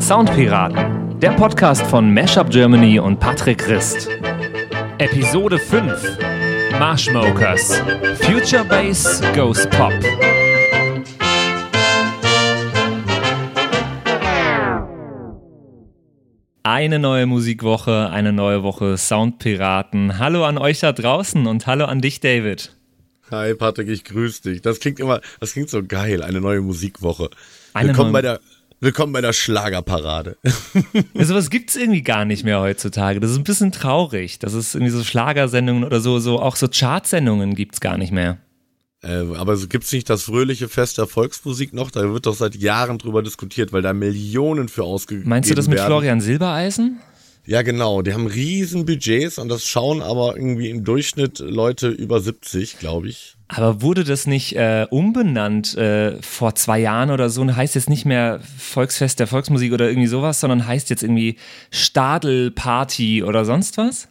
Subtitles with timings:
[0.00, 4.08] Soundpiraten, der Podcast von Mashup Germany und Patrick Christ.
[4.98, 6.18] Episode 5
[6.78, 7.80] Marshmokers
[8.20, 9.92] Future Bass Goes Pop.
[16.62, 20.18] Eine neue Musikwoche, eine neue Woche Soundpiraten.
[20.18, 22.76] Hallo an euch da draußen und hallo an dich, David.
[23.30, 24.62] Hi Patrick, ich grüße dich.
[24.62, 27.30] Das klingt immer, das klingt so geil, eine neue Musikwoche.
[27.74, 28.40] Willkommen, bei der,
[28.80, 30.36] willkommen bei der Schlagerparade.
[31.16, 33.20] Also was gibt's irgendwie gar nicht mehr heutzutage.
[33.20, 34.38] Das ist ein bisschen traurig.
[34.38, 38.38] Das ist irgendwie so Schlagersendungen oder so, so auch so Chartsendungen gibt's gar nicht mehr.
[39.02, 41.90] äh, aber gibt's nicht das fröhliche Fest der Volksmusik noch?
[41.90, 45.30] Da wird doch seit Jahren drüber diskutiert, weil da Millionen für ausgegeben werden.
[45.30, 47.00] Meinst du das mit Florian Silbereisen?
[47.46, 48.02] Ja, genau.
[48.02, 53.08] Die haben riesen Budgets und das schauen aber irgendwie im Durchschnitt Leute über 70, glaube
[53.08, 53.36] ich.
[53.52, 57.90] Aber wurde das nicht äh, umbenannt äh, vor zwei Jahren oder so und heißt jetzt
[57.90, 61.36] nicht mehr Volksfest der Volksmusik oder irgendwie sowas, sondern heißt jetzt irgendwie
[61.72, 64.06] Stadelparty oder sonst was?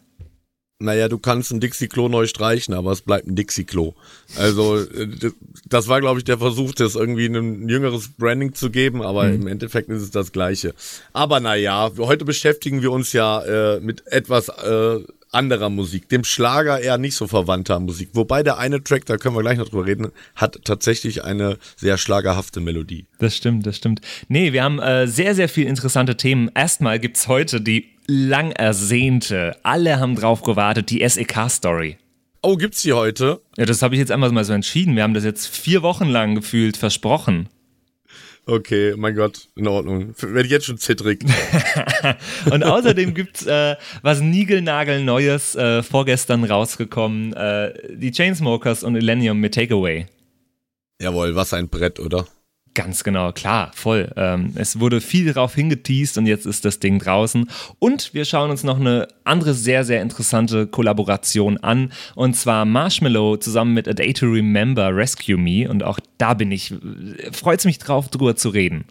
[0.82, 3.94] Naja, du kannst ein Dixie-Klo neu streichen, aber es bleibt ein Dixie-Klo.
[4.38, 5.32] Also, äh,
[5.68, 9.48] das war, glaube ich, der Versuch, das irgendwie ein jüngeres Branding zu geben, aber im
[9.48, 10.74] Endeffekt ist es das Gleiche.
[11.14, 15.00] Aber naja, heute beschäftigen wir uns ja äh, mit etwas äh,
[15.32, 18.10] anderer Musik, dem Schlager eher nicht so verwandter Musik.
[18.14, 21.98] Wobei der eine Track, da können wir gleich noch drüber reden, hat tatsächlich eine sehr
[21.98, 23.06] schlagerhafte Melodie.
[23.20, 24.02] Das stimmt, das stimmt.
[24.28, 26.50] Nee, wir haben äh, sehr, sehr viele interessante Themen.
[26.56, 31.98] Erstmal gibt's heute die lang ersehnte, alle haben drauf gewartet, die SEK-Story.
[32.42, 33.42] Oh, gibt's die heute?
[33.58, 34.96] Ja, das habe ich jetzt einfach mal so entschieden.
[34.96, 37.50] Wir haben das jetzt vier Wochen lang gefühlt versprochen.
[38.50, 40.16] Okay, mein Gott, in Ordnung.
[40.18, 41.24] Werde ich jetzt schon zittrig.
[42.52, 47.34] Und außerdem gibt's äh, was Niegelnagel-Neues äh, vorgestern rausgekommen.
[47.34, 50.08] Äh, die Chainsmokers und Millennium mit Takeaway.
[51.00, 52.26] Jawohl, was ein Brett, oder?
[52.76, 54.12] Ganz genau, klar, voll.
[54.16, 57.50] Ähm, es wurde viel darauf hingeteased und jetzt ist das Ding draußen.
[57.80, 61.92] Und wir schauen uns noch eine andere sehr, sehr interessante Kollaboration an.
[62.16, 65.70] Und zwar Marshmallow zusammen mit A Day to Remember Rescue Me.
[65.70, 66.74] Und auch da bin ich,
[67.32, 68.86] freut es mich drauf, drüber zu reden.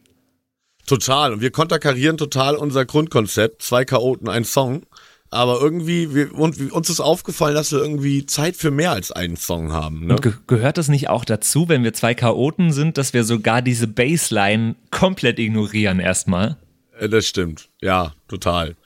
[0.86, 1.32] Total.
[1.32, 3.62] Und wir konterkarieren total unser Grundkonzept.
[3.62, 4.82] Zwei Chaoten, ein Song.
[5.30, 9.36] Aber irgendwie, wir, und, uns ist aufgefallen, dass wir irgendwie Zeit für mehr als einen
[9.36, 10.06] Song haben.
[10.06, 10.14] Ne?
[10.14, 13.60] Und ge gehört das nicht auch dazu, wenn wir zwei Chaoten sind, dass wir sogar
[13.60, 16.56] diese Bassline komplett ignorieren erstmal?
[16.98, 17.68] Äh, Das stimmt.
[17.80, 18.76] Ja, total.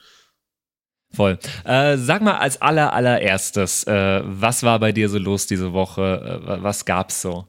[1.13, 1.37] Voll.
[1.63, 6.41] Äh, sag mal als aller allererstes, äh, was war bei dir so los diese Woche?
[6.45, 7.47] Äh, was gab's so?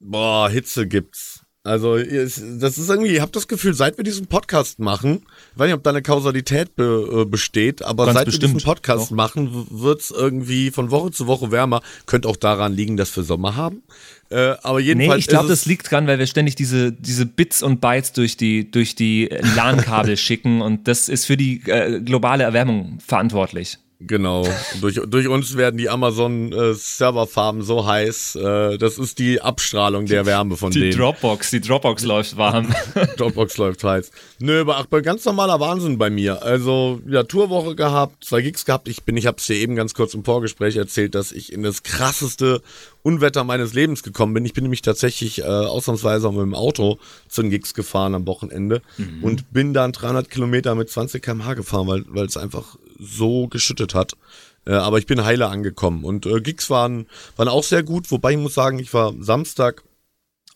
[0.00, 1.41] Boah, Hitze gibt's.
[1.64, 5.58] Also, es- das ist irgendwie, ich habe das Gefühl, seit wir diesen Podcast machen, ich
[5.60, 9.10] weiß nicht, ob da eine Kausalität be, äh, besteht, aber Ganz seit wir diesen Podcast
[9.12, 9.16] Doch.
[9.16, 11.80] machen, wird's irgendwie von Woche zu Woche wärmer.
[12.06, 13.82] Könnte auch daran liegen, dass wir Sommer haben.
[14.28, 15.12] Äh, aber jedenfalls.
[15.14, 18.12] Nee, ich glaube, es- das liegt dran, weil wir ständig diese, diese Bits und Bytes
[18.12, 23.78] durch die, durch die LAN-Kabel schicken und das ist für die äh, globale Erwärmung verantwortlich.
[24.06, 24.46] Genau.
[24.80, 28.36] durch, durch uns werden die Amazon-Serverfarmen so heiß.
[28.36, 30.98] Äh, das ist die Abstrahlung der Wärme von Die denen.
[30.98, 32.74] Dropbox, die Dropbox läuft warm.
[33.16, 34.10] Dropbox läuft heiß.
[34.38, 36.42] Nö, aber ach, ganz normaler Wahnsinn bei mir.
[36.42, 38.88] Also, ja, Tourwoche gehabt, zwei Gigs gehabt.
[38.88, 41.82] Ich bin, ich hab's dir eben ganz kurz im Vorgespräch erzählt, dass ich in das
[41.82, 42.62] krasseste
[43.02, 44.44] Unwetter meines Lebens gekommen bin.
[44.44, 46.98] Ich bin nämlich tatsächlich äh, ausnahmsweise auch mit dem Auto
[47.28, 48.80] zu den Gigs gefahren am Wochenende
[49.22, 53.94] und bin dann 300 Kilometer mit 20 km/h gefahren, weil weil es einfach so geschüttet
[53.94, 54.12] hat.
[54.64, 58.32] Äh, aber ich bin heile angekommen und äh, Gigs waren, waren auch sehr gut, wobei
[58.32, 59.82] ich muss sagen, ich war Samstag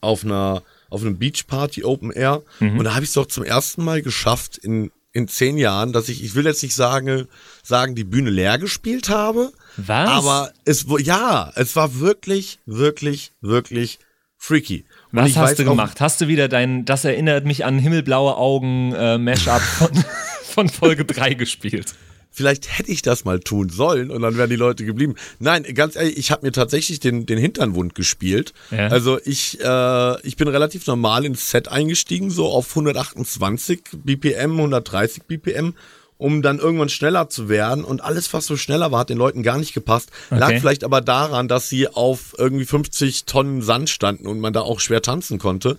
[0.01, 2.43] auf einer auf einem Beachparty Open Air
[2.79, 6.09] und da habe ich es doch zum ersten Mal geschafft in in zehn Jahren, dass
[6.09, 7.27] ich ich will jetzt nicht sagen
[7.65, 10.09] sagen die Bühne leer gespielt habe, Was?
[10.09, 13.99] aber es ja es war wirklich wirklich wirklich
[14.39, 14.85] freaky.
[15.13, 16.01] Und Was hast du gemacht?
[16.01, 19.91] Hast du wieder dein, das erinnert mich an himmelblaue Augen äh, Mashup von,
[20.45, 21.95] von Folge 3 gespielt?
[22.31, 25.15] Vielleicht hätte ich das mal tun sollen und dann wären die Leute geblieben.
[25.39, 28.53] Nein, ganz ehrlich, ich habe mir tatsächlich den, den Hintern wund gespielt.
[28.71, 28.89] Ja.
[28.89, 35.23] Also ich, äh, ich bin relativ normal ins Set eingestiegen, so auf 128 BPM, 130
[35.23, 35.73] BPM,
[36.19, 37.85] um dann irgendwann schneller zu werden.
[37.85, 40.11] Und alles, was so schneller war, hat den Leuten gar nicht gepasst.
[40.31, 40.61] Lag Okay.
[40.61, 44.81] vielleicht aber daran, dass sie auf irgendwie 50 Tonnen Sand standen und man da auch
[44.81, 45.77] schwer tanzen konnte.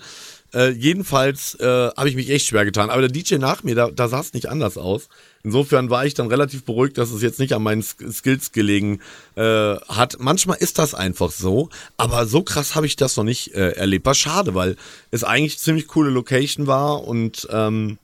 [0.54, 2.90] Äh, jedenfalls äh, habe ich mich echt schwer getan.
[2.90, 5.10] Aber der DJ nach mir, da, da sah es nicht anders aus.
[5.44, 9.02] Insofern war ich dann relativ beruhigt, dass es jetzt nicht an meinen Sk- Skills gelegen
[9.36, 9.42] äh,
[9.76, 10.18] hat.
[10.20, 14.06] Manchmal ist das einfach so, aber so krass habe ich das noch nicht äh, erlebt.
[14.06, 14.78] War schade, weil
[15.12, 17.98] es eigentlich ziemlich coole Location war und ähm,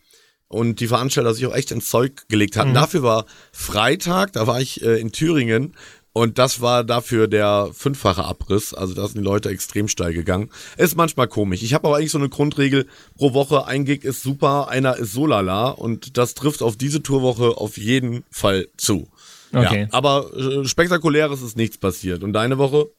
[0.53, 2.73] und die Veranstalter sich auch echt ins Zeug gelegt hatten.
[2.73, 5.73] Dafür war Freitag, da war ich äh, in Thüringen
[6.15, 8.75] Und das war dafür der fünffache Abriss.
[8.75, 10.49] Also da sind die Leute extrem steil gegangen.
[10.77, 11.63] Ist manchmal komisch.
[11.63, 12.85] Ich habe aber eigentlich so eine Grundregel,
[13.17, 15.69] pro Woche ein Gig ist super, einer ist so lala.
[15.69, 19.07] Und das trifft auf diese Tourwoche auf jeden Fall zu.
[19.51, 19.81] Okay.
[19.81, 22.23] Ja, aber äh, spektakuläres ist nichts passiert.
[22.23, 22.91] Und deine Woche?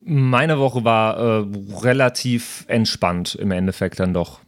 [0.00, 1.44] Meine Woche war äh,
[1.82, 4.40] relativ entspannt im Endeffekt dann doch.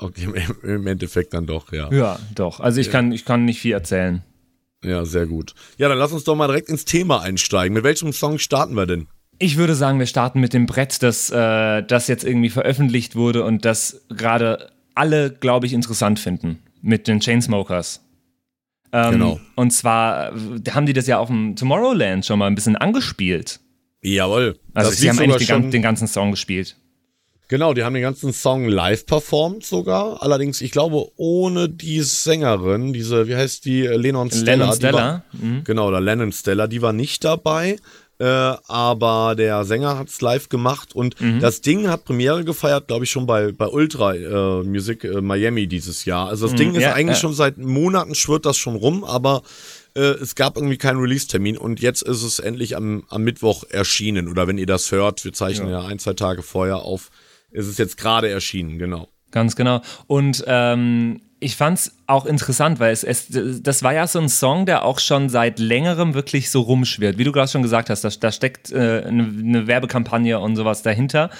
[0.00, 0.28] Okay,
[0.62, 1.92] im Endeffekt dann doch, ja.
[1.92, 2.60] Ja, doch.
[2.60, 2.92] Also ich ja.
[2.92, 4.22] kann, ich kann nicht viel erzählen.
[4.82, 5.54] Ja, sehr gut.
[5.76, 7.74] Ja, dann lass uns doch mal direkt ins Thema einsteigen.
[7.74, 9.08] Mit welchem Song starten wir denn?
[9.38, 13.44] Ich würde sagen, wir starten mit dem Brett, das, äh, das jetzt irgendwie veröffentlicht wurde
[13.44, 16.60] und das gerade alle, glaube ich, interessant finden.
[16.82, 18.02] Mit den Chainsmokers.
[18.92, 19.40] Ähm, genau.
[19.54, 23.60] Und zwar äh, haben die das ja auf dem Tomorrowland schon mal ein bisschen angespielt.
[24.02, 24.58] Jawohl.
[24.72, 26.76] Also sie haben eigentlich den, den ganzen Song gespielt.
[27.50, 30.22] Genau, die haben den ganzen Song live performt sogar.
[30.22, 34.52] Allerdings, ich glaube, ohne die Sängerin, diese, wie heißt die, Lennon Stella.
[34.52, 34.98] Lennon Stella.
[34.98, 35.64] War, mhm.
[35.64, 37.78] Genau, oder Lennon Stella, die war nicht dabei.
[38.20, 41.40] Äh, aber der Sänger hat's live gemacht und mhm.
[41.40, 45.66] das Ding hat Premiere gefeiert, glaube ich, schon bei, bei Ultra äh, Music äh, Miami
[45.66, 46.28] dieses Jahr.
[46.28, 47.22] Also das mhm, Ding ist ja, eigentlich ja.
[47.22, 49.42] schon seit Monaten schwirrt das schon rum, aber
[49.96, 54.28] äh, es gab irgendwie keinen Release-Termin und jetzt ist es endlich am, am Mittwoch erschienen.
[54.28, 57.10] Oder wenn ihr das hört, wir zeichnen ja, ja ein, zwei Tage vorher auf
[57.50, 59.08] ist es jetzt gerade erschienen, genau.
[59.30, 59.80] Ganz genau.
[60.06, 63.28] Und ähm, ich fand es auch interessant, weil es, es,
[63.62, 67.16] das war ja so ein Song, der auch schon seit längerem wirklich so rumschwirrt.
[67.16, 70.82] Wie du gerade schon gesagt hast, da, da steckt äh, eine, eine, Werbekampagne und sowas
[70.82, 71.30] dahinter.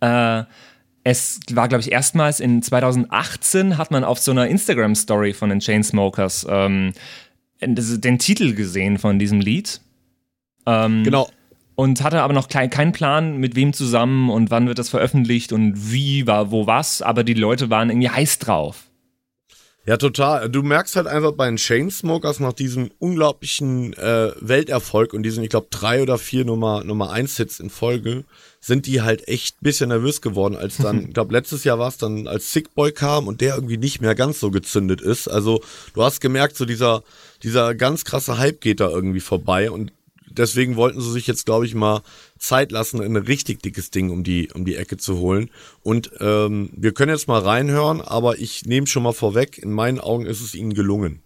[0.00, 0.44] Äh,
[1.04, 5.60] es war, glaube ich, erstmals in 2018 hat man auf so einer Instagram-Story von den
[5.60, 6.92] Chainsmokers ähm,
[7.60, 9.80] den Titel gesehen von diesem Lied.
[10.66, 11.28] Ähm, genau,
[11.78, 15.92] und hatte aber noch keinen Plan, mit wem zusammen und wann wird das veröffentlicht und
[15.92, 18.90] wie, war, wo was, aber die Leute waren irgendwie heiß drauf.
[19.86, 20.50] Ja, total.
[20.50, 25.50] Du merkst halt einfach bei den Chainsmokers nach diesem unglaublichen äh, Welterfolg und diesen, ich
[25.50, 28.24] glaube, drei oder vier Nummer, Nummer eins Hits in Folge,
[28.60, 31.88] sind die halt echt ein bisschen nervös geworden, als dann, ich glaube, letztes Jahr war
[31.88, 35.28] es dann, als Sick Boy kam und der irgendwie nicht mehr ganz so gezündet ist.
[35.28, 35.62] Also,
[35.94, 37.04] du hast gemerkt, so dieser,
[37.44, 39.92] dieser ganz krasse Hype geht da irgendwie vorbei und
[40.38, 42.02] deswegen wollten sie sich jetzt, glaube ich, mal
[42.38, 45.50] Zeit lassen, ein richtig dickes Ding um die, um die Ecke zu holen.
[45.82, 50.00] Und ähm, wir können jetzt mal reinhören, aber ich nehme schon mal vorweg, in meinen
[50.00, 51.22] Augen ist es ihnen gelungen.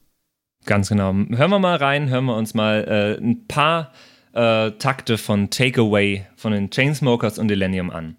[0.64, 1.12] Ganz genau.
[1.12, 2.84] Hören wir mal rein, hören wir uns mal
[3.20, 3.92] äh, ein paar
[4.32, 8.16] äh, Takte von Takeaway von den Chainsmokers und Millennium an.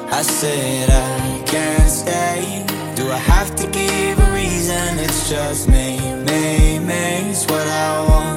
[0.00, 2.64] I said I can't stay.
[2.96, 4.98] Do I have to give a reason?
[4.98, 7.30] It's just me, me, me.
[7.30, 8.33] It's what I want.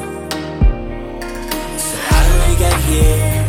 [2.58, 3.46] Get here.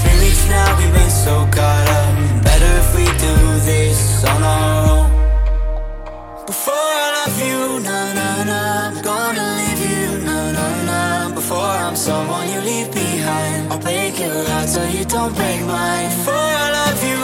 [0.00, 2.44] Three weeks now, we've been so caught up.
[2.44, 3.34] Better if we do
[3.70, 5.10] this on our own.
[6.46, 6.74] Before
[7.04, 11.34] I love you, na na na I'm gonna leave you, na na na.
[11.34, 13.72] Before I'm someone you leave behind.
[13.72, 16.08] I'll break your heart so you don't break mine.
[16.16, 17.21] Before I love you,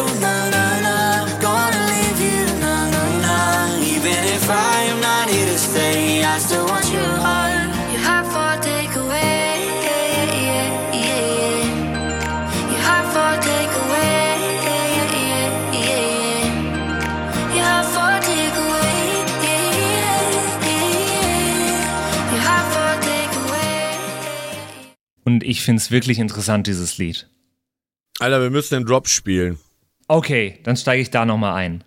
[25.28, 27.28] Und ich finde es wirklich interessant, dieses Lied.
[28.18, 29.58] Alter, wir müssen den Drop spielen.
[30.06, 31.84] Okay, dann steige ich da nochmal ein.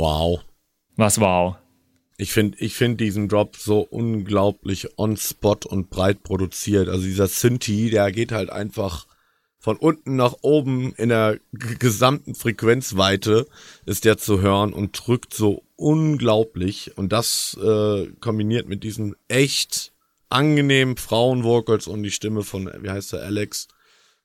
[0.00, 0.40] Wow.
[0.96, 1.56] Was wow?
[2.16, 6.88] Ich finde ich find diesen Drop so unglaublich on-spot und breit produziert.
[6.88, 9.06] Also dieser Synthi, der geht halt einfach
[9.58, 13.46] von unten nach oben in der gesamten Frequenzweite
[13.84, 16.96] ist der zu hören und drückt so unglaublich.
[16.96, 19.92] Und das äh, kombiniert mit diesen echt
[20.30, 23.68] angenehmen Frauenvocals und die Stimme von, wie heißt der, Alex,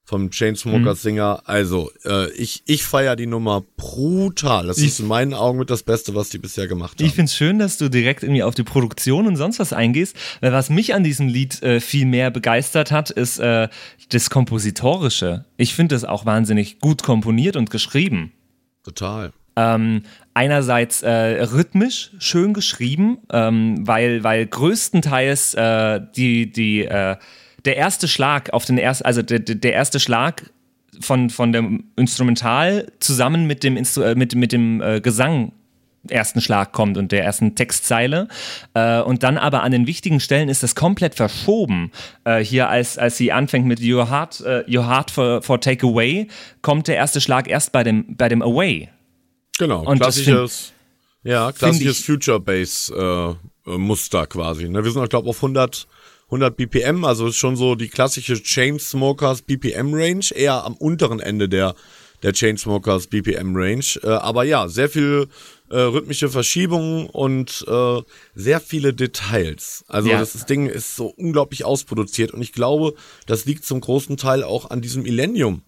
[0.05, 1.33] vom Chainsmokers-Singer.
[1.33, 1.41] Mhm.
[1.45, 4.67] Also, äh, ich, ich feiere die Nummer brutal.
[4.67, 7.05] Das ich, ist in meinen Augen mit das Beste, was die bisher gemacht haben.
[7.05, 10.15] Ich finde es schön, dass du direkt irgendwie auf die Produktion und sonst was eingehst,
[10.41, 13.67] weil was mich an diesem Lied äh, viel mehr begeistert hat, ist äh,
[14.09, 15.45] das Kompositorische.
[15.57, 18.31] Ich finde es auch wahnsinnig gut komponiert und geschrieben.
[18.83, 19.33] Total.
[19.57, 21.09] Ähm, einerseits äh,
[21.43, 27.15] rhythmisch schön geschrieben, ähm, weil, weil größtenteils äh, die, die äh,
[27.65, 30.49] der erste Schlag auf den ersten, also der, der erste Schlag
[31.01, 35.51] von, von dem Instrumental zusammen mit dem, Instru äh, mit, mit dem äh, Gesang
[36.07, 38.27] ersten Schlag kommt und der ersten Textzeile.
[38.75, 41.91] Äh, und dann aber an den wichtigen Stellen ist das komplett verschoben.
[42.25, 45.87] Äh, hier, als, als sie anfängt mit Your Heart, äh, Your Heart for, for Take
[45.87, 46.27] Away,
[46.61, 48.89] kommt der erste Schlag erst bei dem, bei dem Away.
[49.57, 50.73] Genau, Und klassisches,
[51.23, 54.69] ja, klassisches ich- Future-Bass-Muster quasi.
[54.69, 54.83] Ne?
[54.83, 55.87] Wir sind, glaube ich, auf 100,
[56.27, 61.75] 100 BPM, also schon so die klassische Chainsmokers BPM-Range, eher am unteren Ende der,
[62.23, 63.85] der Chainsmokers BPM-Range.
[64.03, 65.27] Äh, aber ja, sehr viel
[65.69, 68.01] äh, rhythmische Verschiebungen und äh,
[68.35, 69.83] sehr viele Details.
[69.87, 70.19] Also Ja.
[70.19, 72.93] das ist- Ding ist so unglaublich ausproduziert und ich glaube,
[73.27, 75.61] das liegt zum großen Teil auch an diesem Millennium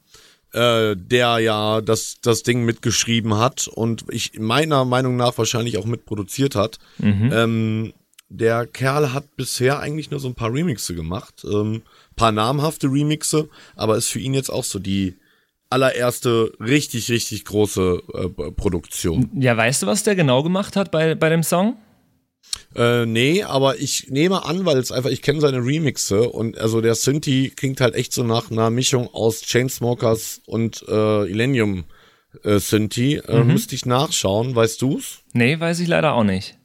[0.53, 5.85] äh, der ja das, das Ding mitgeschrieben hat und ich meiner Meinung nach wahrscheinlich auch
[5.85, 6.79] mitproduziert hat.
[7.33, 7.91] Ähm,
[8.29, 11.83] der Kerl hat bisher eigentlich nur so ein paar Remixe gemacht, ähm,
[12.15, 15.15] paar namhafte Remixe, aber ist für ihn jetzt auch so die
[15.69, 19.29] allererste richtig, richtig große äh, Produktion.
[19.35, 21.77] Ja, weißt du, was der genau gemacht hat bei, bei dem Song?
[22.75, 26.81] Äh, nee, aber ich nehme an, weil es einfach, ich kenne seine Remixe und also
[26.81, 31.85] der Synthi klingt halt echt so nach einer Mischung aus Chainsmokers und äh, Illenium
[32.43, 33.15] äh, Synthi.
[33.15, 35.19] Äh, Müsste ich nachschauen, weißt du's?
[35.33, 36.56] Nee, weiß ich leider auch nicht.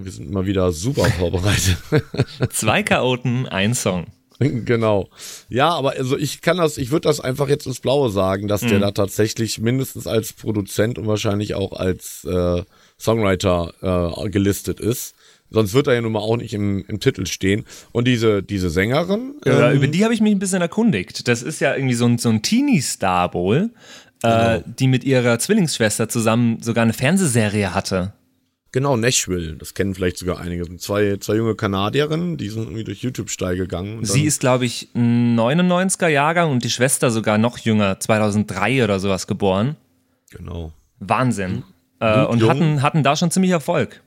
[0.00, 1.76] Wir sind mal wieder super vorbereitet.
[2.50, 4.06] Zwei Chaoten, ein Song.
[4.38, 5.08] genau.
[5.48, 8.62] Ja, aber also ich kann das, ich würde das einfach jetzt ins Blaue sagen, dass
[8.62, 8.68] Mhm.
[8.68, 12.62] der da tatsächlich mindestens als Produzent und wahrscheinlich auch als äh,
[12.98, 13.72] Songwriter
[14.24, 15.14] äh, gelistet ist.
[15.50, 17.64] Sonst wird er ja nun mal auch nicht im, im Titel stehen.
[17.92, 21.28] Und diese, diese Sängerin, Ja, ähm, über die habe ich mich ein bisschen erkundigt.
[21.28, 23.70] Das ist ja irgendwie so ein, so ein Teenie-Star wohl,
[24.22, 28.14] äh, die mit ihrer Zwillingsschwester zusammen sogar eine Fernsehserie hatte.
[28.74, 29.54] Genau, Nashville.
[29.54, 30.64] Das kennen vielleicht sogar einige.
[30.78, 34.04] Zwei, zwei junge Kanadierinnen, die sind irgendwie durch YouTube steil gegangen.
[34.04, 38.98] Sie ist, glaube ich, ein 99er Jahrgang und die Schwester sogar noch jünger, 2003 oder
[38.98, 39.76] sowas geboren.
[40.30, 40.72] Genau.
[40.98, 41.62] Wahnsinn.
[42.00, 42.50] Äh, und jung.
[42.50, 44.02] hatten, hatten da schon ziemlich Erfolg.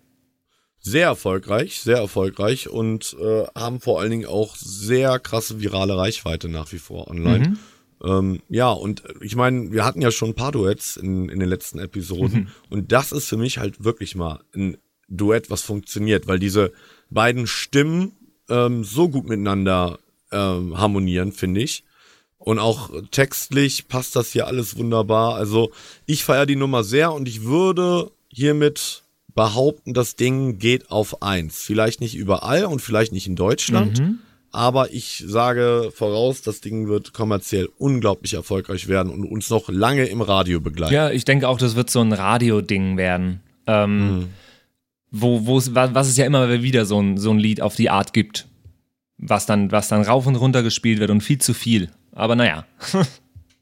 [0.79, 6.49] Sehr erfolgreich, sehr erfolgreich und äh, haben vor allen Dingen auch sehr krasse virale Reichweite
[6.49, 7.55] nach wie vor online.
[8.03, 11.49] Ähm, ja, und ich meine, wir hatten ja schon ein paar Duets in, in den
[11.49, 14.77] letzten Episoden und das ist für mich halt wirklich mal ein
[15.09, 16.71] Duett, was funktioniert, weil diese
[17.09, 18.11] beiden Stimmen
[18.49, 19.99] ähm, so gut miteinander
[20.31, 21.83] ähm, harmonieren, finde ich.
[22.37, 25.35] Und auch textlich passt das hier alles wunderbar.
[25.35, 25.71] Also
[26.05, 31.61] ich feiere die Nummer sehr und ich würde hiermit behaupten, das Ding geht auf eins.
[31.61, 33.99] Vielleicht nicht überall und vielleicht nicht in Deutschland.
[34.57, 40.05] Aber ich sage voraus, das Ding wird kommerziell unglaublich erfolgreich werden und uns noch lange
[40.05, 40.95] im Radio begleiten.
[40.95, 43.41] Ja, ich denke auch, das wird so ein Radio-Ding werden.
[43.67, 44.29] Ähm,
[45.11, 48.13] wo, wo was es ja immer wieder so ein, so ein Lied auf die Art
[48.13, 48.47] gibt.
[49.19, 51.91] Was dann, was dann rauf und runter gespielt wird und viel zu viel.
[52.11, 52.65] Aber naja.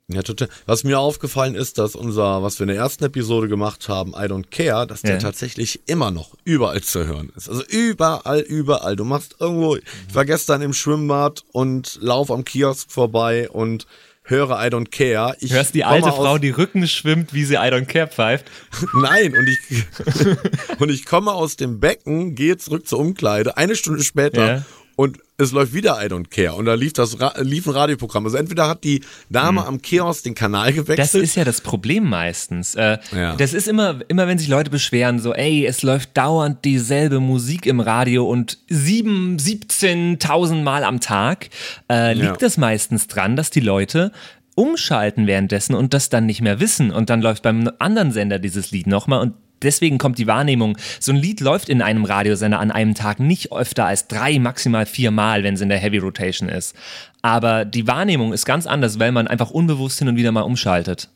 [0.08, 0.50] Ja, total.
[0.68, 4.26] Was mir aufgefallen ist, dass unser, was wir in der ersten Episode gemacht haben, I
[4.28, 5.18] Don't Care, dass der Ja.
[5.20, 7.50] tatsächlich immer noch überall zu hören ist.
[7.50, 8.96] Also überall, überall.
[8.96, 9.84] Du machst irgendwo, ich
[10.14, 13.88] war gestern im Schwimmbad und lauf am Kiosk vorbei und
[14.28, 15.36] höre I Don't Care.
[15.40, 18.46] Ich Hörst die alte Frau, die Rücken schwimmt, wie sie I don't care pfeift.
[18.94, 19.86] Nein, und ich,
[20.80, 24.66] und ich komme aus dem Becken, gehe zurück zur Umkleide, eine Stunde später Ja.
[24.96, 26.54] und es läuft wieder I Don't Care.
[26.54, 28.26] Und da lief das lief ein Radioprogramm.
[28.26, 31.24] Also entweder hat die Dame am Kiosk den Kanal Das gewechselt.
[31.24, 32.76] ist ja das Problem meistens.
[32.76, 33.36] Äh, Ja.
[33.36, 37.66] Das ist immer, immer, wenn sich Leute beschweren, so, ey, es läuft dauernd dieselbe Musik
[37.66, 41.50] im Radio und sieben, 17.000 Mal am Tag,
[41.92, 42.38] äh, liegt Ja.
[42.40, 44.12] das meistens dran, dass die Leute
[44.56, 46.92] umschalten währenddessen und das dann nicht mehr wissen.
[46.92, 49.34] Und dann läuft beim anderen Sender dieses Lied nochmal und
[49.66, 53.52] deswegen kommt die Wahrnehmung, so ein Lied läuft in einem Radiosender an einem Tag nicht
[53.52, 56.76] öfter als drei, maximal vier Mal, wenn es in der Heavy Rotation ist.
[57.22, 61.10] Aber die Wahrnehmung ist ganz anders, weil man einfach unbewusst hin und wieder mal umschaltet.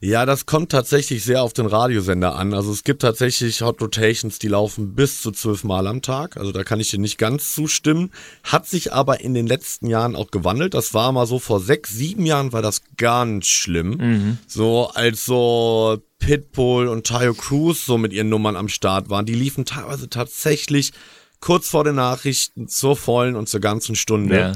[0.00, 2.54] Ja, das kommt tatsächlich sehr auf den Radiosender an.
[2.54, 6.36] Also es gibt tatsächlich Hot Rotations, die laufen bis zu zwölf Mal am Tag.
[6.36, 8.12] Also da kann ich dir nicht ganz zustimmen.
[8.44, 10.74] Hat sich aber in den letzten Jahren auch gewandelt.
[10.74, 14.38] Das war mal so vor sechs, sieben Jahren war das ganz schlimm.
[14.46, 19.26] So als so Pitbull und Tayo Cruz so mit ihren Nummern am Start waren.
[19.26, 20.92] Die liefen teilweise tatsächlich
[21.40, 24.38] kurz vor den Nachrichten zur vollen und zur ganzen Stunde.
[24.38, 24.52] Ja.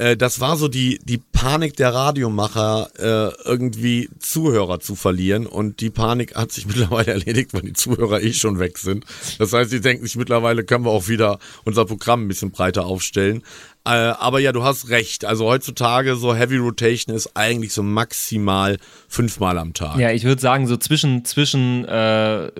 [0.00, 5.46] Äh, das war so die, die Panik der Radiomacher, äh, irgendwie Zuhörer zu verlieren.
[5.46, 9.04] Und die Panik hat sich mittlerweile erledigt, weil die Zuhörer eh schon weg sind.
[9.38, 12.86] Das heißt, die denken sich mittlerweile, können wir auch wieder unser Programm ein bisschen breiter
[12.86, 13.42] aufstellen.
[13.84, 15.26] Äh, aber ja, du hast recht.
[15.26, 19.98] Also heutzutage so Heavy Rotation ist eigentlich so maximal fünfmal am Tag.
[19.98, 22.50] Ja, ich würde sagen, so zwischen, zwischen äh,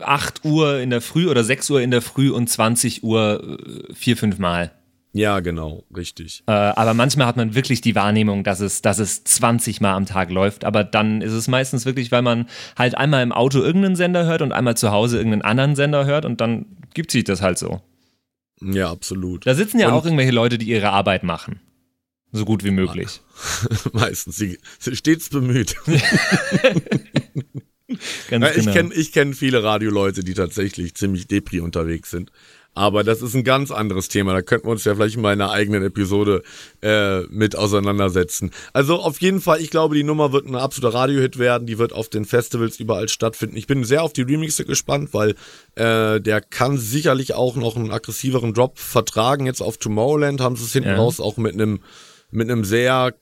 [0.00, 3.58] 8 Uhr in der Früh oder 6 Uhr in der Früh und 20 Uhr
[3.88, 4.72] äh, vier, fünf Mal.
[5.14, 6.42] Ja, genau, richtig.
[6.46, 10.06] Äh, aber manchmal hat man wirklich die Wahrnehmung, dass es, dass es 20 Mal am
[10.06, 10.64] Tag läuft.
[10.64, 14.40] Aber dann ist es meistens wirklich, weil man halt einmal im Auto irgendeinen Sender hört
[14.40, 16.64] und einmal zu Hause irgendeinen anderen Sender hört und dann
[16.94, 17.82] gibt sich das halt so.
[18.62, 19.46] Ja, absolut.
[19.46, 21.60] Da sitzen ja Und- auch irgendwelche Leute, die ihre Arbeit machen.
[22.34, 23.20] So gut wie möglich.
[23.92, 24.36] Meistens.
[24.36, 25.76] Sie sind stets bemüht.
[28.30, 28.72] Ganz Ja, ich genau.
[28.72, 32.32] kenne ich kenn viele Radioleute, die tatsächlich ziemlich depri unterwegs sind.
[32.74, 34.32] Aber das ist ein ganz anderes Thema.
[34.32, 36.42] Da könnten wir uns ja vielleicht mal in einer eigenen Episode
[36.82, 38.50] äh, mit auseinandersetzen.
[38.72, 41.66] Also auf jeden Fall, ich glaube, die Nummer wird ein absoluter Radiohit werden.
[41.66, 43.56] Die wird auf den Festivals überall stattfinden.
[43.56, 45.34] Ich bin sehr auf die Remixe gespannt, weil
[45.74, 49.44] äh, der kann sicherlich auch noch einen aggressiveren Drop vertragen.
[49.44, 50.96] Jetzt auf Tomorrowland haben sie es hinten Ja.
[50.96, 51.80] raus auch mit einem
[52.34, 53.12] mit einem sehr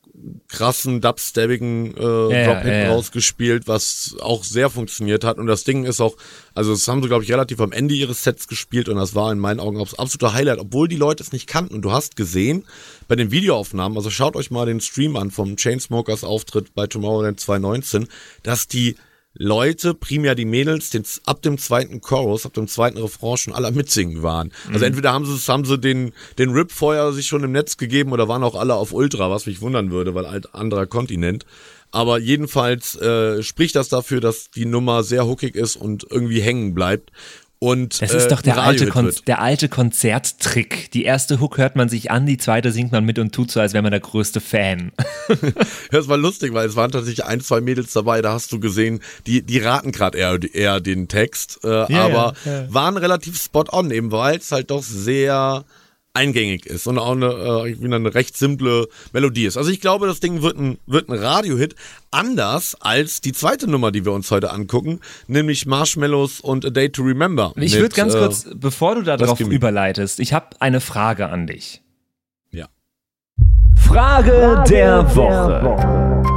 [0.49, 2.91] krassen, dubstabbigen äh, ja, hinten ja, ja.
[2.93, 5.39] rausgespielt, was auch sehr funktioniert hat.
[5.39, 6.17] Und das Ding ist auch,
[6.55, 9.33] also das haben sie, glaube ich, relativ am Ende ihres Sets gespielt und das war
[9.33, 11.75] in meinen Augen auch das absolute Highlight, obwohl die Leute es nicht kannten.
[11.75, 12.65] Und du hast gesehen,
[13.09, 17.41] bei den Videoaufnahmen, also schaut euch mal den Stream an vom Chainsmokers Auftritt bei Tomorrowland
[17.41, 18.09] 2019,
[18.43, 18.97] dass die
[19.35, 23.71] Leute, primär die Mädels, den, ab dem zweiten Chorus, ab dem zweiten Refrain schon alle
[23.71, 24.53] mitsingen waren.
[24.73, 28.13] Also entweder haben sie haben sie den, den Rip vorher sich schon im Netz gegeben
[28.13, 31.47] oder waren auch alle auf Ultra, was mich wundern würde, weil halt anderer Kontinent.
[31.93, 36.75] Aber jedenfalls äh, spricht das dafür, dass die Nummer sehr hookig ist und irgendwie hängen
[36.75, 37.11] bleibt.
[37.63, 40.91] Und, Das äh, ist doch der alte, Kon der alte Konzerttrick.
[40.93, 43.61] Die erste Hook hört man sich an, die zweite singt man mit und tut so,
[43.61, 44.93] als wäre man der größte Fan.
[45.91, 49.01] Das war lustig, weil es waren tatsächlich ein, zwei Mädels dabei, da hast du gesehen,
[49.27, 52.73] die, die raten gerade eher, eher den Text, äh, aber ja, ja.
[52.73, 55.65] waren relativ spot on, eben weil es halt doch sehr
[56.13, 59.57] eingängig ist und auch eine, äh, wieder eine recht simple Melodie ist.
[59.57, 61.75] Also ich glaube, das Ding wird ein, wird ein Radiohit,
[62.11, 66.91] anders als die zweite Nummer, die wir uns heute angucken, nämlich Marshmallows und A Day
[66.91, 67.53] to Remember.
[67.57, 71.83] Ich würde ganz äh, kurz, bevor du darauf überleitest, ich habe eine Frage an dich.
[72.51, 72.69] Ja.
[73.77, 76.30] Frage der Woche.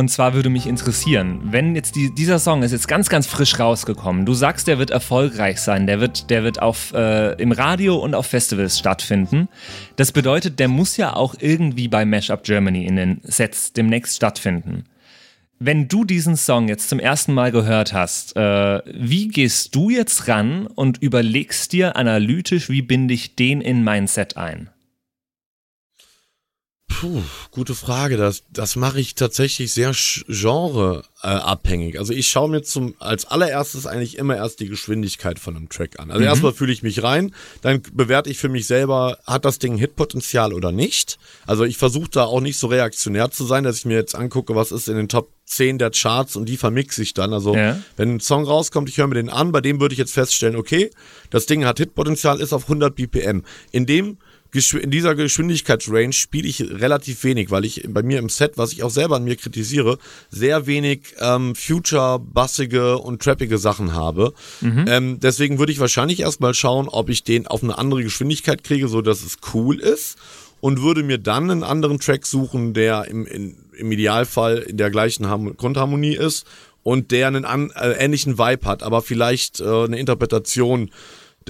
[0.00, 3.58] Und zwar würde mich interessieren, wenn jetzt die, dieser Song ist jetzt ganz, ganz frisch
[3.58, 4.24] rausgekommen.
[4.24, 8.14] Du sagst, der wird erfolgreich sein, der wird, der wird auf, äh, im Radio und
[8.14, 9.50] auf Festivals stattfinden.
[9.96, 14.84] Das bedeutet, der muss ja auch irgendwie bei Mashup Germany in den Sets demnächst stattfinden.
[15.58, 20.28] Wenn du diesen Song jetzt zum ersten Mal gehört hast, äh, wie gehst du jetzt
[20.28, 24.70] ran und überlegst dir analytisch, wie binde ich den in mein Set ein?
[26.90, 28.16] Puh, gute Frage.
[28.16, 29.92] Das, das mache ich tatsächlich sehr
[30.26, 31.04] genreabhängig.
[31.22, 31.98] Abhängig.
[31.98, 36.00] also ich schaue mir zum als allererstes eigentlich immer erst die Geschwindigkeit von einem Track
[36.00, 36.10] an.
[36.10, 39.76] Also erstmal fühle ich mich rein, dann bewerte ich für mich selber, hat das Ding
[39.76, 41.18] Hitpotenzial oder nicht.
[41.46, 44.54] Also ich versuche da auch nicht so reaktionär zu sein, dass ich mir jetzt angucke,
[44.54, 47.32] was ist in den Top 10 der Charts und die vermixe ich dann.
[47.34, 47.78] Also Ja.
[47.96, 50.56] wenn ein Song rauskommt, ich höre mir den an, bei dem würde ich jetzt feststellen,
[50.56, 50.90] okay,
[51.28, 53.42] das Ding hat Hitpotenzial, ist auf 100 BPM.
[53.72, 54.16] In dem
[54.52, 58.82] in dieser Geschwindigkeitsrange spiele ich relativ wenig, weil ich bei mir im Set, was ich
[58.82, 59.98] auch selber an mir kritisiere,
[60.30, 64.32] sehr wenig ähm, future-bassige und trappige Sachen habe.
[64.88, 68.88] Ähm, deswegen würde ich wahrscheinlich erstmal schauen, ob ich den auf eine andere Geschwindigkeit kriege,
[68.88, 70.16] so dass es cool ist
[70.60, 74.90] und würde mir dann einen anderen Track suchen, der im, in, im Idealfall in der
[74.90, 76.46] gleichen Harm Grundharmonie ist
[76.82, 80.90] und der einen an, äh, ähnlichen Vibe hat, aber vielleicht äh, eine Interpretation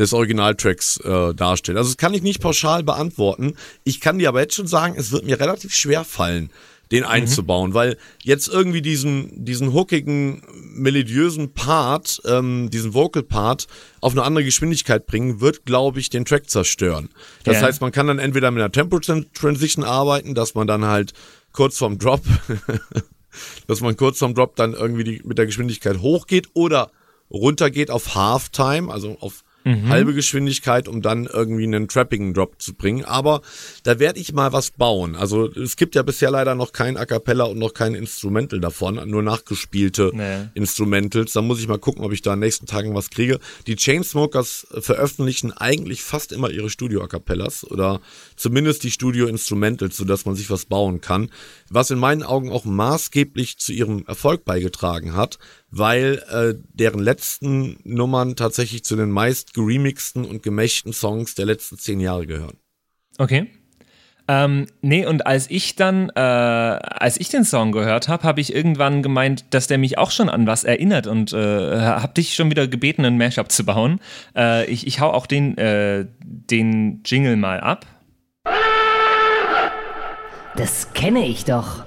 [0.00, 1.76] des Originaltracks äh, darstellt.
[1.78, 3.54] Also das kann ich nicht pauschal beantworten.
[3.84, 6.50] Ich kann dir aber jetzt schon sagen, es wird mir relativ schwer fallen,
[6.90, 10.42] den einzubauen, weil jetzt irgendwie diesen, diesen hookigen,
[10.74, 13.66] melodiösen Part, ähm, diesen Vocal-Part
[14.00, 17.10] auf eine andere Geschwindigkeit bringen, wird, glaube ich, den Track zerstören.
[17.44, 17.66] Das Ja.
[17.66, 21.12] heißt, man kann dann entweder mit einer Tempo-Transition arbeiten, dass man dann halt
[21.52, 22.22] kurz vorm Drop,
[23.66, 26.90] dass man kurz vorm Drop dann irgendwie die, mit der Geschwindigkeit hochgeht oder
[27.30, 33.04] runtergeht auf Halftime, also auf halbe Geschwindigkeit, um dann irgendwie einen trappigen Drop zu bringen.
[33.04, 33.42] Aber
[33.82, 35.16] da werde ich mal was bauen.
[35.16, 39.00] Also es gibt ja bisher leider noch kein A Cappella und noch kein Instrumental davon,
[39.08, 40.48] nur nachgespielte Nee.
[40.54, 41.32] Instrumentals.
[41.32, 43.38] Da muss ich mal gucken, ob ich da in den nächsten Tagen was kriege.
[43.66, 48.00] Die Chainsmokers veröffentlichen eigentlich fast immer ihre Studio-A Cappellas oder
[48.36, 51.30] zumindest die Studio-Instrumentals, sodass man sich was bauen kann.
[51.68, 55.38] Was in meinen Augen auch maßgeblich zu ihrem Erfolg beigetragen hat,
[55.70, 61.78] weil äh, deren letzten Nummern tatsächlich zu den meist geremixten und gemächten Songs der letzten
[61.78, 62.56] zehn Jahre gehören.
[63.18, 63.48] Okay.
[64.28, 68.54] Ähm, nee, und als ich dann, äh, als ich den Song gehört habe, habe ich
[68.54, 72.48] irgendwann gemeint, dass der mich auch schon an was erinnert und äh, habe dich schon
[72.48, 74.00] wieder gebeten, einen Mashup zu bauen.
[74.36, 77.86] Äh, ich, ich hau auch den, äh, den Jingle mal ab.
[80.54, 81.84] Das kenne ich doch.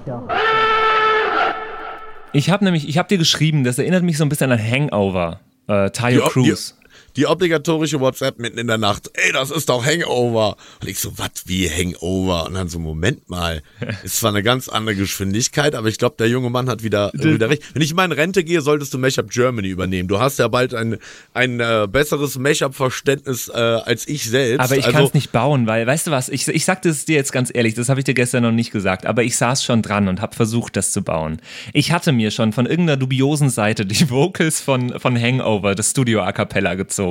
[2.34, 5.40] Ich habe nämlich, ich habe dir geschrieben, das erinnert mich so ein bisschen an Hangover.
[5.68, 6.76] Äh, Tayo Cruz.
[7.16, 9.12] Die obligatorische WhatsApp mitten in der Nacht.
[9.14, 10.58] Ey, das ist doch Hangover.
[10.82, 12.46] Und ich so, was wie Hangover?
[12.48, 13.62] Und dann so, Moment mal.
[14.04, 17.50] Ist zwar eine ganz andere Geschwindigkeit, aber ich glaube, der junge Mann hat wieder, wieder
[17.50, 17.64] recht.
[17.74, 20.08] Wenn ich mal in Rente gehe, solltest du Mashup Germany übernehmen.
[20.08, 20.98] Du hast ja bald ein,
[21.34, 24.64] ein äh, besseres Mashup-Verständnis äh, als ich selbst.
[24.64, 27.06] Aber ich also, kann es nicht bauen, weil, weißt du was, ich, ich sagte es
[27.06, 29.64] dir jetzt ganz ehrlich, das habe ich dir gestern noch nicht gesagt, aber ich saß
[29.64, 31.42] schon dran und habe versucht, das zu bauen.
[31.74, 36.22] Ich hatte mir schon von irgendeiner dubiosen Seite die Vocals von, von Hangover, das Studio
[36.22, 37.03] A Cappella gezogen.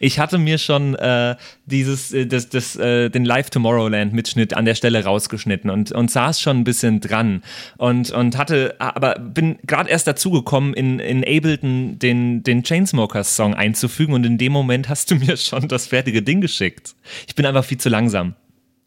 [0.00, 4.64] Ich hatte mir schon äh, dieses, äh, das, das, äh, den Live Tomorrowland Mitschnitt an
[4.64, 7.42] der Stelle rausgeschnitten und, und saß schon ein bisschen dran
[7.76, 13.36] und, und hatte, aber bin gerade erst dazu gekommen, in, in Ableton den, den Chainsmokers
[13.36, 16.94] Song einzufügen und in dem Moment hast du mir schon das fertige Ding geschickt.
[17.26, 18.34] Ich bin einfach viel zu langsam.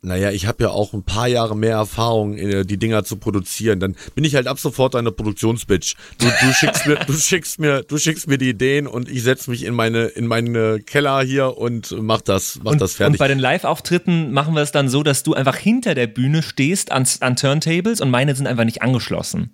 [0.01, 3.81] Naja, ich habe ja auch ein paar Jahre mehr Erfahrung, äh, die Dinger zu produzieren.
[3.81, 5.95] Dann bin ich halt ab sofort eine Produktionsbitch.
[6.19, 9.47] Du, du schickst mir, du schickst mir, du schickst mir die Ideen und ich setz
[9.47, 13.15] mich in meine, in meine Keller hier und mach das, mach und, das fertig.
[13.15, 16.43] Und bei den Live-Auftritten machen wir es dann so, dass du einfach hinter der Bühne
[16.43, 19.51] stehst an, an Turntables und meine sind einfach nicht angeschlossen.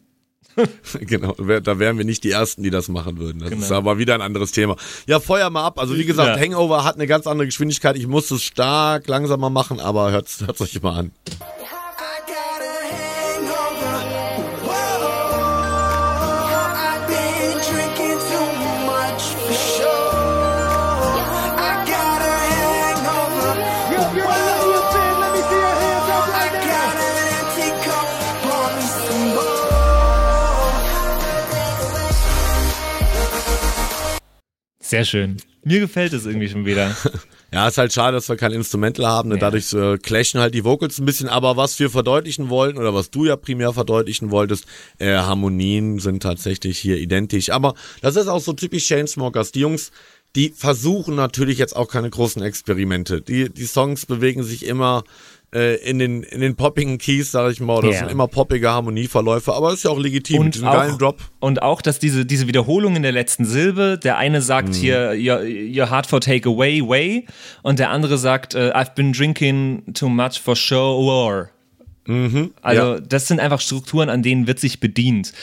[1.02, 3.39] genau, da wären wir nicht die Ersten, die das machen würden.
[3.39, 3.62] Das Genau.
[3.63, 4.76] ist aber wieder ein anderes Thema.
[5.08, 5.80] Ja, feuer mal ab.
[5.80, 6.41] Also wie gesagt, Ja.
[6.41, 7.96] Hangover hat eine ganz andere Geschwindigkeit.
[7.98, 11.12] Ich muss es stark langsamer machen, aber hört es euch mal an.
[34.95, 35.36] Sehr schön.
[35.65, 36.95] Mir gefällt es irgendwie schon wieder.
[37.53, 39.29] Ja, ist halt schade, dass wir kein Instrumental haben.
[39.29, 39.36] Ne?
[39.36, 39.39] Ja.
[39.41, 41.29] Dadurch äh, clashen halt die Vocals ein bisschen.
[41.29, 44.65] Aber was wir verdeutlichen wollen oder was du ja primär verdeutlichen wolltest,
[44.97, 47.51] äh, Harmonien sind tatsächlich hier identisch.
[47.51, 49.53] Aber das ist auch so typisch Chainsmokers.
[49.53, 49.91] Die Jungs,
[50.36, 53.21] die versuchen natürlich jetzt auch keine großen Experimente.
[53.21, 55.05] Die, die Songs bewegen sich immer
[55.56, 57.82] äh, in den, in den poppigen Keys, sag ich mal.
[57.82, 58.00] Das Ja.
[58.00, 59.54] sind immer poppige Harmonieverläufe.
[59.54, 60.38] Aber ist ja auch legitim.
[60.39, 61.18] mit Und diesem auch, geilen Drop.
[61.39, 64.74] und auch, dass diese, diese Wiederholung in der letzten Silbe, der eine sagt Mhm.
[64.74, 67.26] hier, your, your heart for take away, way,
[67.63, 71.50] und der andere sagt, äh, I've been drinking too much for sure.
[72.62, 73.00] Also ja.
[73.00, 75.34] das sind einfach Strukturen, an denen wird sich bedient.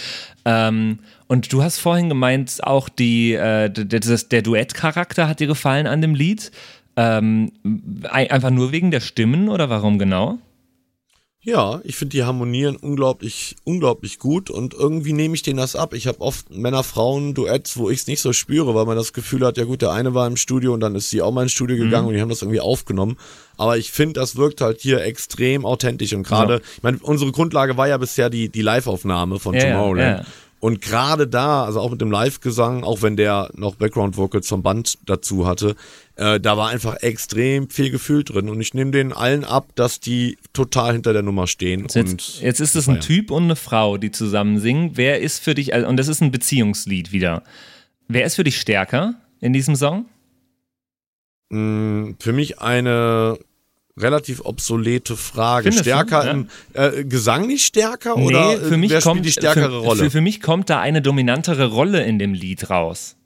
[0.44, 5.40] Ähm, und du hast vorhin gemeint, auch die, äh, d- d- das, der Duettcharakter hat
[5.40, 6.52] dir gefallen an dem Lied.
[6.96, 7.52] Ähm,
[8.10, 10.38] ein- einfach nur wegen der Stimmen oder warum genau?
[11.44, 15.92] Ja, ich finde die harmonieren unglaublich, unglaublich gut und irgendwie nehme ich denen das ab.
[15.92, 19.56] Ich habe oft Männer-Frauen-Duetts, wo ich es nicht so spüre, weil man das Gefühl hat,
[19.58, 21.76] ja gut, der eine war im Studio und dann ist sie auch mal ins Studio
[21.76, 23.16] gegangen und die haben das irgendwie aufgenommen.
[23.56, 27.76] Aber ich finde, das wirkt halt hier extrem authentisch und gerade, ich meine, unsere Grundlage
[27.76, 30.18] war ja bisher die, die Live-Aufnahme von Ja, ja, Tomorrowland.
[30.20, 30.24] ja.
[30.62, 34.96] Und gerade da, also auch mit dem Live-Gesang, auch wenn der noch Background-Vocals vom Band
[35.06, 35.74] dazu hatte,
[36.14, 38.48] äh, da war einfach extrem viel Gefühl drin.
[38.48, 41.82] Und ich nehme denen allen ab, dass die total hinter der Nummer stehen.
[41.82, 43.00] und Jetzt, jetzt ist es ein.
[43.00, 44.92] Typ und eine Frau, die zusammen singen.
[44.94, 47.42] Wer ist für dich, also- und das ist ein Beziehungslied wieder.
[48.06, 50.06] Wer ist für dich stärker in diesem Song?
[51.50, 53.36] mh, für mich eine
[53.98, 55.64] relativ obsolete Frage.
[55.64, 55.90] Findest du?
[55.90, 56.30] stärker Ja.
[56.30, 59.86] im äh, Gesang nicht stärker oder für äh, mich wer kommt spielt die stärkere für,
[59.86, 60.04] Rolle?
[60.04, 63.16] Für, für mich kommt da eine dominantere Rolle in dem Lied raus.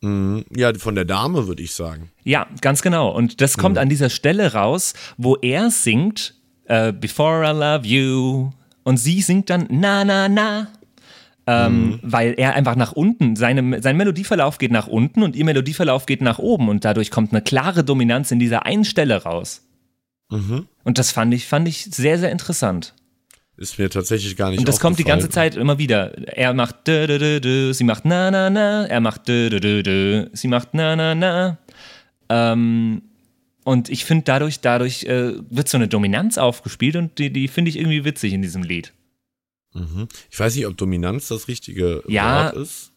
[0.00, 0.44] Mhm.
[0.54, 2.10] ja, von der Dame würde ich sagen.
[2.24, 3.08] Ja, ganz genau.
[3.10, 3.82] Und das kommt Mhm.
[3.82, 6.34] an dieser Stelle raus, wo er singt
[6.66, 8.50] äh, Before I Love You
[8.82, 10.68] und sie singt dann Na Na Na.
[11.46, 12.00] Ähm, Mhm.
[12.02, 16.22] Weil er einfach nach unten, seine, sein Melodieverlauf geht nach unten und ihr Melodieverlauf geht
[16.22, 19.60] nach oben und dadurch kommt eine klare Dominanz in dieser einen Stelle raus.
[20.30, 20.66] Mhm.
[20.84, 22.94] Und das fand ich, fand ich sehr, sehr interessant.
[23.56, 25.28] Ist mir tatsächlich gar nicht Und das kommt die ganze.
[25.28, 26.12] Zeit immer wieder.
[26.36, 29.60] Er macht dö, dö, dö, dö, sie macht na na na, er macht dö, dö,
[29.60, 31.58] dö, dö, sie macht na na na.
[32.28, 33.02] Ähm,
[33.62, 37.68] und ich finde, dadurch, dadurch äh, wird so eine Dominanz aufgespielt und die, die finde
[37.68, 38.92] ich irgendwie witzig in diesem Lied.
[39.72, 40.08] Mhm.
[40.30, 42.46] Ich weiß nicht, ob Dominanz das richtige Ja.
[42.46, 42.90] Wort ist.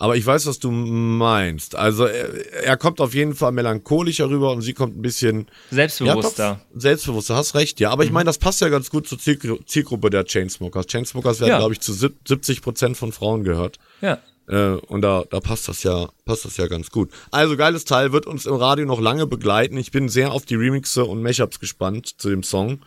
[0.00, 1.74] Aber ich weiß, was du meinst.
[1.74, 6.44] Also er, er kommt auf jeden Fall melancholischer rüber und sie kommt ein bisschen Selbstbewusster.
[6.44, 7.90] Ja, doch, selbstbewusster, hast recht, ja.
[7.90, 10.86] Aber ich meine, das passt ja ganz gut zur Zielgru Zielgruppe der Chainsmokers.
[10.86, 11.58] Chainsmokers werden, Ja.
[11.58, 13.78] glaube ich, zu sieb- 70 Prozent von Frauen gehört.
[14.00, 14.18] Ja.
[14.46, 17.10] Äh, und da, da passt das ja, passt das ja ganz gut.
[17.32, 19.76] Also geiles Teil wird uns im Radio noch lange begleiten.
[19.76, 22.80] Ich bin sehr auf die Remixe und Mashups gespannt zu dem Song.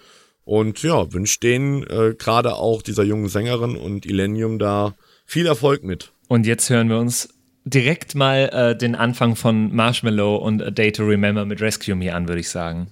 [0.45, 4.95] Und ja, wünsche denen äh, gerade auch dieser jungen Sängerin und Illenium da
[5.26, 6.11] viel Erfolg mit.
[6.32, 7.28] Und jetzt hören wir uns
[7.65, 12.15] direkt mal äh, den Anfang von Marshmallow und A Day to Remember mit Rescue Me
[12.15, 12.88] an, würde ich sagen.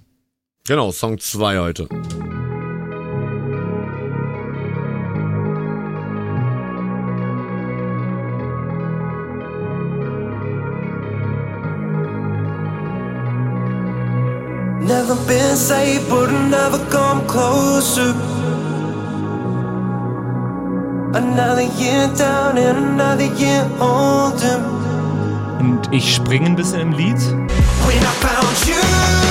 [0.68, 1.88] Genau, Song 2 heute.
[14.82, 18.14] Never been saved, but never come closer.
[21.12, 24.60] Another year down and another year older.
[25.58, 27.18] Und ich springe ein bisschen im Lied.
[27.84, 29.29] When I found you,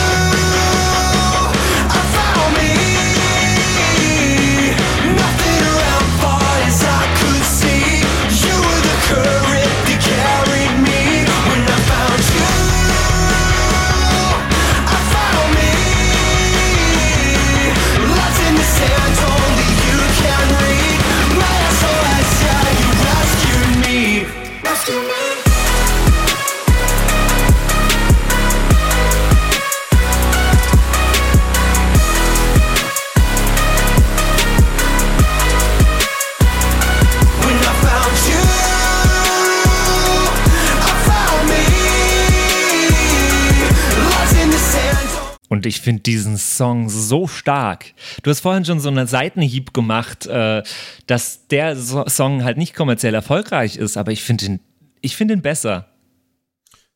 [45.60, 47.88] Und ich finde diesen Song so stark.
[48.24, 50.64] Du hast vorhin schon so einen Seitenhieb gemacht, äh,
[51.06, 54.60] dass der so Song halt nicht kommerziell erfolgreich ist, aber ich finde ihn,
[55.02, 55.90] ich finde ihn besser.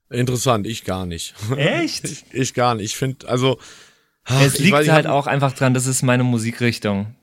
[0.10, 1.34] Interessant, ich gar nicht.
[1.58, 2.23] Echt?
[2.32, 2.86] Ich gar nicht.
[2.86, 3.60] Ich finde, also.
[4.23, 7.13] ach, es ich liegt weiß, ich halt hab- auch einfach dran, das ist meine Musikrichtung.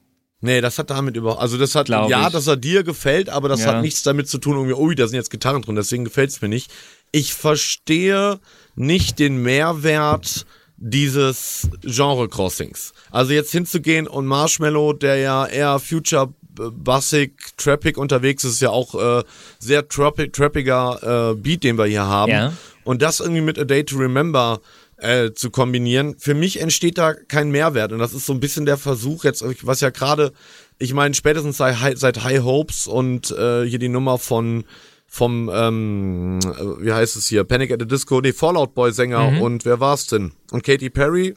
[0.43, 1.41] Nee, das hat damit über.
[1.41, 1.87] Also, das hat.
[1.87, 2.33] Glaub ja, ich.
[2.35, 3.69] dass er dir gefällt, aber das Ja.
[3.77, 6.43] hat nichts damit zu tun, irgendwie, ui, da sind jetzt Gitarren drin, deswegen gefällt es
[6.43, 6.71] mir nicht.
[7.13, 8.41] Ich verstehe
[8.75, 10.45] nicht den Mehrwert
[10.81, 12.93] dieses Genre-Crossings.
[13.11, 16.33] Also, jetzt hinzugehen und Marshmallow, der ja eher Future.
[16.53, 19.23] Bassig, Trappig unterwegs ist ja auch äh,
[19.61, 22.33] sehr trappig, trappiger äh, Beat, den wir hier haben.
[22.33, 22.53] Ja.
[22.85, 24.61] Und das irgendwie mit A Day to Remember
[25.01, 27.93] äh, zu kombinieren, für mich entsteht da kein Mehrwert.
[27.93, 30.33] Und das ist so ein bisschen der Versuch jetzt, was ja gerade,
[30.79, 34.65] ich meine, spätestens seit, seit High Hopes und äh, hier die Nummer von
[35.13, 39.43] vom, ähm, äh, wie heißt es hier, Panic at the Disco, nee, Fallout Boy Sänger
[39.43, 40.33] und wer war's denn?
[40.53, 41.35] Und Katy Perry?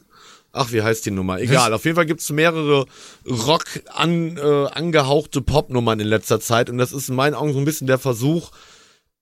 [0.52, 1.40] Ach, wie heißt die Nummer?
[1.40, 2.86] Egal, auf jeden Fall gibt's mehrere
[3.26, 7.58] Rock an, äh, angehauchte Popnummern in letzter Zeit und das ist in meinen Augen so
[7.58, 8.52] ein bisschen der Versuch,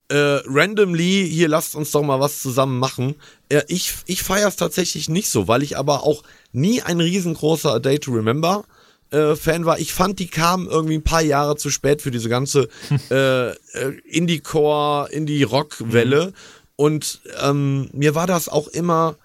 [0.08, 3.14] äh, randomly, hier lasst uns doch mal was zusammen machen.
[3.48, 7.72] Äh, ich ich feiere es tatsächlich nicht so, weil ich aber auch nie ein riesengroßer
[7.72, 8.81] A Day to Remember äh,
[9.36, 9.78] Fan war.
[9.78, 12.68] Ich fand, die kamen irgendwie ein paar Jahre zu spät für diese ganze
[13.10, 13.54] äh, äh,
[14.04, 16.32] Indie-Core, Indie-Rock-Welle.
[16.76, 19.16] Und ähm, mir war das auch immer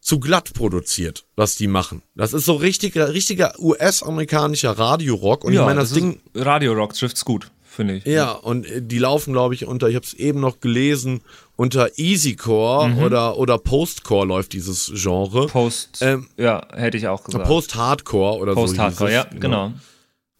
[0.00, 2.02] zu glatt produziert, was die machen.
[2.14, 5.44] Das ist so richtiger, richtiger US-amerikanischer Radiorock.
[5.44, 6.20] Und ich meine, das, Ding.
[6.34, 8.04] Radio Rock trifft's gut, finde ich.
[8.04, 11.20] Ja, und äh, die laufen, glaube ich, unter, ich habe es eben noch gelesen,
[11.56, 12.98] unter Easycore Mhm.
[13.02, 15.46] oder, oder Postcore läuft dieses Genre.
[15.46, 17.44] Post, Ähm, ja, hätte ich auch gesagt.
[17.46, 18.60] Post-Hardcore oder so.
[18.60, 19.40] Post-Hardcore, ja, es.
[19.40, 19.72] genau.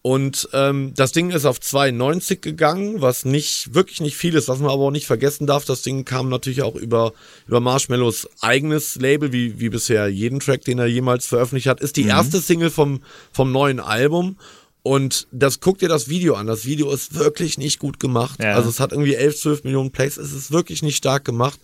[0.01, 4.59] Und ähm, das Ding ist auf 92 gegangen, was nicht wirklich nicht viel ist, was
[4.59, 5.65] man aber auch nicht vergessen darf.
[5.65, 7.13] Das Ding kam natürlich auch über,
[7.47, 11.79] über Marshmallows eigenes Label, wie, wie bisher jeden Track, den er jemals veröffentlicht hat.
[11.81, 14.37] Ist die erste Single vom, vom neuen Album.
[14.85, 16.45] Und das guckt dir das Video an.
[16.45, 18.39] Das Video ist wirklich nicht gut gemacht.
[18.39, 18.53] Ja.
[18.53, 20.15] Also es hat irgendwie 11, 12 Millionen Plays.
[20.17, 21.59] Es ist wirklich nicht stark gemacht.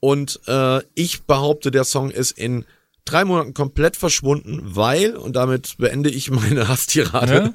[0.00, 2.66] Und äh, ich behaupte, der Song ist in
[3.06, 7.54] drei Monaten komplett verschwunden, weil, und damit beende ich meine Hasstirade,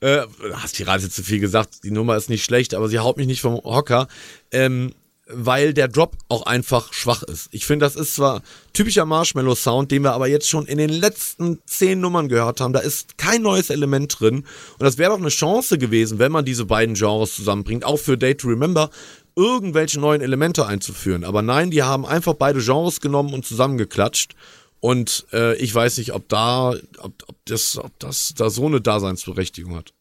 [0.00, 0.22] äh,
[0.54, 3.42] Hasstirade ist zu viel gesagt, die Nummer ist nicht schlecht, aber sie haut mich nicht
[3.42, 4.08] vom Hocker,
[4.50, 4.94] ähm,
[5.26, 7.48] weil der Drop auch einfach schwach ist.
[7.50, 11.60] Ich finde, das ist zwar typischer Marshmallow-Sound, den wir aber jetzt schon in den letzten
[11.66, 12.72] zehn Nummern gehört haben.
[12.72, 14.38] Da ist kein neues Element drin.
[14.38, 18.18] Und das wäre doch eine Chance gewesen, wenn man diese beiden Genres zusammenbringt, auch für
[18.18, 18.90] Day to Remember,
[19.36, 21.24] irgendwelche neuen Elemente einzuführen.
[21.24, 24.34] Aber nein, die haben einfach beide Genres genommen und zusammengeklatscht.
[24.80, 28.82] Und äh, ich weiß nicht, ob da, ob, ob das, ob das da so eine
[28.82, 29.94] Daseinsberechtigung hat.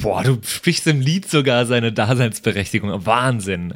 [0.00, 3.04] Boah, du sprichst im Lied sogar seine Daseinsberechtigung.
[3.06, 3.74] Wahnsinn.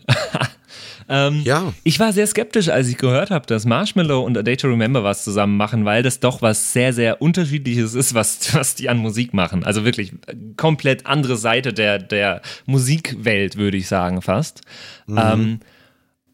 [1.09, 1.73] ähm, Ja.
[1.85, 5.03] Ich war sehr skeptisch, als ich gehört habe, dass Marshmallow und A Day to Remember
[5.05, 8.99] was zusammen machen, weil das doch was sehr, sehr unterschiedliches ist, was, was die an
[8.99, 9.65] Musik machen.
[9.65, 10.13] Also wirklich
[10.57, 14.61] komplett andere Seite der, der Musikwelt, würde ich sagen, fast.
[15.09, 15.61] Ähm,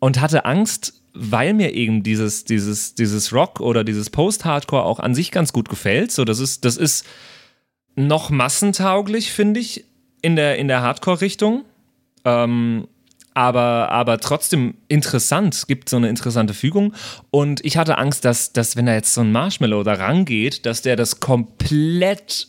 [0.01, 5.15] und hatte Angst, weil mir eben dieses, dieses, dieses Rock oder dieses Post-Hardcore auch an
[5.15, 6.13] sich ganz gut gefällt.
[6.13, 7.05] So, das ist, das ist
[8.07, 9.85] noch massentauglich, finde ich,
[10.23, 11.65] in der, in der Hardcore-Richtung.
[12.25, 12.87] Ähm,
[13.35, 16.95] aber, aber trotzdem interessant, es gibt so eine interessante Fügung.
[17.31, 20.83] Und ich hatte Angst, dass, dass wenn da jetzt so ein Marshmallow da rangeht, dass
[20.83, 22.49] der das komplett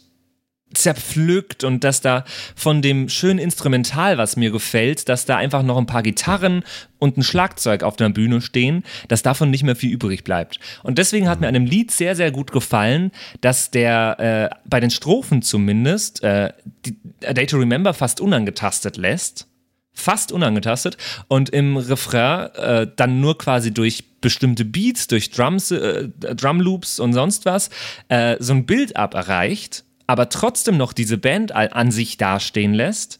[0.73, 5.77] zerpflückt und dass da von dem schönen Instrumental, was mir gefällt, dass da einfach noch
[5.77, 6.63] ein paar Gitarren
[6.99, 10.59] und ein Schlagzeug auf der Bühne stehen, dass davon nicht mehr viel übrig bleibt.
[10.83, 14.79] Und deswegen hat mir an dem Lied sehr, sehr gut gefallen, dass der äh, bei
[14.79, 16.53] den Strophen zumindest äh,
[16.85, 19.47] die, A Day to Remember fast unangetastet lässt.
[19.93, 20.97] Fast unangetastet.
[21.27, 27.13] Und im Refrain äh, dann nur quasi durch bestimmte Beats, durch Drums, äh, Drumloops und
[27.13, 27.69] sonst was
[28.07, 33.19] äh, so ein Build-up erreicht, aber trotzdem noch diese Band an sich dastehen lässt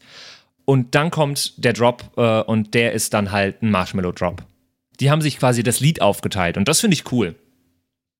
[0.64, 4.42] und dann kommt der Drop äh, und der ist dann halt ein Marshmallow-Drop.
[4.98, 7.36] Die haben sich quasi das Lied aufgeteilt und das finde ich cool.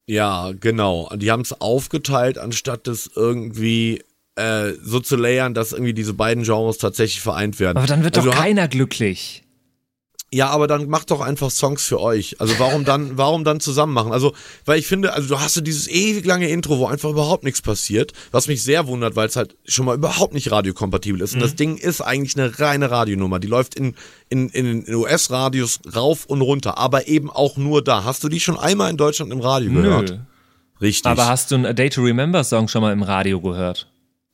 [0.06, 1.10] Ja, genau.
[1.16, 4.04] Die haben es aufgeteilt, anstatt es irgendwie
[4.36, 7.76] äh, so zu layern, dass irgendwie diese beiden Genres tatsächlich vereint werden.
[7.76, 9.42] Aber dann wird Also doch keiner glücklich.
[10.32, 12.40] Ja, aber dann macht doch einfach Songs für euch.
[12.40, 14.12] Also warum dann, warum dann zusammen machen?
[14.12, 14.32] Also,
[14.64, 17.62] weil ich finde, also du hast so dieses ewig lange Intro, wo einfach überhaupt nichts
[17.62, 21.34] passiert, was mich sehr wundert, weil es halt schon mal überhaupt nicht radiokompatibel ist.
[21.34, 23.40] Und das Ding ist eigentlich eine reine Radionummer.
[23.40, 23.96] Die läuft in,
[24.28, 28.04] in, in den US-Radios rauf und runter, aber eben auch nur da.
[28.04, 30.10] Hast du die schon einmal in Deutschland im Radio gehört?
[30.10, 30.18] Nö.
[30.80, 31.10] Richtig.
[31.10, 33.88] Aber hast du einen A Day to Remember Song schon mal im Radio gehört?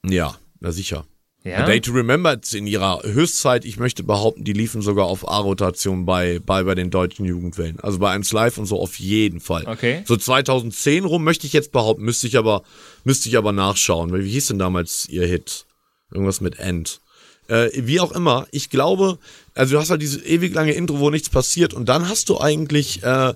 [0.04, 1.04] ja, na sicher.
[1.46, 1.59] Ja.
[1.59, 6.04] A Day to Remember in ihrer Höchstzeit, ich möchte behaupten, die liefen sogar auf A-Rotation
[6.04, 7.78] bei, bei, bei den deutschen Jugendwellen.
[7.78, 9.64] Also bei 1 Live und so auf jeden Fall.
[9.64, 10.02] Okay.
[10.06, 12.62] So 2010 rum möchte ich jetzt behaupten, müsste ich aber,
[13.04, 14.11] müsste ich aber nachschauen.
[14.11, 15.66] Weil Wie hieß denn damals ihr Hit?
[16.11, 17.00] Irgendwas mit End.
[17.46, 19.18] Äh, wie auch immer, ich glaube,
[19.54, 22.40] also du hast halt diese ewig lange Intro, wo nichts passiert und dann hast du
[22.40, 23.35] eigentlich äh,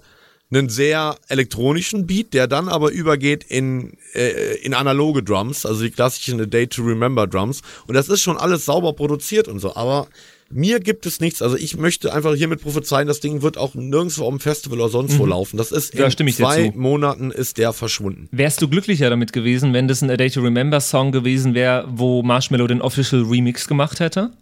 [0.51, 5.91] einen sehr elektronischen Beat, der dann aber übergeht in, äh, in analoge Drums, also die
[5.91, 7.63] klassischen A Day to Remember Drums.
[7.87, 10.09] Und das ist schon alles sauber produziert und so, aber
[10.53, 11.43] mir gibt es nichts.
[11.43, 15.17] Also ich möchte einfach hiermit prophezeien, das Ding wird auch nirgendwo am Festival oder sonst
[15.19, 15.57] wo laufen.
[15.57, 16.73] Das ist Ja, in dir zwei.
[16.75, 18.29] Monaten ist der verschwunden.
[18.33, 21.87] Wärst du glücklicher damit gewesen, wenn das ein A Day to Remember Song gewesen wäre,
[21.89, 24.33] wo Marshmallow den Official Remix gemacht hätte?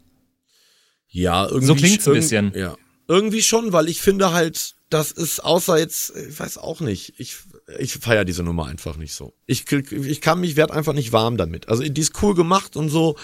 [1.10, 1.66] Ja, irgendwie.
[1.66, 2.52] So klingt's ein bisschen.
[2.54, 2.76] Ja.
[3.06, 7.36] Irgendwie schon, weil ich finde halt, das ist außer jetzt, ich weiß auch nicht, ich,
[7.78, 9.34] ich feiere diese Nummer einfach nicht so.
[9.46, 11.68] Ich, ich kann mich, werd einfach nicht warm damit.
[11.68, 13.16] Also die ist cool gemacht und so.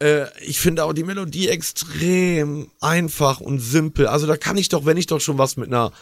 [0.00, 4.06] Äh, ich finde auch die Melodie extrem einfach und simpel.
[4.06, 5.92] Also da kann ich doch, wenn ich doch schon was mit einer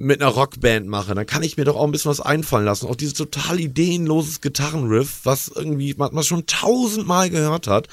[0.00, 2.86] mit einer Rockband mache, dann kann ich mir doch auch ein bisschen was einfallen lassen.
[2.86, 7.88] Auch dieses total ideenloses Gitarrenriff, was irgendwie man, man schon tausendmal gehört hat.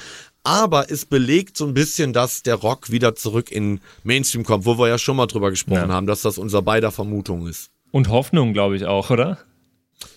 [0.46, 4.78] Aber es belegt so ein bisschen, dass der Rock wieder zurück in Mainstream kommt, wo
[4.78, 5.96] wir ja schon mal drüber gesprochen Ja.
[5.96, 7.72] haben, dass das unser beider Vermutung ist.
[7.92, 9.40] Und Hoffnung, glaube ich auch, oder?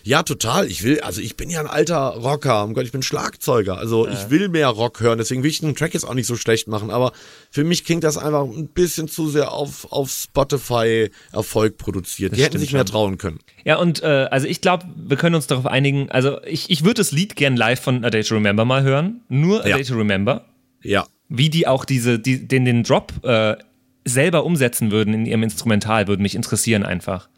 [0.02, 0.66] Ja, total.
[0.70, 2.64] Ich will, also ich bin ja ein alter Rocker.
[2.64, 3.78] Um Gott, ich bin Schlagzeuger.
[3.78, 5.18] Also ich will mehr Rock hören.
[5.18, 6.90] Deswegen will ich den Track jetzt auch nicht so schlecht machen.
[6.90, 7.12] Aber
[7.50, 12.36] für mich klingt das einfach ein bisschen zu sehr auf, auf Spotify Erfolg produziert.
[12.36, 13.40] Die hätten sich mehr trauen können.
[13.64, 16.94] Ja, und äh, also ich glaube, wir können uns darauf einigen, also ich, ich würde
[16.94, 19.20] das Lied gern live von A Day to Remember mal hören.
[19.28, 19.76] Nur A Ja.
[19.76, 20.46] Day to Remember.
[20.82, 21.06] Ja.
[21.28, 23.56] Wie die auch diese, die, den, den Drop äh,
[24.04, 27.28] selber umsetzen würden in ihrem Instrumental, würde mich interessieren einfach.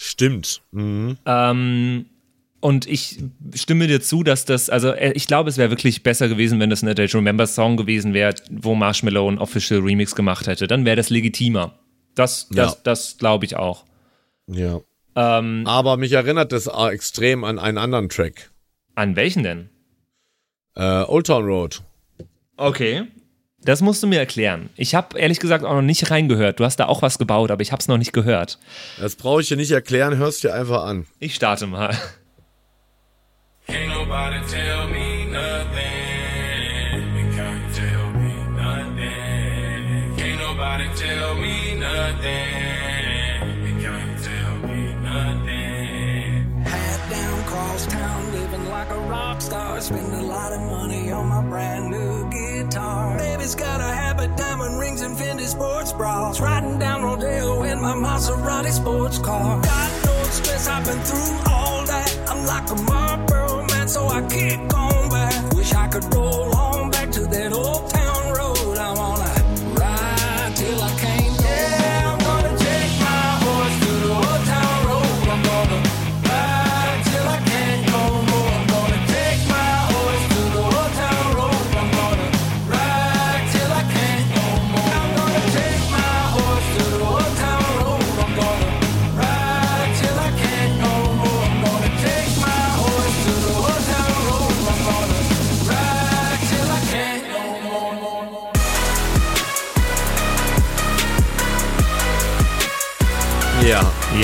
[0.00, 0.62] Stimmt.
[0.70, 1.18] Mhm.
[1.26, 2.06] Ähm,
[2.60, 3.18] und ich
[3.54, 6.70] stimme dir zu, dass das, also äh, ich glaube, es wäre wirklich besser gewesen, wenn
[6.70, 10.68] das ein Day Remember Song gewesen wäre, wo Marshmallow ein Official Remix gemacht hätte.
[10.68, 11.78] Dann wäre das legitimer.
[12.14, 12.78] Das, das, Ja.
[12.84, 13.84] das glaube ich auch.
[14.46, 14.80] Ja.
[15.16, 18.50] Ähm, Aber mich erinnert das auch extrem an einen anderen Track.
[18.94, 19.68] an welchen denn?
[20.76, 21.82] Äh, Old Town Road.
[22.56, 23.02] Okay.
[23.62, 24.70] Das musst du mir erklären.
[24.76, 26.60] Ich habe ehrlich gesagt auch noch nicht reingehört.
[26.60, 28.58] Du hast da auch was gebaut, aber ich habe es noch nicht gehört.
[29.00, 31.06] Das brauche ich dir nicht erklären, hörst dir einfach an.
[31.18, 31.96] Ich starte mal.
[33.66, 37.02] Can't nobody tell me nothing.
[37.18, 40.16] You can't tell me nothing.
[40.16, 43.42] Can't nobody tell me nothing.
[43.66, 46.64] You can't tell me nothing.
[46.64, 49.80] Hat down, cross town, living like a rock star.
[49.82, 50.27] Spend
[53.54, 56.40] got a habit, diamond rings, and Fendi sports bras.
[56.40, 59.60] Riding down Rodeo in my Maserati sports car.
[59.62, 62.08] Got no stress, I've been through all that.
[62.28, 65.52] I'm like a Marlboro man, so I kick on back.
[65.54, 66.54] Wish I could roll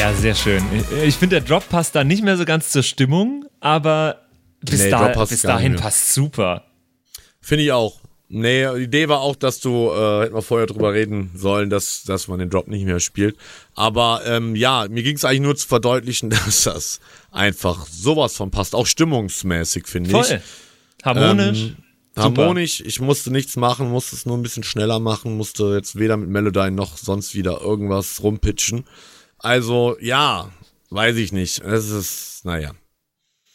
[0.05, 0.15] Ja.
[0.15, 0.63] Sehr schön.
[0.75, 4.21] Ich- Ich finde, der Drop passt da nicht mehr so ganz zur Stimmung, aber
[4.61, 4.99] bis, Nee, da,
[5.31, 6.65] bis dahin passt super.
[7.41, 8.01] Finde ich auch.
[8.29, 12.03] Nee, die Idee war auch, dass du, äh, hätten wir vorher drüber reden sollen, dass,
[12.05, 13.37] dass man den Drop nicht mehr spielt.
[13.75, 17.01] Aber ähm, ja, mir ging es eigentlich nur zu verdeutlichen, dass das
[17.31, 18.75] einfach sowas von passt.
[18.75, 20.17] Auch stimmungsmäßig, finde ich.
[20.27, 20.43] Voll.
[21.03, 21.59] Harmonisch.
[21.61, 21.77] Ähm,
[22.17, 26.17] Harmonisch, ich musste nichts machen, musste es nur ein bisschen schneller machen, musste jetzt weder
[26.17, 28.85] mit Melodyne noch sonst wieder irgendwas rumpitchen.
[29.39, 30.51] Also, ja,
[30.91, 31.61] weiß ich nicht.
[31.61, 32.73] Es ist, naja.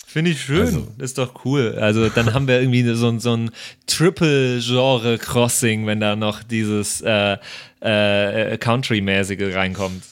[0.05, 0.65] Finde ich schön.
[0.65, 1.77] Also- ist doch cool.
[1.79, 3.51] Also dann haben wir irgendwie so, ein- so ein
[3.85, 7.37] Triple-Genre-Crossing, wenn da noch dieses äh,
[7.81, 10.03] äh, Country-mäßige reinkommt.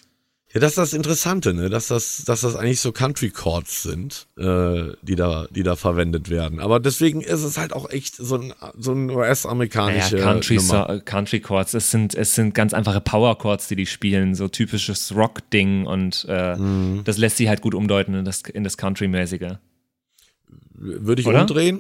[0.58, 1.70] Ja, das ist das Interessante, ne?
[1.70, 6.30] Dass das, dass das eigentlich so Country Chords sind, äh, die da, die da verwendet
[6.32, 6.60] werden.
[6.60, 10.84] Aber deswegen ist es halt auch echt so ein, so ein US-amerikanische Ja, Country, so,
[11.06, 15.14] Country Chords, es sind, es sind ganz einfache Power Chords, die die spielen, so typisches
[15.16, 17.02] Rock-Ding und äh, Mhm.
[17.04, 19.58] das lässt sich halt gut umdeuten in das, in das Country-mäßige.
[20.74, 21.42] Würde ich Oder?
[21.42, 21.80] umdrehen?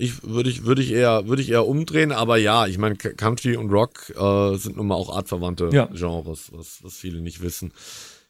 [0.00, 3.56] Ich würde ich würde ich eher würde ich eher umdrehen, aber ja, ich meine Country
[3.56, 5.86] und Rock äh, sind nun mal auch artverwandte Ja.
[5.86, 7.72] Genres, was, was viele nicht wissen.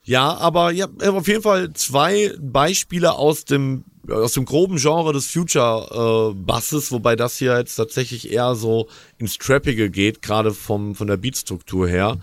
[0.09, 5.27] Ja, aber ja, auf jeden Fall zwei Beispiele aus dem aus dem groben Genre des
[5.27, 8.89] Future äh, Basses, wobei das hier jetzt tatsächlich eher so
[9.19, 12.17] ins Trappige geht, gerade vom von der Beatstruktur her,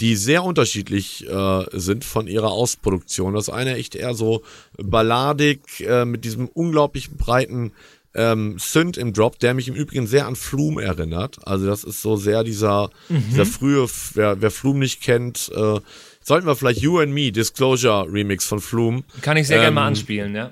[0.00, 3.34] die sehr unterschiedlich äh, sind von ihrer Ausproduktion.
[3.34, 4.42] Das eine echt eher so
[4.76, 7.72] balladig äh, mit diesem unglaublich breiten
[8.14, 11.38] ähm, Synth im Drop, der mich im Übrigen sehr an Flume erinnert.
[11.44, 15.80] Also das ist so sehr dieser, dieser frühe, wer, wer Flume nicht kennt, äh,
[16.22, 19.02] sollten wir vielleicht You and Me, Disclosure Remix von Flume.
[19.22, 20.50] Kann ich sehr gerne mal Ähm, anspielen, ja.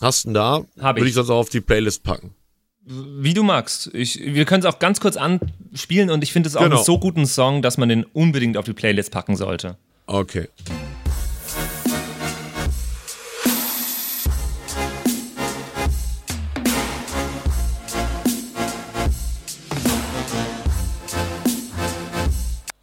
[0.00, 0.64] Hast du da?
[0.80, 1.00] Hab ich.
[1.02, 2.34] Würde ich sonst auch auf die Playlist packen.
[2.84, 3.90] Wie du magst.
[3.92, 6.76] Ich, wir können es auch ganz kurz anspielen und ich finde es auch Genau.
[6.76, 9.76] einen so guten Song, dass man den unbedingt auf die Playlist packen sollte.
[10.06, 10.48] Okay.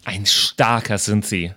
[0.06, 1.54] Ein starker sind sie.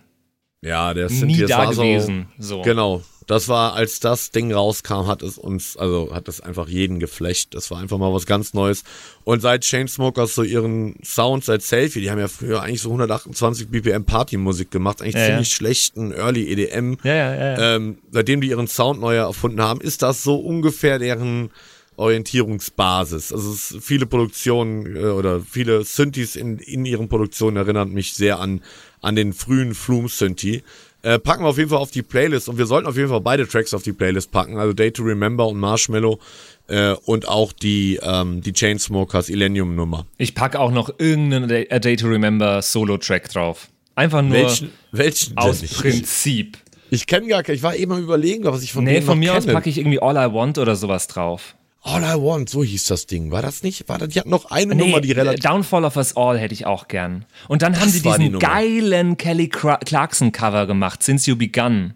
[0.60, 2.28] Ja, der sind Nie da war so- gewesen.
[2.38, 2.62] So.
[2.62, 3.02] Genau.
[3.28, 7.54] Das war, als das Ding rauskam, hat es uns, also hat es einfach jeden geflecht.
[7.54, 8.84] Das war einfach mal was ganz Neues.
[9.22, 13.68] Und seit Chainsmokers so ihren Sound, seit Selfie, die haben ja früher eigentlich so 128
[13.68, 15.26] BPM Partymusik gemacht, eigentlich Ja, ja.
[15.28, 16.96] ziemlich schlechten Early EDM.
[17.04, 17.58] Ja, ja, ja.
[17.60, 17.76] ja.
[17.76, 21.50] Ähm, seitdem die ihren Sound neu erfunden haben, ist das so ungefähr deren
[21.96, 23.32] Orientierungsbasis.
[23.32, 28.14] Also es ist viele Produktionen äh, oder viele Synthes in, in ihren Produktionen erinnern mich
[28.14, 28.62] sehr an,
[29.02, 30.62] an den frühen Flume Synthi.
[31.02, 33.20] Äh, packen wir auf jeden Fall auf die Playlist und wir sollten auf jeden Fall
[33.20, 36.18] beide Tracks auf die Playlist packen, also Day to Remember und Marshmallow
[36.66, 40.06] äh, und auch die, ähm, die Chainsmokers Illenium Nummer.
[40.16, 43.68] Ich packe auch noch irgendeinen Day- A Day to Remember Solo-Track drauf.
[43.94, 45.62] Einfach nur Welchen, welchen aus?
[45.62, 46.58] Prinzip.
[46.90, 49.34] Ich kenne gar keinen, ich war eben am überlegen, was ich von Nee, von mir
[49.34, 49.52] aus kenne.
[49.54, 51.54] packe ich irgendwie All I Want oder sowas drauf.
[51.88, 53.30] All I Want, so hieß das Ding.
[53.30, 53.88] War das nicht?
[53.88, 55.40] War das, die hatten noch eine Nummer, die äh, relativ.
[55.44, 57.24] Downfall of Us All hätte ich auch gern.
[57.48, 58.38] Und dann haben sie die diesen Nummer.
[58.38, 61.94] geilen Kelly Cra- Clarkson Cover gemacht, Since You Begun.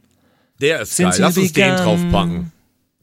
[0.60, 1.20] Der ist Since geil.
[1.28, 1.84] Lass uns den began.
[1.84, 2.52] draufpacken.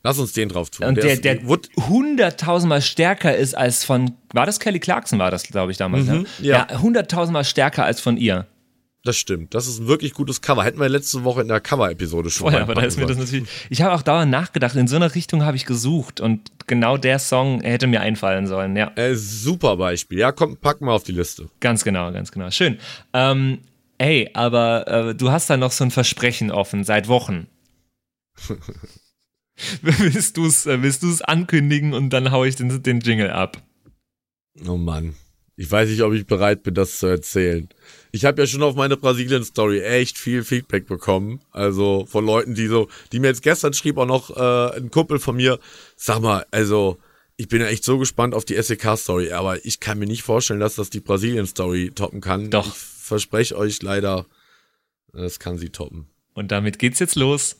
[0.02, 0.86] Lass uns den drauf tun.
[0.88, 5.44] Und der, der wurde- hunderttausendmal stärker ist als von, war das Kelly Clarkson, war das,
[5.44, 6.20] glaube ich, damals, ne?
[6.20, 6.68] Mhm, ja.
[6.72, 8.48] Ja, hunderttausendmal stärker als von ihr.
[9.04, 9.54] Das stimmt.
[9.54, 10.64] Das ist ein wirklich gutes Cover.
[10.64, 13.48] Hätten wir letzte Woche in der Cover-Episode schon Vorher, aber da ist mir das natürlich.
[13.70, 17.18] Ich habe auch dauernd nachgedacht, in so einer Richtung habe ich gesucht und genau der
[17.20, 18.76] Song hätte mir einfallen sollen.
[18.76, 20.20] Ja, Äh, super Beispiel.
[20.20, 21.50] Ja, komm, packen wir auf die Liste.
[21.62, 22.52] ganz genau, ganz genau.
[22.52, 22.78] Schön.
[23.14, 23.60] Ähm,
[24.00, 27.48] ey, aber äh, du hast da noch so ein Versprechen offen seit Wochen.
[29.82, 33.62] willst du es äh, willst du's ankündigen und dann hau ich den, den Jingle ab?
[34.68, 35.16] Oh Mann.
[35.60, 37.68] Ich weiß nicht, ob ich bereit bin, das zu erzählen.
[38.14, 41.42] Ich habe ja schon auf meine Brasilien-Story echt viel Feedback bekommen.
[41.52, 45.20] Also von Leuten, die so, die mir jetzt gestern schrieb auch noch äh, ein Kumpel
[45.20, 45.60] von mir,
[45.98, 46.98] sag mal, also
[47.36, 50.62] ich bin ja echt so gespannt auf die SEK-Story, aber ich kann mir nicht vorstellen,
[50.62, 52.50] dass das die Brasilien-Story toppen kann.
[52.50, 52.66] Doch.
[52.66, 54.28] Ich verspreche euch leider,
[55.12, 56.08] das kann sie toppen.
[56.36, 57.58] Und damit geht's jetzt los.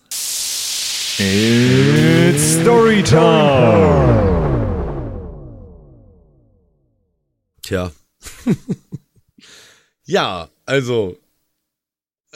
[1.18, 4.39] It's Storytime.
[7.70, 7.92] Tja.
[10.04, 11.20] ja, also,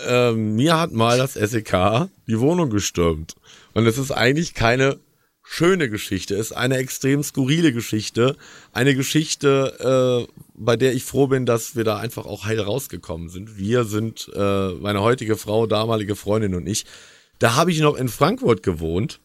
[0.06, 3.34] ähm, mir hat mal das SEK die Wohnung gestürmt.
[3.74, 5.00] Und es ist eigentlich keine
[5.42, 8.38] schöne Geschichte, es ist eine extrem skurrile Geschichte.
[8.74, 13.30] Eine Geschichte, äh, bei der ich froh bin, dass wir da einfach auch heil rausgekommen
[13.30, 13.58] sind.
[13.58, 16.86] Wir sind, äh, meine heutige Frau, damalige Freundin und ich.
[17.40, 19.20] Da habe ich noch in Frankfurt gewohnt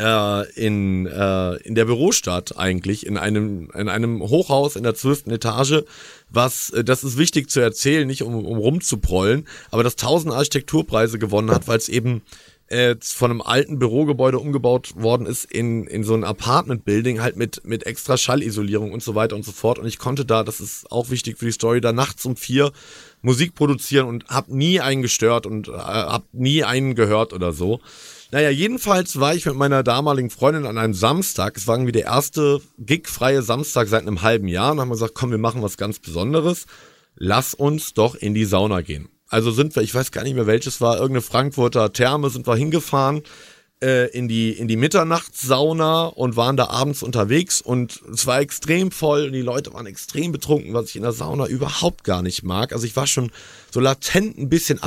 [0.00, 5.30] äh, in, äh, in der Bürostadt eigentlich, in einem, in einem Hochhaus in der zwölften
[5.30, 5.84] Etage,
[6.30, 11.18] was, äh, das ist wichtig zu erzählen, nicht um, um rumzuprollen, aber das tausend Architekturpreise
[11.18, 12.22] gewonnen hat, weil es eben
[12.68, 17.64] äh, von einem alten Bürogebäude umgebaut worden ist in, in so ein Apartment-Building, halt mit,
[17.64, 19.78] mit extra Schallisolierung und so weiter und so fort.
[19.78, 22.72] Und ich konnte da, das ist auch wichtig für die Story, da nachts um vier
[23.22, 27.80] Musik produzieren und hab nie einen gestört und äh, hab nie einen gehört oder so.
[28.32, 31.56] Naja, jedenfalls war ich mit meiner damaligen Freundin an einem Samstag.
[31.56, 34.72] Es war irgendwie der erste gigfreie Samstag seit einem halben Jahr.
[34.72, 36.66] Und haben wir gesagt, komm, wir machen was ganz Besonderes.
[37.14, 39.08] Lass uns doch in die Sauna gehen.
[39.28, 42.56] Also sind wir, ich weiß gar nicht mehr welches war, irgendeine Frankfurter Therme sind wir
[42.56, 43.22] hingefahren
[43.82, 48.90] äh, in die in die Mitternachtssauna und waren da abends unterwegs und es war extrem
[48.90, 52.42] voll und die Leute waren extrem betrunken, was ich in der Sauna überhaupt gar nicht
[52.42, 52.72] mag.
[52.72, 53.30] Also ich war schon
[53.70, 54.82] so latent ein bisschen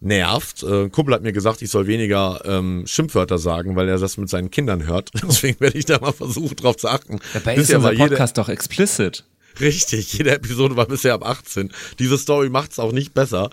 [0.00, 0.62] abgenervt.
[0.62, 4.16] Äh, ein Kumpel hat mir gesagt, ich soll weniger ähm, Schimpfwörter sagen, weil er das
[4.16, 5.10] mit seinen Kindern hört.
[5.22, 7.18] Deswegen werde ich da mal versuchen, drauf zu achten.
[7.32, 9.24] Dabei Bisher ist unser jede- Podcast doch explicit.
[9.60, 11.72] Richtig, jede Episode war bisher ab 18.
[11.98, 13.50] Diese Story macht's auch nicht besser.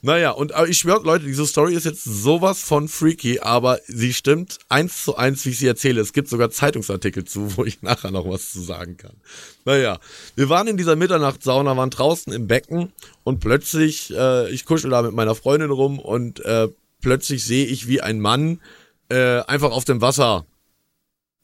[0.00, 4.58] Naja, und ich schwöre, Leute, diese Story ist jetzt sowas von freaky, aber sie stimmt
[4.68, 6.00] eins zu eins, wie ich sie erzähle.
[6.00, 9.16] Es gibt sogar Zeitungsartikel zu, wo ich nachher noch was zu sagen kann.
[9.64, 9.98] Naja,
[10.36, 12.92] wir waren in dieser Mitternachtssauna, waren draußen im Becken
[13.24, 16.68] und plötzlich, äh, ich kuschel da mit meiner Freundin rum und äh,
[17.00, 18.60] plötzlich sehe ich, wie ein Mann
[19.08, 20.46] äh, einfach auf dem Wasser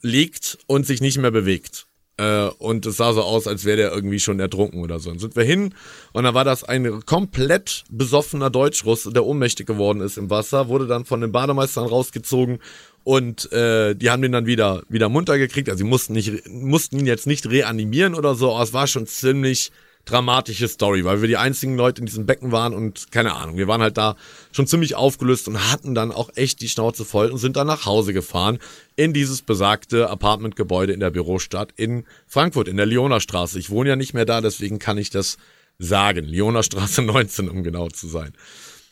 [0.00, 1.86] liegt und sich nicht mehr bewegt.
[2.16, 5.10] Äh, und es sah so aus, als wäre der irgendwie schon ertrunken oder so.
[5.10, 5.74] Dann sind wir hin
[6.12, 10.86] und dann war das ein komplett besoffener Deutschruss, der ohnmächtig geworden ist im Wasser, wurde
[10.86, 12.60] dann von den Bademeistern rausgezogen
[13.02, 15.68] und äh, die haben den dann wieder, wieder munter gekriegt.
[15.68, 19.06] Also sie mussten, nicht, mussten ihn jetzt nicht reanimieren oder so, aber es war schon
[19.06, 19.72] ziemlich
[20.04, 23.68] dramatische Story, weil wir die einzigen Leute in diesem Becken waren und keine Ahnung, wir
[23.68, 24.16] waren halt da
[24.52, 27.86] schon ziemlich aufgelöst und hatten dann auch echt die Schnauze voll und sind dann nach
[27.86, 28.58] Hause gefahren
[28.96, 33.58] in dieses besagte Apartmentgebäude in der Bürostadt in Frankfurt, in der Lionerstraße.
[33.58, 35.38] Ich wohne ja nicht mehr da, deswegen kann ich das
[35.78, 36.24] sagen.
[36.24, 38.32] Lionerstraße 19, um genau zu sein.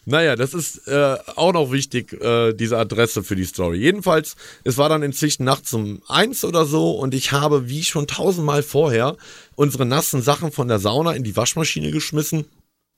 [0.05, 3.78] Naja, das ist äh, auch noch wichtig, äh, diese Adresse für die Story.
[3.78, 4.34] Jedenfalls,
[4.64, 8.64] es war dann inzwischen nachts um eins oder so und ich habe, wie schon tausendmal
[8.64, 9.16] vorher,
[9.55, 12.46] unsere nassen Sachen von der Sauna in die Waschmaschine geschmissen.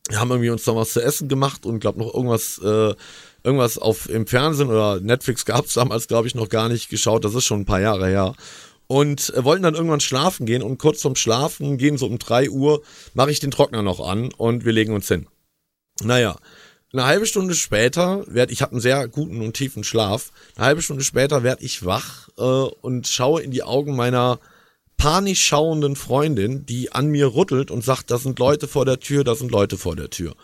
[0.09, 2.95] Wir haben irgendwie uns noch was zu essen gemacht und glaube noch irgendwas, äh,
[3.43, 7.25] irgendwas auf im Fernsehen oder Netflix gab es damals, glaube ich, noch gar nicht geschaut.
[7.25, 8.35] Das ist schon ein paar Jahre her.
[8.87, 12.49] Und äh, wollten dann irgendwann schlafen gehen und kurz vorm Schlafen gehen, so um drei
[12.49, 12.83] Uhr,
[13.13, 15.27] mache ich den Trockner noch an und wir legen uns hin.
[16.03, 16.37] Naja,
[16.95, 20.31] eine halbe Stunde später werd ich habe einen sehr guten und tiefen Schlaf.
[20.57, 24.39] Eine halbe Stunde später werde ich wach äh, und schaue in die Augen meiner
[24.97, 29.25] panisch schauenden Freundin, die an mir rüttelt und sagt, da sind Leute vor der Tür,
[29.25, 30.35] da sind Leute vor der Tür.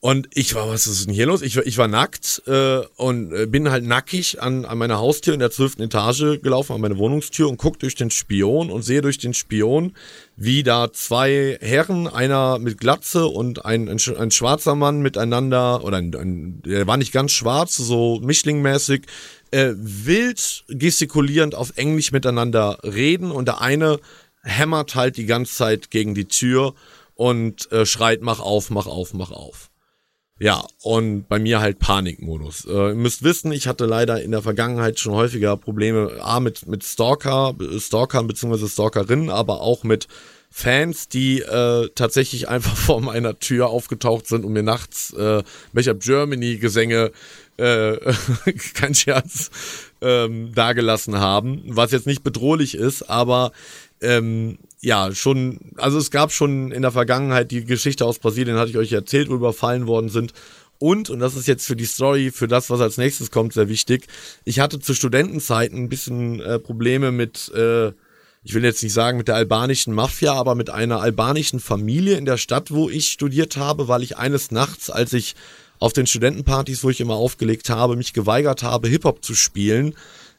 [0.00, 1.42] Und ich war, was ist denn hier los?
[1.42, 5.32] Ich, war- ich war nackt äh, und äh, bin halt nackig an, an meiner Haustür
[5.34, 9.00] in der zwölften Etage gelaufen, an meine Wohnungstür und guck durch den Spion und sehe
[9.00, 9.94] durch den Spion,
[10.36, 15.96] wie da zwei Herren, einer mit Glatze und ein, ein, ein schwarzer Mann miteinander, oder
[15.96, 19.02] ein, ein, der war nicht ganz schwarz, so Mischling-mäßig,
[19.50, 23.98] äh, wild gestikulierend auf Englisch miteinander reden und der eine
[24.42, 26.74] hämmert halt die ganze Zeit gegen die Tür
[27.14, 29.70] und äh, schreit, mach auf, mach auf, mach auf.
[30.38, 32.66] Ja, und bei mir halt Panikmodus.
[32.66, 36.66] Äh, ihr müsst wissen, ich hatte leider in der Vergangenheit schon häufiger Probleme, A, mit,
[36.66, 38.68] mit Stalker, Stalkern bzw.
[38.68, 40.08] Stalkerinnen, aber auch mit
[40.50, 45.90] Fans, die äh, tatsächlich einfach vor meiner Tür aufgetaucht sind und mir nachts äh, Make
[45.90, 47.12] Up Germany Gesänge,
[47.56, 47.96] äh,
[48.74, 49.50] kein Scherz,
[50.02, 53.52] ähm, dagelassen haben, was jetzt nicht bedrohlich ist, aber
[54.02, 58.70] ähm, ja, schon, also es gab schon in der Vergangenheit die Geschichte aus Brasilien, hatte
[58.70, 60.32] ich euch erzählt, wo überfallen worden sind.
[60.78, 63.68] Und, und das ist jetzt für die Story, für das, was als nächstes kommt, sehr
[63.68, 64.06] wichtig.
[64.44, 67.88] Ich hatte zu Studentenzeiten ein bisschen äh, Probleme mit, äh,
[68.44, 72.24] ich will jetzt nicht sagen mit der albanischen Mafia, aber mit einer albanischen Familie in
[72.24, 75.34] der Stadt, wo ich studiert habe, weil ich eines Nachts, als ich
[75.80, 79.96] auf den Studentenpartys, wo ich immer aufgelegt habe, mich geweigert habe, Hip-Hop zu spielen,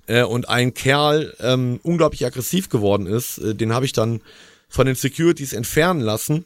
[0.07, 3.37] äh, und ein Kerl ähm, unglaublich aggressiv geworden ist.
[3.37, 4.21] Äh, den habe ich dann
[4.67, 6.45] von den Securities entfernen lassen.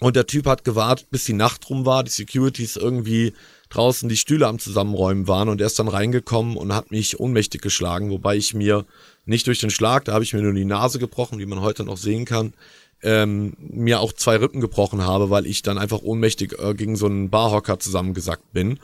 [0.00, 3.32] Und der Typ hat gewartet, bis die Nacht rum war, die Securities irgendwie
[3.68, 7.60] draußen die Stühle am Zusammenräumen waren und er ist dann reingekommen und hat mich ohnmächtig
[7.60, 8.84] geschlagen, wobei ich mir
[9.24, 11.82] nicht durch den Schlag, da habe ich mir nur die Nase gebrochen, wie man heute
[11.84, 12.54] noch sehen kann,
[13.02, 17.06] ähm, mir auch zwei Rippen gebrochen habe, weil ich dann einfach ohnmächtig äh, gegen so
[17.06, 18.78] einen Barhocker zusammengesackt bin.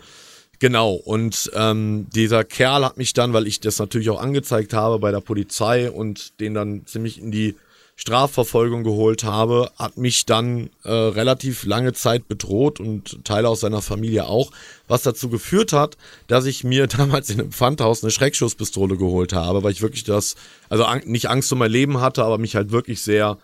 [0.61, 4.99] Genau, und ähm, dieser Kerl hat mich dann, weil ich das natürlich auch angezeigt habe
[4.99, 7.57] bei der Polizei und den dann ziemlich in die
[7.97, 13.81] Strafverfolgung geholt habe, hat mich dann äh, relativ lange Zeit bedroht und Teile aus seiner
[13.81, 14.51] Familie auch,
[14.87, 15.97] was dazu geführt hat,
[16.27, 20.35] dass ich mir damals in einem Pfandhaus eine Schreckschusspistole geholt habe, weil ich wirklich das,
[20.69, 23.39] also an, nicht Angst um mein Leben hatte, aber mich halt wirklich sehr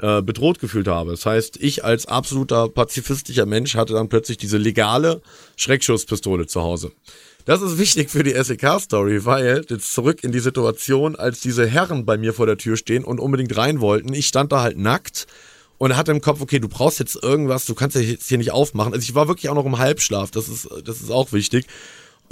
[0.00, 1.12] äh, bedroht gefühlt habe.
[1.12, 5.22] Das heißt, ich als absoluter pazifistischer Mensch hatte dann plötzlich diese legale
[5.56, 6.92] Schreckschusspistole zu Hause.
[7.44, 12.06] Das ist wichtig für die SEK-Story, weil jetzt zurück in die Situation, als diese Herren
[12.06, 14.14] bei mir vor der Tür stehen und unbedingt rein wollten.
[14.14, 15.26] Ich stand da halt nackt
[15.76, 18.94] und hatte im Kopf, okay, du brauchst jetzt irgendwas, du kannst jetzt hier nicht aufmachen.
[18.94, 21.66] Also ich war wirklich auch noch im Halbschlaf, das ist, das ist auch wichtig.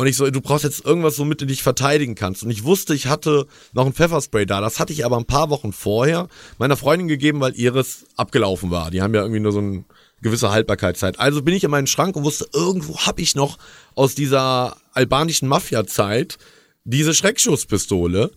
[0.03, 2.42] Und ich so, du brauchst jetzt irgendwas, womit du dich verteidigen kannst.
[2.42, 4.61] Und ich wusste, ich hatte noch ein Pfefferspray da.
[4.61, 6.26] Das hatte ich aber ein paar Wochen vorher
[6.59, 8.90] meiner Freundin gegeben, weil ihres abgelaufen war.
[8.90, 9.84] Die haben ja irgendwie nur so eine
[10.20, 11.20] gewisse Haltbarkeitszeit.
[11.20, 13.59] Also bin ich in meinen Schrank und wusste, irgendwo habe ich noch
[13.94, 16.36] aus dieser albanischen Mafia-Zeit
[16.82, 18.32] diese Schreckschusspistole,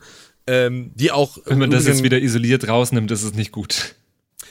[0.46, 1.40] ähm, die auch.
[1.46, 3.96] Wenn man das jetzt wieder isoliert rausnimmt, ist es nicht gut.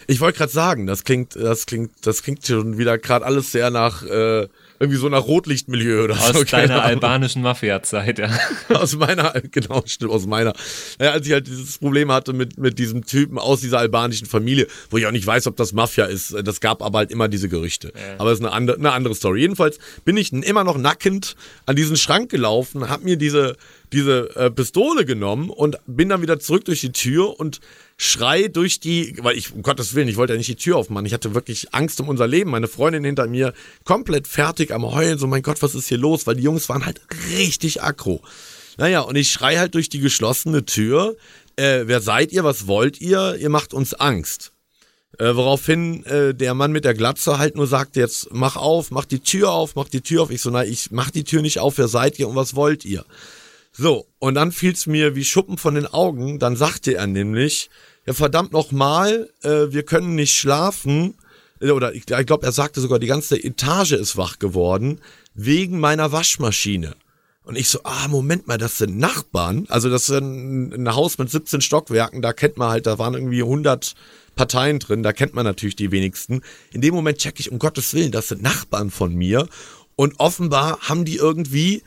[0.08, 3.70] ich wollte gerade sagen, das klingt, das klingt, das klingt schon wieder gerade alles sehr
[3.70, 4.48] nach äh,
[4.85, 6.45] irgendwie so nach Rotlichtmilieu oder Aus so.
[6.45, 8.30] keine deiner albanischen Mafia-Zeit, ja.
[8.74, 10.53] aus meiner, genau, stimmt, aus meiner.
[10.99, 14.66] Naja, als ich halt dieses Problem hatte mit, mit diesem Typen aus dieser albanischen Familie,
[14.91, 16.35] wo ich auch nicht weiß, ob das Mafia ist.
[16.45, 17.93] Das gab aber halt immer diese Gerüchte.
[18.18, 19.41] Aber es ist eine andere, eine andere Story.
[19.41, 23.57] Jedenfalls bin ich immer noch nackend an diesen Schrank gelaufen, hab mir diese,
[23.95, 27.61] diese äh, Pistole genommen und bin dann wieder zurück durch die Tür und
[27.97, 31.07] schrei durch die, weil ich, um Gottes Willen, ich wollte ja nicht die Tür aufmachen.
[31.07, 32.51] Ich hatte wirklich Angst um unser Leben.
[32.51, 36.26] Meine Freundin hinter mir komplett fertig am Heulen, so mein Gott, was ist hier los?
[36.26, 38.20] Weil die Jungs waren halt richtig aggro.
[38.76, 41.16] Naja, und ich schrei halt durch die geschlossene Tür.
[41.57, 42.42] Äh, wer seid ihr?
[42.45, 43.36] Was wollt ihr?
[43.38, 44.53] Ihr macht uns Angst.
[45.18, 49.05] Äh, woraufhin äh, der Mann mit der Glatze halt nur sagte, jetzt mach auf, mach
[49.05, 50.30] die Tür auf, mach die Tür auf.
[50.30, 52.84] Ich so, na, ich mach die Tür nicht auf, wer seid ihr und was wollt
[52.84, 53.05] ihr?
[53.77, 56.39] So, und dann fiel's mir wie Schuppen von den Augen.
[56.39, 57.70] Dann sagte er nämlich,
[58.07, 61.14] ja verdammt nochmal, äh, wir können nicht schlafen.
[61.61, 65.01] Äh, Oder ich, ich glaube, er sagte sogar, die ganze Etage ist wach geworden,
[65.35, 66.95] wegen meiner Waschmaschine.
[67.43, 69.66] Und ich so, ah, Moment mal, das sind Nachbarn.
[69.68, 73.14] Also das ist ein, ein Haus mit 17 Stockwerken, da kennt man halt, da waren
[73.14, 73.95] irgendwie 100
[74.37, 76.43] Parteien drin, da kennt man natürlich die wenigsten.
[76.72, 79.49] In dem Moment check ich, um Gottes Willen, das sind Nachbarn von mir.
[79.97, 81.83] Und offenbar haben die irgendwie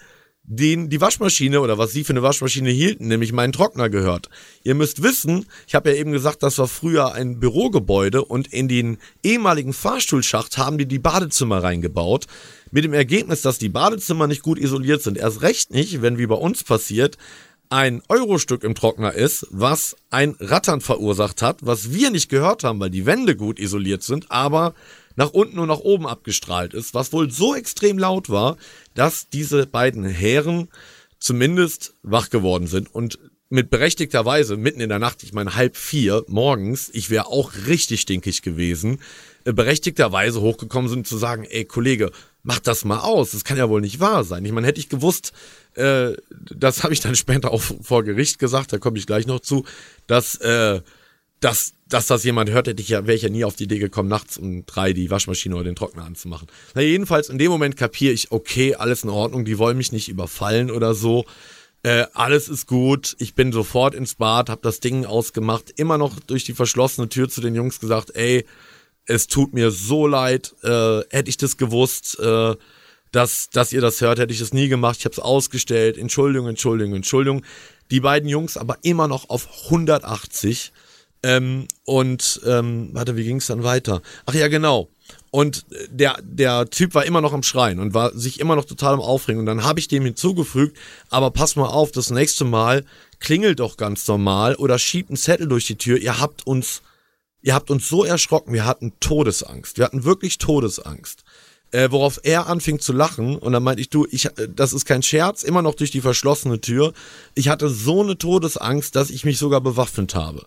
[0.48, 4.30] den die Waschmaschine oder was sie für eine Waschmaschine hielten, nämlich meinen Trockner gehört.
[4.64, 8.70] Ihr müsst wissen, ich habe ja eben gesagt, das war früher ein Bürogebäude und in
[8.70, 12.28] den ehemaligen Fahrstuhlschacht haben die die Badezimmer reingebaut.
[12.72, 15.18] Mit dem Ergebnis, dass die Badezimmer nicht gut isoliert sind.
[15.18, 17.18] Erst recht nicht, wenn wie bei uns passiert,
[17.70, 22.80] ein Eurostück im Trockner ist, was ein Rattern verursacht hat, was wir nicht gehört haben,
[22.80, 24.74] weil die Wände gut isoliert sind, aber
[25.18, 28.56] nach unten und nach oben abgestrahlt ist, was wohl so extrem laut war,
[28.94, 30.70] dass diese beiden Herren
[31.20, 35.76] zumindest wach geworden sind und mit berechtigter Weise mitten in der Nacht, ich meine halb
[35.78, 39.00] vier morgens, ich wäre auch richtig stinkig gewesen,
[39.46, 42.12] äh, berechtigterweise hochgekommen sind zu sagen, ey Kollege,
[42.44, 44.46] mach das mal aus, das kann ja wohl nicht wahr sein.
[44.46, 45.32] Ich meine, hätte ich gewusst,
[45.76, 49.40] äh, das habe ich dann später auch vor Gericht gesagt, da komme ich gleich noch
[49.40, 49.66] zu,
[50.08, 50.82] dass äh,
[51.40, 53.80] dass, dass das jemand hört, hätte ich ja, wäre ich ja nie auf die Idee
[53.80, 56.48] gekommen, nachts um drei die Waschmaschine oder den Trockner anzumachen.
[56.74, 60.10] Na, jedenfalls in dem Moment kapiere ich, okay, alles in Ordnung, die wollen mich nicht
[60.10, 61.26] überfallen oder so.
[61.84, 63.16] Äh, alles ist gut.
[63.20, 67.30] Ich bin sofort ins Bad, habe das Ding ausgemacht, immer noch durch die verschlossene Tür
[67.30, 68.46] zu den Jungs gesagt, ey,
[69.06, 72.56] es tut mir so leid, äh, hätte ich das gewusst, äh,
[73.12, 74.98] dass, dass ihr das hört, hätte ich das nie gemacht.
[75.00, 75.98] Ich habe es ausgestellt.
[75.98, 77.44] Entschuldigung, Entschuldigung, Entschuldigung.
[77.90, 80.74] Die beiden Jungs aber immer noch auf 180.
[81.24, 84.02] Ähm, und ähm, warte, wie ging es dann weiter?
[84.26, 84.90] Ach ja, genau.
[85.32, 88.94] Und der, der Typ war immer noch am Schreien und war sich immer noch total
[88.94, 89.40] am Aufregen.
[89.40, 90.78] Und dann habe ich dem hinzugefügt,
[91.10, 92.86] aber pass mal auf, das nächste Mal
[93.20, 95.98] klingelt doch ganz normal oder schiebt einen Zettel durch die Tür.
[95.98, 96.82] Ihr habt uns,
[97.42, 99.78] ihr habt uns so erschrocken, wir hatten Todesangst.
[99.78, 101.24] Wir hatten wirklich Todesangst.
[101.72, 104.86] Äh, worauf er anfing zu lachen und dann meinte ich, du, ich, äh, das ist
[104.86, 106.94] kein Scherz, immer noch durch die verschlossene Tür.
[107.36, 110.46] Ich hatte so eine Todesangst, dass ich mich sogar bewaffnet habe.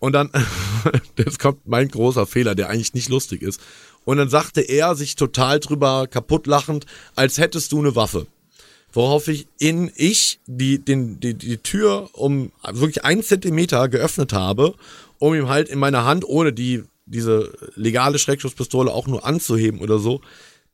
[0.00, 0.30] Und dann,
[1.18, 3.60] jetzt kommt mein großer Fehler, der eigentlich nicht lustig ist.
[4.04, 8.26] Und dann sagte er sich total drüber kaputt lachend, als hättest du eine Waffe.
[8.92, 14.74] Worauf ich in ich die, den, die, die Tür um wirklich einen Zentimeter geöffnet habe,
[15.18, 19.98] um ihm halt in meiner Hand, ohne die, diese legale Schreckschusspistole auch nur anzuheben oder
[19.98, 20.22] so,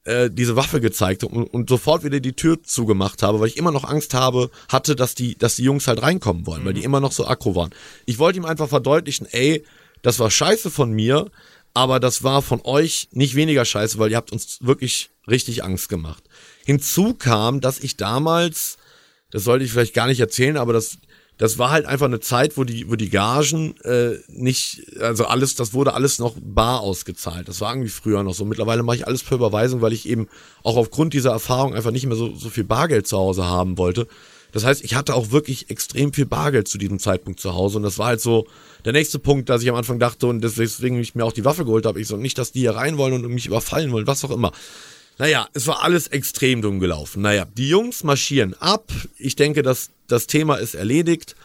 [0.07, 3.73] äh, diese Waffe gezeigt und, und sofort wieder die Tür zugemacht habe, weil ich immer
[3.73, 7.01] noch Angst habe, hatte, dass die, dass die Jungs halt reinkommen wollen, weil die immer
[7.01, 7.71] noch so aggro waren.
[8.05, 9.65] Ich wollte ihm einfach verdeutlichen, ey,
[10.03, 11.31] das war scheiße von mir,
[11.75, 15.89] aber das war von euch nicht weniger scheiße, weil ihr habt uns wirklich richtig Angst
[15.89, 16.25] gemacht.
[16.65, 18.79] Hinzu kam, dass ich damals,
[19.31, 20.99] das sollte ich vielleicht gar nicht erzählen, aber das,
[21.39, 25.55] das war halt einfach eine Zeit, wo die, wo die Gagen äh, nicht, also alles,
[25.55, 27.49] das wurde alles noch bar ausgezahlt.
[27.49, 28.47] Das war irgendwie früher noch so.
[28.47, 30.29] Mittlerweile mache ich alles per Überweisung, weil ich eben
[30.63, 34.09] auch aufgrund dieser Erfahrung einfach nicht mehr so, so viel Bargeld zu Hause haben wollte.
[34.53, 37.77] Das heißt, ich hatte auch wirklich extrem viel Bargeld zu diesem Zeitpunkt zu Hause.
[37.77, 38.47] Und das war halt so
[38.87, 41.67] der nächste Punkt, dass ich am Anfang dachte und deswegen ich mir auch die Waffe
[41.67, 42.01] geholt habe.
[42.01, 44.53] Ich so, nicht, dass die hier rein wollen und mich überfallen wollen, was auch immer.
[45.19, 47.23] Naja, es war alles extrem dumm gelaufen.
[47.23, 48.93] Naja, die Jungs marschieren ab.
[49.19, 51.37] Ich denke, dass das Thema ist erledigt.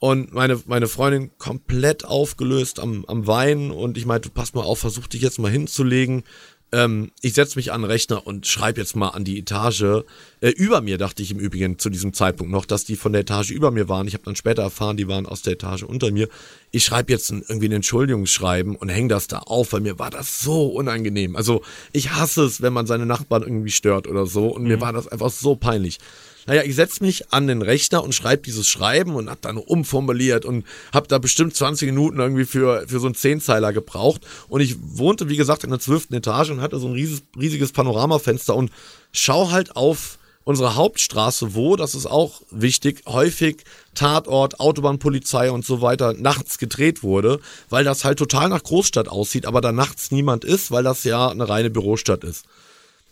[0.00, 4.78] Und meine, meine Freundin komplett aufgelöst am, am Weinen und ich meinte, pass mal auf,
[4.78, 6.24] versuch dich jetzt mal hinzulegen.
[6.72, 10.04] Ähm, ich setze mich an den Rechner und schreibe jetzt mal an die Etage.
[10.40, 13.22] Äh, über mir dachte ich im Übrigen zu diesem Zeitpunkt noch, dass die von der
[13.22, 14.08] Etage über mir waren.
[14.08, 16.28] Ich habe dann später erfahren, die waren aus der Etage unter mir.
[16.70, 20.10] Ich schreibe jetzt ein, irgendwie ein Entschuldigungsschreiben und hänge das da auf, weil mir war
[20.10, 21.36] das so unangenehm.
[21.36, 21.62] Also
[21.92, 24.48] ich hasse es, wenn man seine Nachbarn irgendwie stört oder so.
[24.48, 25.98] Und mir war das einfach so peinlich.
[26.46, 30.44] Naja, ich setze mich an den Rechner und schreibe dieses Schreiben und habe dann umformuliert
[30.44, 34.22] und habe da bestimmt 20 Minuten irgendwie für, für so einen Zehnzeiler gebraucht.
[34.48, 37.72] Und ich wohnte, wie gesagt, in der zwölften Etage und hatte so ein riesiges, riesiges
[37.72, 38.70] Panoramafenster und
[39.12, 43.64] schau halt auf unsere Hauptstraße, wo, das ist auch wichtig, häufig
[43.94, 49.46] Tatort, Autobahnpolizei und so weiter nachts gedreht wurde, weil das halt total nach Großstadt aussieht,
[49.46, 52.46] aber da nachts niemand ist, weil das ja eine reine Bürostadt ist.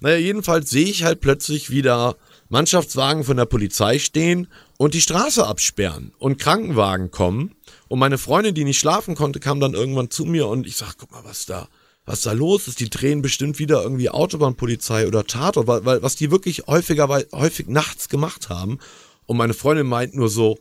[0.01, 2.17] Naja, jedenfalls sehe ich halt plötzlich wieder
[2.49, 4.47] Mannschaftswagen von der Polizei stehen
[4.79, 7.55] und die Straße absperren und Krankenwagen kommen.
[7.89, 10.97] Und meine Freundin, die nicht schlafen konnte, kam dann irgendwann zu mir und ich sag,
[10.99, 11.69] guck mal, was da,
[12.09, 12.81] was da los ist.
[12.81, 17.69] Die drehen bestimmt wieder irgendwie Autobahnpolizei oder Tatort, weil, weil was die wirklich häufiger, häufig
[17.69, 18.79] nachts gemacht haben.
[19.27, 20.59] Und meine Freundin meint nur so,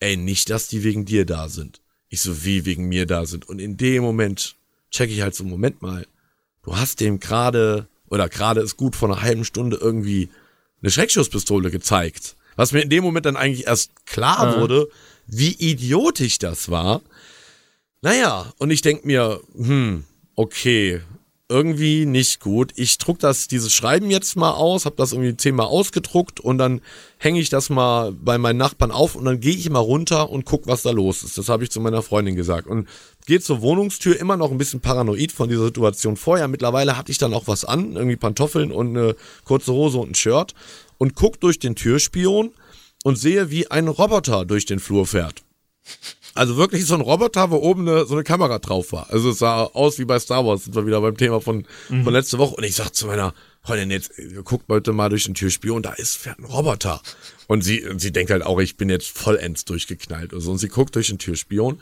[0.00, 1.80] ey, nicht, dass die wegen dir da sind.
[2.08, 3.48] Ich so, wie wegen mir da sind.
[3.48, 4.56] Und in dem Moment
[4.90, 6.04] check ich halt so, Moment mal,
[6.64, 10.30] du hast dem gerade, oder gerade ist gut vor einer halben Stunde irgendwie
[10.82, 12.34] eine Schreckschusspistole gezeigt.
[12.56, 14.60] Was mir in dem Moment dann eigentlich erst klar Ah.
[14.60, 14.88] wurde,
[15.28, 17.02] wie idiotisch das war.
[18.02, 20.02] Naja, und ich denk mir, hm,
[20.38, 21.00] okay,
[21.48, 22.72] irgendwie nicht gut.
[22.76, 26.80] Ich druck das, dieses Schreiben jetzt mal aus, hab das irgendwie zehnmal ausgedruckt und dann
[27.16, 30.44] hänge ich das mal bei meinen Nachbarn auf und dann gehe ich mal runter und
[30.44, 31.38] guck, was da los ist.
[31.38, 32.68] Das habe ich zu meiner Freundin gesagt.
[32.68, 32.86] Und
[33.26, 36.46] gehe zur Wohnungstür, immer noch ein bisschen paranoid von dieser Situation vorher.
[36.46, 40.14] Mittlerweile hatte ich dann auch was an, irgendwie Pantoffeln und eine kurze Hose und ein
[40.14, 40.54] Shirt
[40.98, 42.52] und guck durch den Türspion
[43.02, 45.42] und sehe, wie ein Roboter durch den Flur fährt.
[46.34, 49.10] Also wirklich so ein Roboter, wo oben eine, so eine Kamera drauf war.
[49.10, 52.12] Also es sah aus wie bei Star Wars, sind wir wieder beim Thema von, von
[52.12, 52.54] letzte Woche.
[52.54, 54.12] Und ich sag zu meiner Freundin jetzt,
[54.44, 57.02] guckt bitte mal durch den Türspion, da ist fährt ein Roboter.
[57.48, 60.32] Und sie, und sie denkt halt auch, ich bin jetzt vollends durchgeknallt.
[60.32, 60.50] Und, so.
[60.50, 61.80] und sie guckt durch den Türspion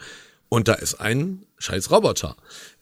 [0.48, 2.36] und da ist ein scheiß Roboter.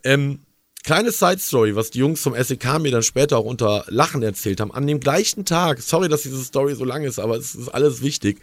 [0.05, 0.41] Ähm,
[0.85, 4.61] kleine Side Story, was die Jungs vom SEK mir dann später auch unter Lachen erzählt
[4.61, 4.73] haben.
[4.73, 8.03] An dem gleichen Tag, sorry, dass diese Story so lang ist, aber es ist alles
[8.03, 8.41] wichtig,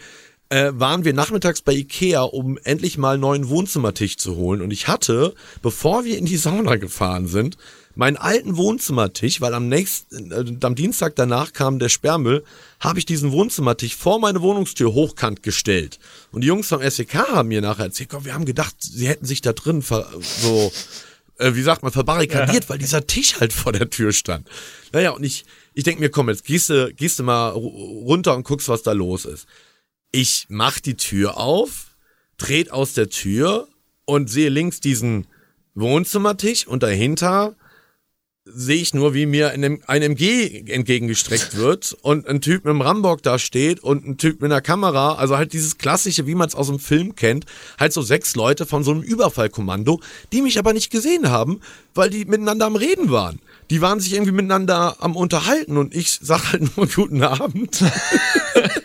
[0.52, 4.62] äh, waren wir nachmittags bei Ikea, um endlich mal einen neuen Wohnzimmertisch zu holen.
[4.62, 7.56] Und ich hatte, bevor wir in die Sauna gefahren sind,
[7.96, 12.44] meinen alten Wohnzimmertisch, weil am nächsten, äh, am Dienstag danach kam der Sperrmüll,
[12.82, 16.00] habe ich diesen Wohnzimmertisch vor meine Wohnungstür hochkant gestellt.
[16.34, 19.26] Und die Jungs vom SEK haben mir nachher erzählt, komm, wir haben gedacht, sie hätten
[19.26, 20.72] sich da drin ver so,
[21.38, 24.50] äh, wie sagt man, verbarrikadiert, weil dieser Tisch halt vor der Tür stand.
[24.92, 28.36] Naja, und ich, ich denke mir, komm, jetzt gehst du, gehst du mal ru- runter
[28.36, 29.48] und guckst, was da los ist.
[30.12, 31.96] Ich mach die Tür auf,
[32.38, 33.70] dreht aus der Tür
[34.04, 35.28] und sehe links diesen
[35.74, 37.56] Wohnzimmertisch und dahinter
[38.44, 43.24] sehe ich nur, wie mir ein MG entgegengestreckt wird und ein Typ mit einem Rambock
[43.24, 46.56] da steht und ein Typ mit einer Kamera, also halt dieses klassische, wie man es
[46.56, 47.46] aus dem Film kennt,
[47.80, 50.02] halt so sechs Leute von so einem Überfallkommando,
[50.34, 51.62] die mich aber nicht gesehen haben,
[51.94, 53.40] weil die miteinander am Reden waren.
[53.70, 57.82] Die waren sich irgendwie miteinander am Unterhalten und ich sag halt nur guten Abend.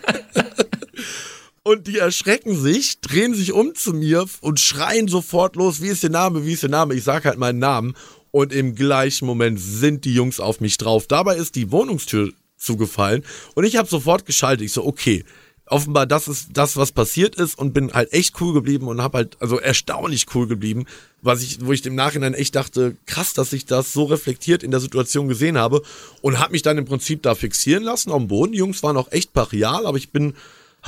[1.67, 6.01] Und die erschrecken sich, drehen sich um zu mir und schreien sofort los, wie ist
[6.01, 6.93] der Name, wie ist der Name?
[6.93, 7.93] Ich sag halt meinen Namen.
[8.31, 11.07] Und im gleichen Moment sind die Jungs auf mich drauf.
[11.07, 14.65] Dabei ist die Wohnungstür zugefallen und ich habe sofort geschaltet.
[14.65, 15.25] Ich so, okay,
[15.65, 19.17] offenbar das ist das, was passiert ist und bin halt echt cool geblieben und habe
[19.17, 20.85] halt, also erstaunlich cool geblieben,
[21.21, 24.71] was ich, wo ich im Nachhinein echt dachte, krass, dass ich das so reflektiert in
[24.71, 25.81] der Situation gesehen habe
[26.21, 28.53] und habe mich dann im Prinzip da fixieren lassen am Boden.
[28.53, 30.33] Die Jungs waren auch echt brachial, aber ich bin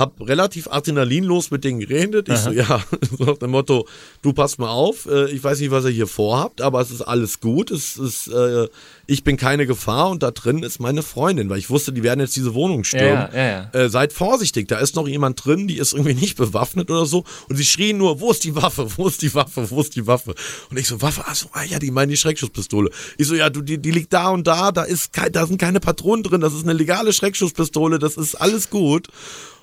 [0.00, 2.28] hab relativ adrenalinlos mit denen geredet.
[2.30, 2.82] Ich so, ja,
[3.18, 3.86] so nach dem Motto,
[4.22, 7.02] du passt mal auf, äh, ich weiß nicht, was ihr hier vorhabt, aber es ist
[7.02, 8.66] alles gut, es ist, äh,
[9.06, 12.20] ich bin keine Gefahr und da drin ist meine Freundin, weil ich wusste, die werden
[12.20, 13.28] jetzt diese Wohnung stürmen.
[13.34, 16.90] Ja, ja, Äh, seid vorsichtig, da ist noch jemand drin, die ist irgendwie nicht bewaffnet
[16.90, 19.82] oder so und sie schrien nur, wo ist die Waffe, wo ist die Waffe, wo
[19.82, 20.34] ist die Waffe?
[20.70, 22.90] Und ich so, Waffe, achso, ah ja, die meinen die Schreckschusspistole.
[23.18, 25.60] Ich so, ja, du, die, die liegt da und da, da ist kein, da sind
[25.60, 29.08] keine Patronen drin, das ist eine legale Schreckschusspistole, das ist alles gut.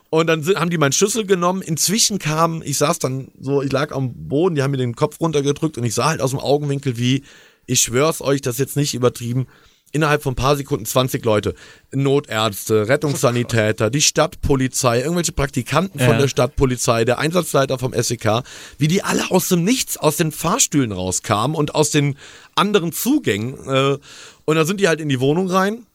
[0.10, 1.62] Und dann sind, haben die meinen Schlüssel genommen.
[1.62, 5.20] Inzwischen kam, ich saß dann so, ich lag am Boden, die haben mir den Kopf
[5.20, 7.24] runtergedrückt und ich sah halt aus dem Augenwinkel, wie,
[7.66, 9.48] ich schwör's euch, das ist jetzt nicht übertrieben,
[9.92, 11.56] innerhalb von ein paar Sekunden 20 Leute,
[11.92, 16.18] Notärzte, Rettungssanitäter, die Stadtpolizei, irgendwelche Praktikanten von Ja.
[16.20, 18.44] der Stadtpolizei, der Einsatzleiter vom SEK,
[18.78, 22.18] wie die alle aus dem Nichts, aus den Fahrstühlen rauskamen und aus den
[22.56, 23.56] anderen Zugängen.
[23.68, 23.98] Äh,
[24.46, 25.87] und dann sind die halt in die Wohnung rein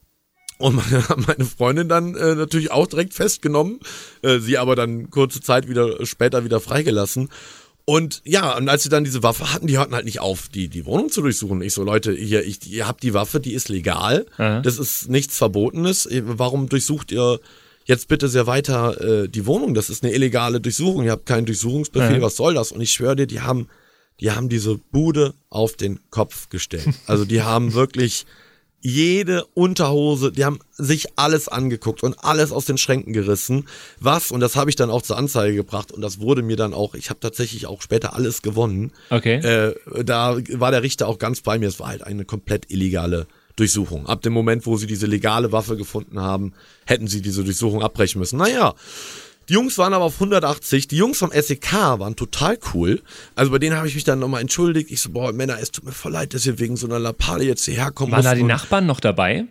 [0.63, 3.81] Und meine, meine Freundin dann äh, natürlich auch direkt festgenommen,
[4.23, 7.31] äh, sie aber dann kurze Zeit wieder später wieder freigelassen.
[7.85, 10.69] Und ja, und als sie dann diese Waffe hatten, die hörten halt nicht auf, die,
[10.69, 11.61] die Wohnung zu durchsuchen.
[11.63, 14.25] Ich so, Leute, hier, ich, ihr habt die Waffe, die ist legal.
[14.37, 14.61] Aha.
[14.61, 16.09] Das ist nichts Verbotenes.
[16.23, 17.41] Warum durchsucht ihr
[17.85, 19.75] jetzt bitte sehr weiter äh, die Wohnung?
[19.75, 21.03] Das ist eine illegale Durchsuchung.
[21.03, 22.19] Ihr habt keinen Durchsuchungsbefehl.
[22.19, 22.23] Ja.
[22.23, 22.71] Was soll das?
[22.71, 23.67] Und ich schwöre dir, die haben,
[24.21, 26.89] die haben diese Bude auf den Kopf gestellt.
[27.09, 28.27] Also die haben wirklich
[28.83, 33.69] jede Unterhose, die haben sich alles angeguckt und alles aus den Schränken gerissen.
[34.01, 36.75] Was, und das habe ich dann auch zur Anzeige gebracht und das wurde mir dann
[36.75, 38.93] auch, ich habe tatsächlich auch später alles gewonnen.
[39.11, 39.37] Okay.
[39.37, 39.75] Äh,
[40.05, 41.69] da war der Richter auch ganz bei mir.
[41.69, 44.07] Es war halt eine komplett illegale Durchsuchung.
[44.07, 46.53] Ab dem Moment, wo sie diese legale Waffe gefunden haben,
[46.85, 48.39] hätten sie diese Durchsuchung abbrechen müssen.
[48.39, 48.75] Naja,
[49.53, 50.89] die Jungs waren aber auf 180.
[50.89, 53.03] Die Jungs vom SEK waren total cool.
[53.35, 54.91] Also bei denen habe ich mich dann nochmal entschuldigt.
[54.91, 57.45] Ich so, boah, Männer, es tut mir voll leid, dass ihr wegen so einer Lappale
[57.45, 58.45] jetzt hierher kommen Waren da die.
[58.45, 59.45] Nachbarn noch dabei?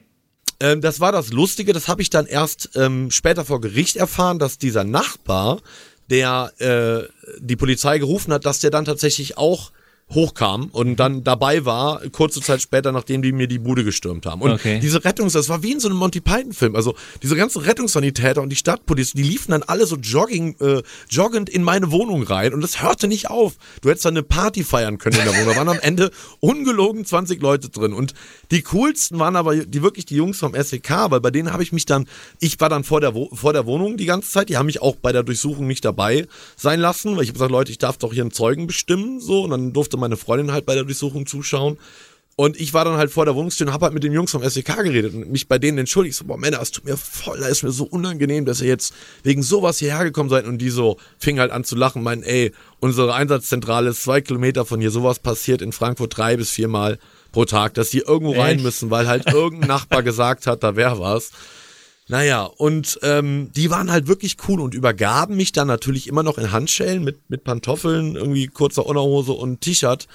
[0.60, 4.39] Ähm, das war das Lustige, das habe ich dann erst ähm, später vor Gericht erfahren,
[4.39, 5.62] dass dieser Nachbar,
[6.10, 9.72] der äh, die Polizei gerufen hat, dass der dann tatsächlich auch
[10.14, 14.41] hochkam und dann dabei war, kurze Zeit später, nachdem die mir die Bude gestürmt haben.
[14.41, 14.80] Und Okay.
[14.82, 16.76] diese Rettungs, das war wie in so einem Monty Python-Film.
[16.76, 21.49] Also diese ganzen Rettungssanitäter und die Stadtpolizei, die liefen dann alle so jogging, äh, joggend
[21.49, 23.53] in meine Wohnung rein und das hörte nicht auf.
[23.82, 25.47] Du hättest dann eine Party feiern können in der Wohnung.
[25.53, 27.93] Da waren am Ende ungelogen 20 Leute drin.
[27.93, 28.14] Und
[28.51, 31.72] die coolsten waren aber die wirklich die Jungs vom SEK, weil bei denen habe ich
[31.72, 32.05] mich dann,
[32.39, 34.82] ich war dann vor der, Wo vor der Wohnung die ganze Zeit, die haben mich
[34.82, 37.97] auch bei der Durchsuchung nicht dabei sein lassen, weil ich habe gesagt, Leute, ich darf
[37.97, 41.26] doch hier einen Zeugen bestimmen, so, und dann durfte meine Freundin halt bei der Durchsuchung
[41.26, 41.78] zuschauen.
[42.38, 44.43] Und ich war dann halt vor der Wohnungstür und habe halt mit den Jungs vom
[44.43, 46.16] SEK geredet und mich bei denen entschuldigt.
[46.16, 48.93] So, boah, Männer, es tut mir voll, es ist mir so unangenehm, dass ihr jetzt
[49.24, 50.45] wegen sowas hierher gekommen seid.
[50.45, 54.66] Und die so fingen halt an zu lachen, meinen, ey, unsere Einsatzzentrale ist zwei Kilometer
[54.66, 54.91] von hier.
[54.91, 56.97] Sowas passiert in Frankfurt drei bis viermal
[57.32, 58.64] pro Tag, dass die irgendwo rein Echt?
[58.64, 61.32] müssen, weil halt irgendein Nachbar gesagt hat, da wäre was.
[62.12, 66.38] Naja, und ähm, die waren halt wirklich cool und übergaben mich dann natürlich immer noch
[66.38, 70.09] in Handschellen mit, mit Pantoffeln, irgendwie kurzer Unterhose und T-Shirt,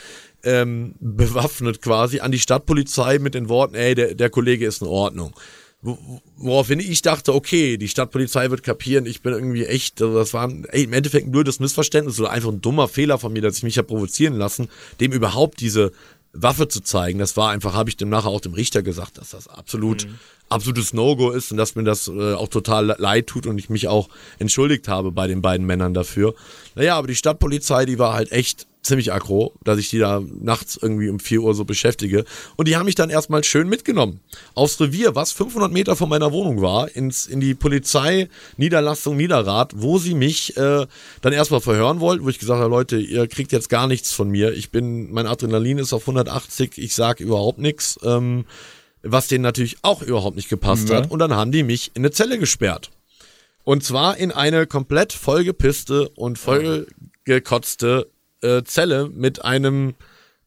[0.45, 4.89] ähm, bewaffnet quasi an die Stadtpolizei mit den Worten, ey, der, der Kollege ist in
[4.89, 5.33] Ordnung.
[5.81, 10.35] Wo- Woraufhin ich dachte, okay, die Stadtpolizei wird kapieren, ich bin irgendwie echt, also das
[10.35, 13.57] war ey, im Endeffekt ein blödes Missverständnis oder einfach ein dummer Fehler von mir, dass
[13.57, 14.69] ich mich habe provozieren lassen,
[15.01, 15.93] dem überhaupt diese
[16.35, 17.19] Waffe zu zeigen.
[17.19, 20.07] Das war einfach, habe ich dem nachher auch dem Richter gesagt, dass das absolut,
[20.49, 23.89] absolutes No-Go ist und dass mir das äh, auch total leid tut und ich mich
[23.89, 26.35] auch entschuldigt habe bei den beiden Männern dafür.
[26.75, 30.79] Naja, aber die Stadtpolizei, die war halt echt ziemlich aggro, dass ich die da nachts
[30.81, 32.25] irgendwie um 4 Uhr so beschäftige.
[32.57, 34.21] Und die haben mich dann erstmal schön mitgenommen.
[34.55, 39.99] Aufs Revier, was 500 Meter von meiner Wohnung war, ins, in die Polizei-Niederlassung Niederrad, wo
[39.99, 40.87] sie mich äh,
[41.21, 44.31] dann erstmal verhören wollten, wo ich gesagt habe, Leute, ihr kriegt jetzt gar nichts von
[44.31, 44.53] mir.
[44.53, 47.99] Ich bin, mein Adrenalin ist auf 180, ich sag überhaupt nichts.
[48.05, 48.45] Ähm,
[49.09, 50.97] was denen natürlich auch überhaupt nicht gepasst Ja.
[50.97, 51.11] hat.
[51.11, 52.91] Und dann haben die mich in eine Zelle gesperrt.
[53.65, 56.39] Und zwar in eine komplett vollgepisste und
[57.25, 58.09] vollgekotzte
[58.43, 59.95] äh, Zelle mit einem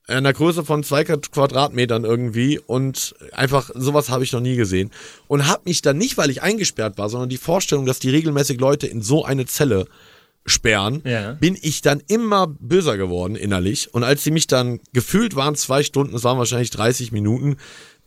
[0.08, 4.90] einer Größe von zwei Quadratmetern irgendwie und einfach sowas habe ich noch nie gesehen
[5.28, 8.60] und habe mich dann nicht, weil ich eingesperrt war, sondern die Vorstellung, dass die regelmäßig
[8.60, 9.86] Leute in so eine Zelle
[10.48, 11.34] sperren, Ja.
[11.34, 15.84] bin ich dann immer böser geworden innerlich und als sie mich dann gefühlt waren zwei
[15.84, 17.58] Stunden, es waren wahrscheinlich 30 Minuten,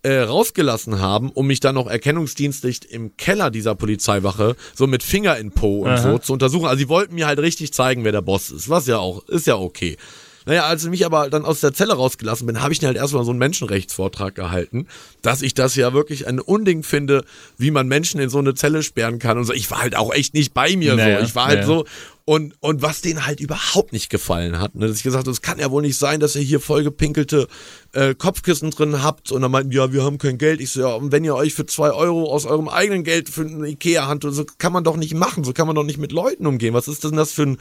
[0.02, 5.36] äh, rausgelassen haben, um mich dann noch erkennungsdienstlich im Keller dieser Polizeiwache so mit Finger
[5.38, 6.02] in Po und Aha.
[6.02, 6.66] so zu untersuchen.
[6.66, 9.46] Also sie wollten mir halt richtig zeigen, wer der Boss ist, was ja auch, ist
[9.46, 9.96] ja okay.
[10.44, 12.96] Naja, als ich mich aber dann aus der Zelle rausgelassen bin, habe ich dann halt
[12.96, 14.88] erstmal so einen Menschenrechtsvortrag gehalten,
[15.22, 17.24] dass ich das ja wirklich ein Unding finde,
[17.58, 19.52] wie man Menschen in so eine Zelle sperren kann und so.
[19.52, 21.24] Ich war halt auch echt nicht bei mir Naja, so.
[21.26, 21.66] Ich war halt naja.
[21.66, 21.84] so,
[22.24, 25.42] und, und was denen halt überhaupt nicht gefallen hat, ne, dass ich gesagt habe, es
[25.42, 27.48] kann ja wohl nicht sein, dass ihr hier vollgepinkelte
[27.92, 29.32] äh, Kopfkissen drin habt.
[29.32, 30.60] Und dann meinten, ja, wir haben kein Geld.
[30.60, 33.42] Ich so, ja, und wenn ihr euch für zwei Euro aus eurem eigenen Geld für
[33.42, 36.46] eine Ikea-Hand, so kann man doch nicht machen, so kann man doch nicht mit Leuten
[36.46, 36.74] umgehen.
[36.74, 37.58] Was ist denn das für ein,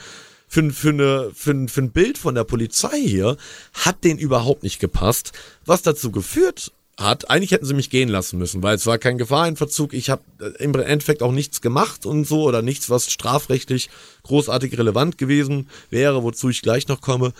[0.47, 3.38] für, für, eine, für, ein, für ein Bild von der Polizei hier?
[3.74, 5.32] Hat denen überhaupt nicht gepasst.
[5.66, 9.18] Was dazu geführt hat, eigentlich hätten sie mich gehen lassen müssen, weil es war kein
[9.18, 9.94] Gefahrenverzug.
[9.94, 10.24] Ich habe
[10.60, 13.89] im Endeffekt auch nichts gemacht und so oder nichts, was strafrechtlich
[14.24, 17.34] großartig relevant gewesen wäre, wozu ich gleich noch komme.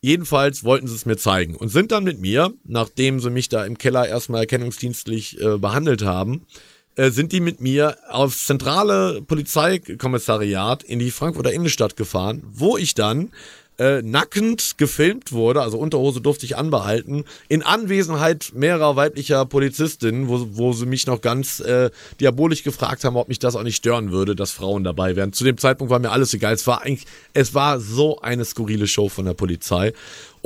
[0.00, 3.64] Jedenfalls wollten sie es mir zeigen und sind dann mit mir, nachdem sie mich da
[3.64, 6.46] im Keller erstmal erkennungsdienstlich äh, behandelt haben,
[6.94, 12.94] äh, sind die mit mir aufs zentrale Polizeikommissariat in die Frankfurter Innenstadt gefahren, wo ich
[12.94, 13.30] dann
[13.78, 20.46] äh, nackend gefilmt wurde, also Unterhose durfte ich anbehalten, in Anwesenheit mehrerer weiblicher Polizistinnen, wo,
[20.52, 24.10] wo sie mich noch ganz äh, diabolisch gefragt haben, ob mich das auch nicht stören
[24.10, 25.32] würde, dass Frauen dabei wären.
[25.32, 26.54] Zu dem Zeitpunkt war mir alles egal.
[26.54, 29.92] Es war eigentlich, es war so eine skurrile Show von der Polizei.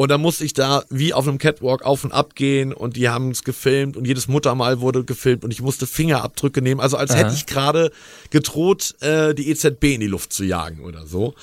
[0.02, 3.08] Und dann musste ich da wie auf einem Catwalk auf und ab gehen und die
[3.08, 6.80] haben es gefilmt und jedes Muttermal wurde gefilmt und ich musste Fingerabdrücke nehmen.
[6.80, 7.92] Also als hätte ich gerade
[8.30, 11.36] gedroht, äh, die EZB in die Luft zu jagen oder so.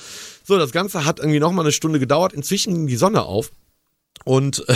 [0.44, 2.34] So, das Ganze hat irgendwie nochmal eine Stunde gedauert.
[2.34, 3.50] Inzwischen ging die Sonne auf.
[4.26, 4.74] Und, äh,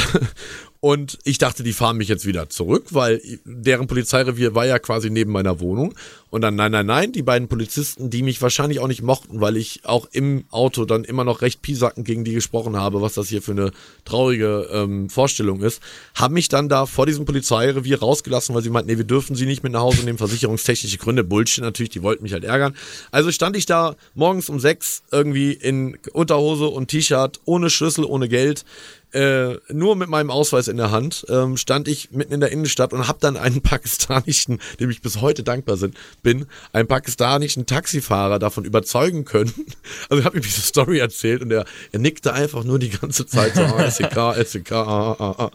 [0.85, 5.09] und ich dachte, die fahren mich jetzt wieder zurück, weil deren Polizeirevier war ja quasi
[5.09, 5.95] neben meiner Wohnung.
[6.28, 9.57] Und dann, nein, nein, nein, die beiden Polizisten, die mich wahrscheinlich auch nicht mochten, weil
[9.57, 13.28] ich auch im Auto dann immer noch recht piesacken gegen die gesprochen habe, was das
[13.28, 13.70] hier für eine
[14.05, 15.80] traurige ähm, Vorstellung ist,
[16.16, 19.47] haben mich dann da vor diesem Polizeirevier rausgelassen, weil sie meinten, nee, wir dürfen sie
[19.47, 22.76] nicht mit nach Hause nehmen, versicherungstechnische Gründe, Bullshit natürlich, die wollten mich halt ärgern.
[23.11, 28.28] Also stand ich da morgens um sechs irgendwie in Unterhose und T-Shirt, ohne Schlüssel, ohne
[28.28, 28.66] Geld,
[29.14, 32.92] äh, nur mit meinem Ausweis in der Hand ähm, stand ich mitten in der Innenstadt
[32.92, 38.40] und habe dann einen pakistanischen, dem ich bis heute dankbar sind, bin, einen pakistanischen Taxifahrer
[38.40, 39.52] davon überzeugen können.
[40.08, 43.26] Also ich habe ihm diese Story erzählt und er, er nickte einfach nur die ganze
[43.26, 45.50] Zeit so, ah, SEK, SEK, ah, ah, ah.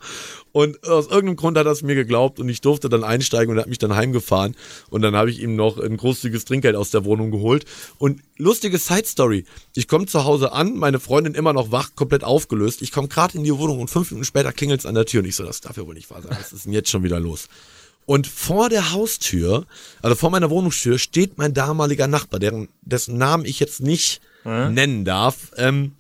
[0.52, 3.58] Und aus irgendeinem Grund hat er es mir geglaubt und ich durfte dann einsteigen und
[3.58, 4.56] er hat mich dann heimgefahren.
[4.90, 7.66] Und dann habe ich ihm noch ein großzügiges Trinkgeld aus der Wohnung geholt.
[7.98, 9.46] Und lustige Side Story.
[9.76, 12.82] Ich komme zu Hause an, meine Freundin immer noch wach, komplett aufgelöst.
[12.82, 15.22] Ich komme gerade in die Wohnung und fünf Minuten später klingelt es an der Tür
[15.22, 16.36] und ich so, das darf ja wohl nicht wahr sein.
[16.40, 17.48] Was ist denn jetzt schon wieder los?
[18.06, 19.68] Und vor der Haustür,
[20.02, 25.06] also vor meiner Wohnungstür, steht mein damaliger Nachbar, deren, dessen Namen ich jetzt nicht nennen
[25.06, 25.52] darf.
[25.58, 25.92] Ähm,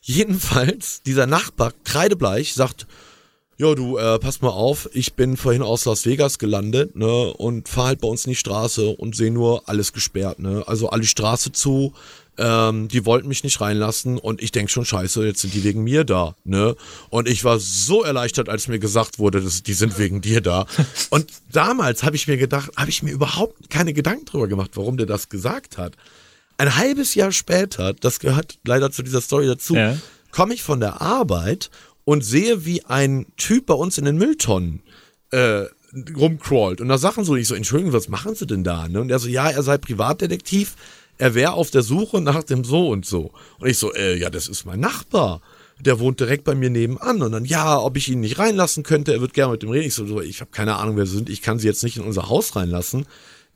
[0.00, 2.86] jedenfalls, dieser Nachbar, kreidebleich, sagt,
[3.58, 7.68] ja, du, äh, pass mal auf, ich bin vorhin aus Las Vegas gelandet, ne, und
[7.68, 10.62] fahr halt bei uns in die Straße und sehe nur alles gesperrt, ne.
[10.66, 11.94] Also alle Straße zu,
[12.38, 15.82] ähm, die wollten mich nicht reinlassen und ich denk schon, scheiße, jetzt sind die wegen
[15.84, 16.76] mir da, ne?
[17.08, 20.66] Und ich war so erleichtert, als mir gesagt wurde, dass die sind wegen dir da.
[21.10, 24.98] Und damals habe ich mir gedacht, habe ich mir überhaupt keine Gedanken drüber gemacht, warum
[24.98, 25.94] der das gesagt hat.
[26.58, 29.96] Ein halbes Jahr später, das gehört leider zu dieser Story dazu, Ja.
[30.30, 31.70] komme ich von der Arbeit
[32.06, 34.80] und sehe, wie ein Typ bei uns in den Mülltonnen
[35.32, 35.64] äh,
[36.16, 38.88] rumcrawlt und da Sachen so, ich so, Entschuldigung, was machen Sie denn da?
[38.88, 39.00] Ne?
[39.00, 40.76] Und er so, ja, er sei Privatdetektiv,
[41.18, 43.32] er wäre auf der Suche nach dem so und so.
[43.58, 45.40] Und ich so, äh, ja, das ist mein Nachbar.
[45.80, 47.22] Der wohnt direkt bei mir nebenan.
[47.22, 49.86] Und dann, ja, ob ich ihn nicht reinlassen könnte, er wird gerne mit dem reden.
[49.86, 52.04] Ich so, ich habe keine Ahnung, wer sie sind, ich kann sie jetzt nicht in
[52.04, 53.06] unser Haus reinlassen.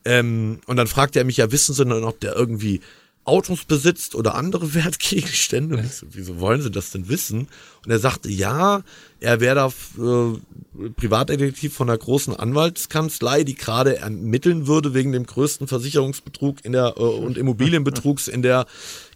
[0.04, 2.80] Ähm, und dann fragte er mich, ja, wissen Sie denn, ob der irgendwie
[3.24, 5.76] Autos besitzt oder andere Wertgegenstände?
[5.76, 7.48] Und ich so, wieso wollen Sie das denn wissen?
[7.84, 8.82] Und er sagte, ja,
[9.20, 9.66] er wäre da
[10.02, 16.72] äh, Privatdetektiv von einer großen Anwaltskanzlei, die gerade ermitteln würde wegen dem größten Versicherungsbetrug in
[16.72, 18.66] der äh, und Immobilienbetrugs in der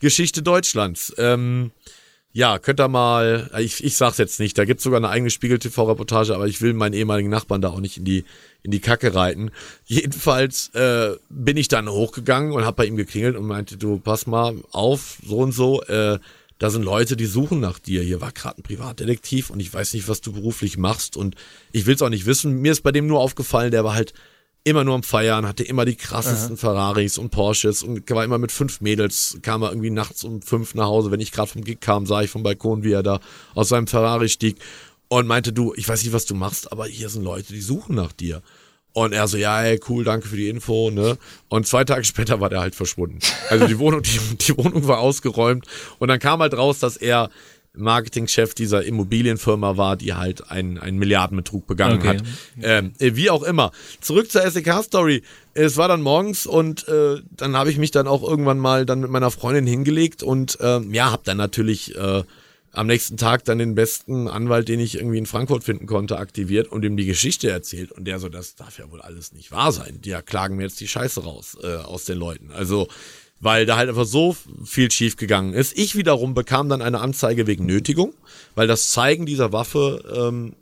[0.00, 1.12] Geschichte Deutschlands.
[1.18, 1.72] Ähm,
[2.36, 6.34] ja, könnt ihr mal, ich, ich sag's jetzt nicht, da gibt's sogar eine eigene Spiegel-TV-Reportage,
[6.34, 8.24] aber ich will meinen ehemaligen Nachbarn da auch nicht in die,
[8.64, 9.52] in die Kacke reiten.
[9.84, 14.26] Jedenfalls äh, bin ich dann hochgegangen und hab bei ihm geklingelt und meinte, du, pass
[14.26, 16.18] mal auf, so und so, äh,
[16.58, 18.02] da sind Leute, die suchen nach dir.
[18.02, 21.36] Hier war gerade ein Privatdetektiv und ich weiß nicht, was du beruflich machst und
[21.70, 22.60] ich will's auch nicht wissen.
[22.60, 24.12] Mir ist bei dem nur aufgefallen, der war halt
[24.64, 28.50] immer nur am Feiern, hatte immer die krassesten Ferraris und Porsches und war immer mit
[28.50, 31.10] fünf Mädels, kam er irgendwie nachts um fünf nach Hause.
[31.10, 33.20] Wenn ich gerade vom Gig kam, sah ich vom Balkon, wie er da
[33.54, 34.56] aus seinem Ferrari stieg
[35.08, 37.94] und meinte, du, ich weiß nicht, was du machst, aber hier sind Leute, die suchen
[37.94, 38.42] nach dir.
[38.94, 41.18] Und er so, ja, ey, cool, danke für die Info, ne?
[41.48, 43.18] Und zwei Tage später war der halt verschwunden.
[43.50, 45.66] Also die Wohnung, die, die Wohnung war ausgeräumt
[45.98, 47.28] und dann kam halt raus, dass er
[47.74, 52.08] Marketingchef dieser Immobilienfirma war, die halt einen, einen Milliardenbetrug begangen Okay.
[52.08, 52.22] hat.
[52.62, 53.72] Ähm, äh, wie auch immer.
[54.00, 55.22] Zurück zur SEK-Story.
[55.54, 59.00] Es war dann morgens und äh, dann habe ich mich dann auch irgendwann mal dann
[59.00, 62.22] mit meiner Freundin hingelegt und ähm, ja, habe dann natürlich äh,
[62.72, 66.66] am nächsten Tag dann den besten Anwalt, den ich irgendwie in Frankfurt finden konnte, aktiviert
[66.66, 67.92] und ihm die Geschichte erzählt.
[67.92, 70.00] Und der so, das darf ja wohl alles nicht wahr sein.
[70.00, 72.50] Die klagen mir jetzt die Scheiße raus äh, aus den Leuten.
[72.50, 72.88] Also
[73.44, 74.34] weil da halt einfach so
[74.64, 75.76] viel schief gegangen ist.
[75.76, 78.14] Ich wiederum bekam dann eine Anzeige wegen Nötigung,
[78.54, 80.54] weil das Zeigen dieser Waffe ähm,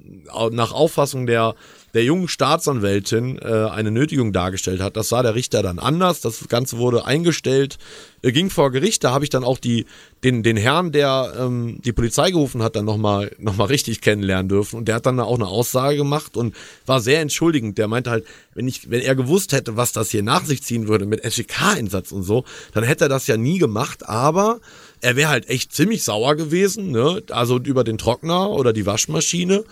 [0.50, 1.54] nach Auffassung der
[1.94, 4.96] der jungen Staatsanwältin äh, eine Nötigung dargestellt hat.
[4.96, 6.20] Das sah der Richter dann anders.
[6.20, 7.78] Das Ganze wurde eingestellt,
[8.22, 9.04] äh, ging vor Gericht.
[9.04, 9.86] Da habe ich dann auch die,
[10.24, 14.48] den, den Herrn, der ähm, die Polizei gerufen hat, dann nochmal noch mal richtig kennenlernen
[14.48, 14.76] dürfen.
[14.76, 16.54] Und der hat dann auch eine Aussage gemacht und
[16.86, 17.76] war sehr entschuldigend.
[17.76, 18.24] Der meinte halt,
[18.54, 22.12] wenn, ich, wenn er gewusst hätte, was das hier nach sich ziehen würde mit SEK-Einsatz
[22.12, 24.08] und so, dann hätte er das ja nie gemacht.
[24.08, 24.60] Aber
[25.02, 27.22] er wäre halt echt ziemlich sauer gewesen, ne?
[27.30, 29.64] Also über den Trockner oder die Waschmaschine.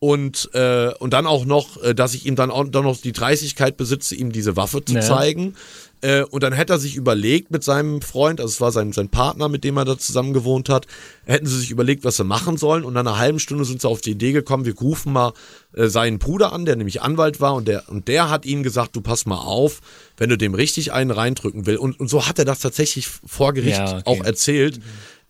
[0.00, 3.10] Und, äh, und dann auch noch, äh, dass ich ihm dann auch dann noch die
[3.12, 5.00] Dreistigkeit besitze, ihm diese Waffe zu Ja.
[5.00, 5.56] zeigen.
[6.02, 9.08] Äh, und dann hätte er sich überlegt mit seinem Freund, also es war sein, sein
[9.08, 10.86] Partner, mit dem er da zusammen gewohnt hat,
[11.24, 12.84] hätten sie sich überlegt, was sie machen sollen.
[12.84, 15.32] Und nach einer halben Stunde sind sie auf die Idee gekommen, wir rufen mal
[15.72, 17.54] äh, seinen Bruder an, der nämlich Anwalt war.
[17.56, 19.80] Und der, und der hat ihnen gesagt, du pass mal auf,
[20.16, 21.76] wenn du dem richtig einen reindrücken will.
[21.76, 24.02] Und, und so hat er das tatsächlich vor Gericht Ja, okay.
[24.04, 24.78] auch erzählt.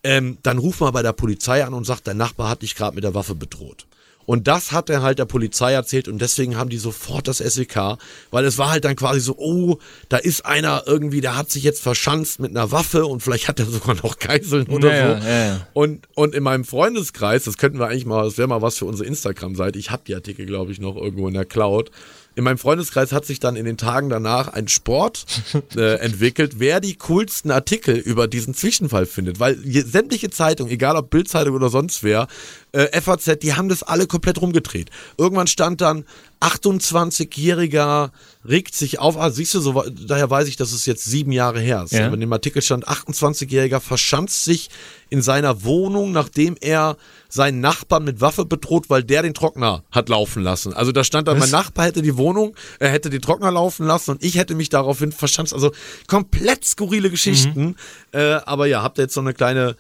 [0.05, 2.95] ähm, dann ruf mal bei der Polizei an und sagt, dein Nachbar hat dich gerade
[2.95, 3.87] mit der Waffe bedroht.
[4.29, 7.97] Und das hat er halt der Polizei erzählt und deswegen haben die sofort das SEK,
[8.31, 9.79] weil es war halt dann quasi so, oh,
[10.11, 13.59] da ist einer irgendwie, der hat sich jetzt verschanzt mit einer Waffe und vielleicht hat
[13.59, 15.27] er sogar noch Geiseln oder Ja, so.
[15.27, 15.67] ja, ja.
[15.73, 18.85] Und, und in meinem Freundeskreis, das könnten wir eigentlich mal, das wäre mal was für
[18.85, 21.91] unsere Instagram-Seite, ich habe die Artikel, glaube ich, noch irgendwo in der Cloud.
[22.39, 25.27] In meinem Freundeskreis hat sich dann in den Tagen danach ein Sport
[25.77, 29.41] äh, entwickelt, wer die coolsten Artikel über diesen Zwischenfall findet.
[29.41, 32.29] Weil je, sämtliche Zeitungen, egal ob Bildzeitung oder sonst wer,
[32.71, 34.91] äh, FAZ, die haben das alle komplett rumgedreht.
[35.17, 36.05] Irgendwann stand dann
[36.41, 38.11] 28-Jähriger
[38.49, 39.17] regt sich auf.
[39.17, 41.93] Ah, siehst du, so, daher weiß ich, dass es jetzt sieben Jahre her ist.
[41.93, 42.07] Ja.
[42.07, 44.71] Aber in dem Artikel stand, 28-Jähriger verschanzt sich
[45.11, 46.97] in seiner Wohnung, nachdem er
[47.29, 50.73] seinen Nachbarn mit Waffe bedroht, weil der den Trockner hat laufen lassen.
[50.73, 54.13] Also da stand dann, mein Nachbar hätte die Wohnung, er hätte den Trockner laufen lassen
[54.13, 55.53] und ich hätte mich daraufhin verschanzt.
[55.53, 55.73] Also
[56.07, 57.77] komplett skurrile Geschichten.
[58.13, 59.77] Äh, aber ja, habt ihr jetzt so eine kleine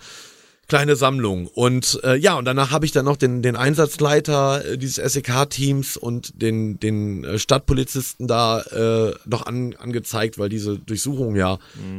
[0.68, 1.46] kleine Sammlung.
[1.46, 5.96] Und äh, ja, und danach habe ich dann noch den, den Einsatzleiter äh, dieses SEK-Teams
[5.96, 11.58] und den, den äh, Stadtpolizisten da äh, noch an, angezeigt, weil diese Durchsuchung ja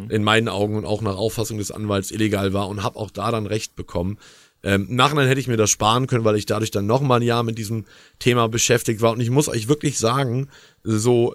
[0.10, 3.32] in meinen Augen und auch nach Auffassung des Anwalts illegal war und habe auch da
[3.32, 4.18] dann Recht bekommen.
[4.62, 7.18] Ähm, Im Nachhinein hätte ich mir das sparen können, weil ich dadurch dann noch mal
[7.18, 7.86] ein Jahr mit diesem
[8.20, 9.14] Thema beschäftigt war.
[9.14, 10.50] Und ich muss euch wirklich sagen,
[10.84, 11.34] so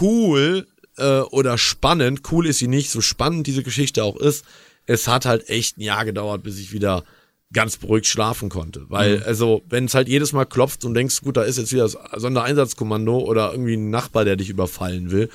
[0.00, 0.66] cool
[0.96, 4.44] äh, oder spannend, cool ist sie nicht, so spannend diese Geschichte auch ist,
[4.86, 7.04] es hat halt echt ein Jahr gedauert, bis ich wieder
[7.52, 8.86] ganz beruhigt schlafen konnte.
[8.88, 11.82] Weil, also, wenn es halt jedes Mal klopft und denkst, gut, da ist jetzt wieder
[11.82, 15.28] das Sondereinsatzkommando oder irgendwie ein Nachbar, der dich überfallen will.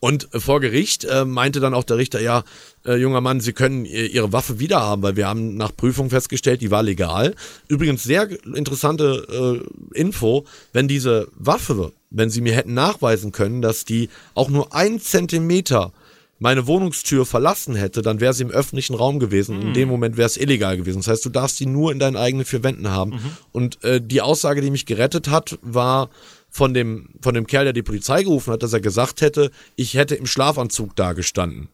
[0.00, 2.42] Und äh, vor Gericht äh, meinte dann auch der Richter, ja,
[2.84, 6.62] äh, junger Mann, Sie können äh, Ihre Waffe wiederhaben, weil wir haben nach Prüfung festgestellt,
[6.62, 7.34] die war legal.
[7.68, 9.60] Übrigens sehr interessante
[9.94, 14.74] äh, Info, wenn diese Waffe, wenn Sie mir hätten nachweisen können, dass die auch nur
[14.74, 15.92] ein Zentimeter
[16.40, 19.60] meine Wohnungstür verlassen hätte, dann wäre sie im öffentlichen Raum gewesen.
[19.62, 20.98] In dem Moment wäre es illegal gewesen.
[20.98, 23.20] Das heißt, du darfst sie nur in deinen eigenen vier Wänden haben.
[23.52, 26.08] Und äh, die Aussage, die mich gerettet hat, war
[26.48, 29.94] von dem, von dem Kerl, der die Polizei gerufen hat, dass er gesagt hätte, ich
[29.94, 31.68] hätte im Schlafanzug da gestanden.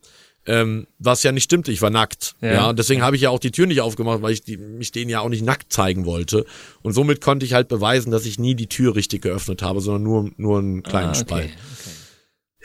[0.48, 2.34] Ähm, was ja nicht stimmte, ich war nackt.
[2.40, 2.52] Ja.
[2.52, 4.92] Ja, und deswegen habe ich ja auch die Tür nicht aufgemacht, weil ich die, mich
[4.92, 6.44] denen ja auch nicht nackt zeigen wollte.
[6.82, 10.02] Und somit konnte ich halt beweisen, dass ich nie die Tür richtig geöffnet habe, sondern
[10.04, 11.50] nur, nur einen kleinen Ah, Spalt.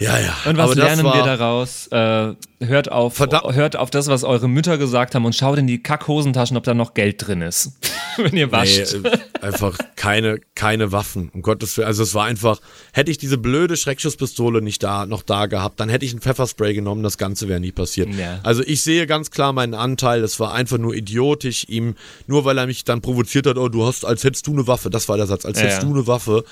[0.01, 0.35] Ja, ja.
[0.45, 1.87] Und was lernen wir daraus?
[1.87, 3.53] Äh, hört, auf, Verdammt.
[3.53, 6.73] hört auf das, was eure Mütter gesagt haben und schaut in die Kackhosentaschen, ob da
[6.73, 7.73] noch Geld drin ist.
[8.17, 8.95] Wenn ihr Nee, wascht.
[8.95, 11.29] äh, einfach keine, keine Waffen.
[11.33, 11.87] Um Gottes Willen.
[11.87, 12.59] Also es war einfach,
[12.93, 16.73] hätte ich diese blöde Schreckschusspistole nicht da, noch da gehabt, dann hätte ich ein Pfefferspray
[16.73, 18.09] genommen, das Ganze wäre nie passiert.
[18.15, 18.39] Ja.
[18.43, 21.95] Also ich sehe ganz klar meinen Anteil, es war einfach nur idiotisch, ihm,
[22.27, 24.89] nur weil er mich dann provoziert hat, oh, du hast, als hättest du eine Waffe,
[24.89, 25.87] das war der Satz, als Ja, hättest ja.
[25.87, 26.43] du eine Waffe,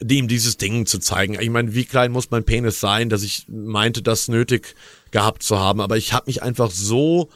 [0.00, 1.36] dem dieses Ding zu zeigen.
[1.40, 4.74] Ich meine, wie klein muss mein Penis sein, dass ich meinte, das nötig
[5.10, 7.28] gehabt zu haben, aber ich habe mich einfach so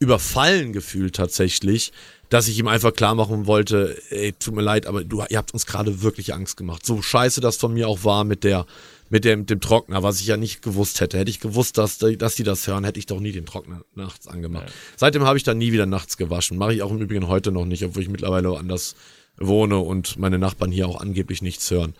[0.00, 1.92] überfallen gefühlt tatsächlich,
[2.30, 5.52] dass ich ihm einfach klar machen wollte, ey, tut mir leid, aber du, ihr habt
[5.52, 6.86] uns gerade wirklich Angst gemacht.
[6.86, 8.66] So scheiße das von mir auch war mit der,
[9.10, 11.18] mit dem, dem Trockner, was ich ja nicht gewusst hätte.
[11.18, 14.26] Hätte ich gewusst, dass, dass die das hören, hätte ich doch nie den Trockner nachts
[14.26, 14.72] angemacht.
[14.96, 16.56] Seitdem habe ich dann nie wieder nachts gewaschen.
[16.56, 18.94] Mache ich auch im Übrigen heute noch nicht, obwohl ich mittlerweile woanders
[19.40, 21.94] wohne und meine Nachbarn hier auch angeblich nichts hören.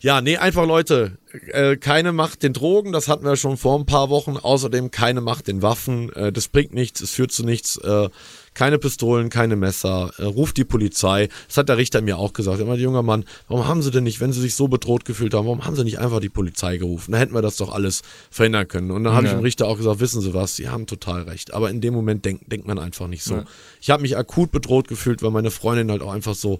[0.00, 1.18] Ja, nee, einfach Leute,
[1.48, 4.36] äh, keine Macht den Drogen, das hatten wir schon vor ein paar Wochen.
[4.36, 7.76] Außerdem keine Macht den Waffen, äh, das bringt nichts, es führt zu nichts.
[7.78, 8.08] Äh,
[8.54, 11.28] keine Pistolen, keine Messer, äh, ruft die Polizei.
[11.46, 12.60] Das hat der Richter mir auch gesagt.
[12.60, 15.46] Immer, junger Mann, warum haben sie denn nicht, wenn sie sich so bedroht gefühlt haben,
[15.46, 17.12] warum haben sie nicht einfach die Polizei gerufen?
[17.12, 18.90] Da hätten wir das doch alles verhindern können.
[18.90, 21.54] Und dann habe ich dem Richter auch gesagt, wissen Sie was, Sie haben total recht.
[21.54, 23.44] Aber in dem Moment denk, denkt man einfach nicht so.
[23.80, 26.58] Ich habe mich akut bedroht gefühlt, weil meine Freundin halt auch einfach so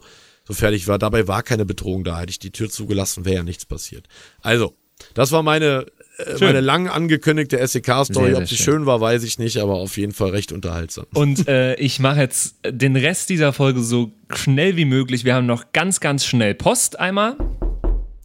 [0.49, 0.99] so fertig war.
[0.99, 2.19] Dabei war keine Bedrohung da.
[2.19, 4.07] Hätte ich die Tür zugelassen, wäre ja nichts passiert.
[4.41, 4.75] Also,
[5.15, 5.87] das war meine,
[6.19, 8.35] äh, meine lang angekündigte SEK-Story.
[8.35, 8.65] Ob sie schön.
[8.65, 11.05] schön war, weiß ich nicht, aber auf jeden Fall recht unterhaltsam.
[11.15, 15.25] Und äh, ich mache jetzt den Rest dieser Folge so schnell wie möglich.
[15.27, 17.37] Wir haben noch ganz, ganz schnell Post einmal.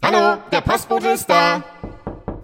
[0.01, 1.63] Hallo, der Postbote ist da.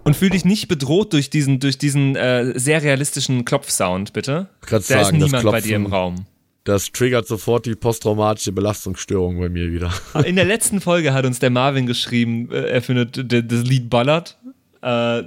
[0.03, 4.49] Und fühl dich nicht bedroht durch diesen, durch diesen äh, sehr realistischen Klopfsound, bitte.
[4.69, 6.25] Da ist sagen, das niemand bei dir im Klopfen- Raum.
[6.69, 9.91] Das triggert sofort die posttraumatische Belastungsstörung bei mir wieder.
[10.23, 14.37] In der letzten Folge hat uns der Marvin geschrieben, äh, er findet das Lied ballert.
[14.83, 15.23] Äh,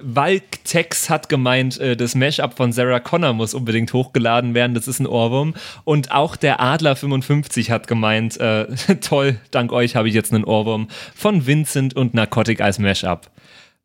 [0.00, 4.86] Valk Tex hat gemeint, äh, das Mashup von Sarah Connor muss unbedingt hochgeladen werden, das
[4.86, 5.54] ist ein Ohrwurm.
[5.82, 8.66] Und auch der Adler55 hat gemeint, äh,
[9.00, 13.32] toll, dank euch habe ich jetzt einen Ohrwurm von Vincent und Narcotic als Mashup.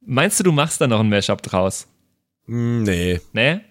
[0.06, 1.88] Meinst du, du machst da noch ein Mashup draus?
[2.46, 3.62] Hm, nee, Ne?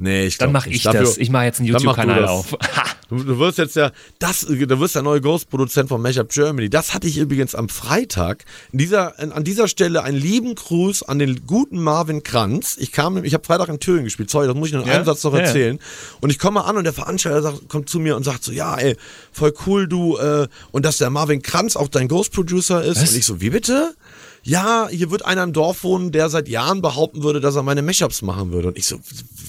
[0.00, 1.18] Nee, ich Dann mache ich Dafür- das.
[1.18, 2.56] Ich mache jetzt einen YouTube-Kanal auf.
[3.10, 3.90] Du, du wirst jetzt ja,
[4.20, 6.70] das, du wirst der neue Ghost-Produzent von Mashup Germany.
[6.70, 8.44] Das hatte ich übrigens am Freitag.
[8.70, 12.76] In dieser, an dieser Stelle einen lieben Gruß an den guten Marvin Kranz.
[12.78, 14.30] Ich kam, ich habe Freitag in Thüringen gespielt.
[14.30, 14.94] Sorry, das muss ich noch in Ja?
[14.94, 15.46] einem Satz noch Ja, ja.
[15.46, 15.80] erzählen.
[16.20, 18.76] Und ich komme an und der Veranstalter sagt, kommt zu mir und sagt so, ja,
[18.76, 18.96] ey,
[19.32, 22.98] voll cool, du, äh, und dass der Marvin Kranz auch dein Ghost-Producer ist.
[22.98, 23.92] Und ich so, wie bitte?
[24.42, 27.82] Ja, hier wird einer im Dorf wohnen, der seit Jahren behaupten würde, dass er meine
[27.82, 28.68] Mashups machen würde.
[28.68, 28.98] Und ich so,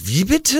[0.04, 0.58] wie bitte?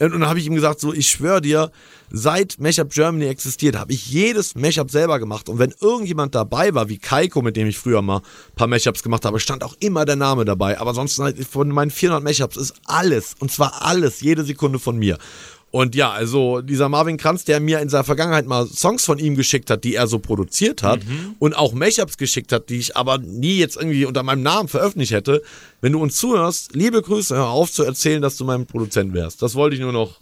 [0.00, 1.70] Und dann habe ich ihm gesagt, so, ich schwöre dir,
[2.10, 5.48] seit Mashup Germany existiert, habe ich jedes Mashup selber gemacht.
[5.48, 9.04] Und wenn irgendjemand dabei war, wie Kaiko, mit dem ich früher mal ein paar Mashups
[9.04, 10.80] gemacht habe, stand auch immer der Name dabei.
[10.80, 14.98] Aber sonst halt von meinen 400 Mashups ist alles, und zwar alles, jede Sekunde von
[14.98, 15.16] mir.
[15.70, 19.36] Und ja, also dieser Marvin Kranz, der mir in seiner Vergangenheit mal Songs von ihm
[19.36, 21.00] geschickt hat, die er so produziert hat
[21.38, 25.12] und auch Mashups geschickt hat, die ich aber nie jetzt irgendwie unter meinem Namen veröffentlicht
[25.12, 25.42] hätte.
[25.80, 29.42] Wenn du uns zuhörst, liebe Grüße, hör auf zu erzählen, dass du mein Produzent wärst.
[29.42, 30.20] Das wollte ich nur noch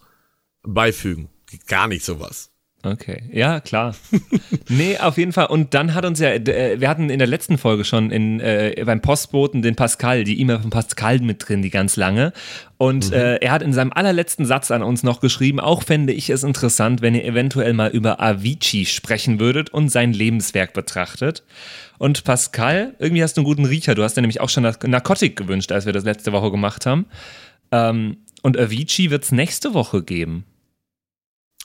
[0.62, 1.30] beifügen.
[1.66, 2.50] Gar nicht sowas.
[2.84, 3.96] Okay, ja, klar.
[4.68, 5.46] nee, auf jeden Fall.
[5.46, 8.80] Und dann hat uns ja, äh, wir hatten in der letzten Folge schon in, äh,
[8.86, 12.32] beim Postboten den Pascal, die E-Mail von Pascal mit drin, die ganz lange.
[12.76, 16.30] Und äh, er hat in seinem allerletzten Satz an uns noch geschrieben, auch fände ich
[16.30, 21.42] es interessant, wenn ihr eventuell mal über Avicii sprechen würdet und sein Lebenswerk betrachtet.
[21.98, 23.96] Und Pascal, irgendwie hast du einen guten Riecher.
[23.96, 27.06] Du hast dir nämlich auch schon Narkotik gewünscht, als wir das letzte Woche gemacht haben.
[27.72, 30.44] Ähm, und Avicii wird es nächste Woche geben.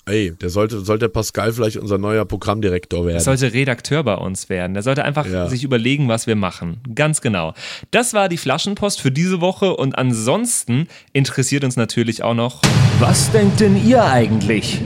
[0.05, 3.15] Ey, der sollte, sollte Pascal vielleicht unser neuer Programmdirektor werden.
[3.15, 4.75] Er sollte Redakteur bei uns werden.
[4.75, 5.47] Er sollte einfach Ja.
[5.47, 6.81] sich überlegen, was wir machen.
[6.93, 7.53] Ganz genau.
[7.91, 12.61] Das war die Flaschenpost für diese Woche und ansonsten interessiert uns natürlich auch noch,
[12.99, 14.81] Was denkt denn ihr eigentlich?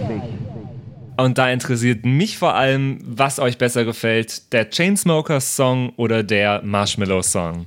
[1.18, 6.62] und da interessiert mich vor allem, was euch besser gefällt, der Chainsmokers Song oder der
[6.64, 7.66] Marshmallow Song.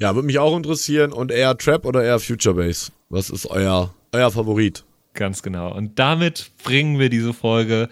[0.00, 1.12] ja, würde mich auch interessieren.
[1.12, 2.90] Und eher Trap oder eher Future Bass?
[3.10, 4.84] Was ist euer, euer Favorit?
[5.14, 5.72] Ganz genau.
[5.72, 7.88] Und damit bringen wir diese Folge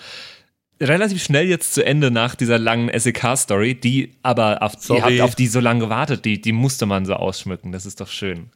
[0.81, 4.99] relativ schnell jetzt zu Ende nach dieser langen SEK-Story, die aber auf, Sorry.
[4.99, 7.73] ihr habt auf die so lange gewartet, die, die musste man so ausschmücken.
[7.73, 8.51] Das ist doch schön.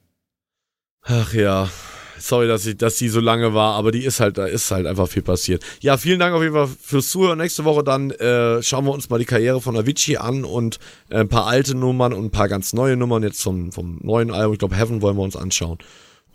[1.02, 1.70] Ach ja.
[2.18, 4.86] Sorry, dass, ich, dass die so lange war, aber die ist halt, da ist halt
[4.86, 5.62] einfach viel passiert.
[5.80, 7.38] Ja, vielen Dank auf jeden Fall fürs Zuhören.
[7.38, 10.78] Nächste Woche dann äh, schauen wir uns mal die Karriere von Avicii an und
[11.10, 14.30] äh, ein paar alte Nummern und ein paar ganz neue Nummern jetzt vom, vom neuen
[14.30, 14.54] Album.
[14.54, 15.78] Ich glaube, Heaven wollen wir uns anschauen.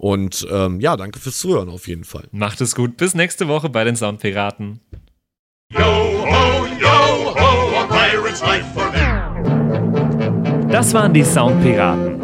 [0.01, 2.27] Und ähm, ja, danke fürs Zuhören auf jeden Fall.
[2.31, 2.97] Macht es gut.
[2.97, 4.79] Bis nächste Woche bei den Soundpiraten.
[5.71, 8.97] Yo ho, yo ho, a pirate's life for me.
[10.71, 12.19] Das waren die Soundpiraten.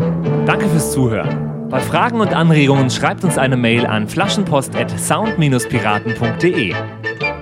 [0.47, 1.69] Danke fürs Zuhören.
[1.69, 6.73] Bei Fragen und Anregungen schreibt uns eine Mail an flaschenpost@sound-piraten.de.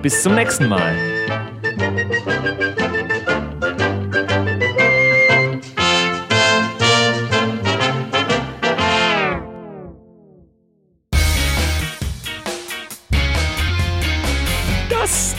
[0.02, 0.96] Bis zum nächsten Mal.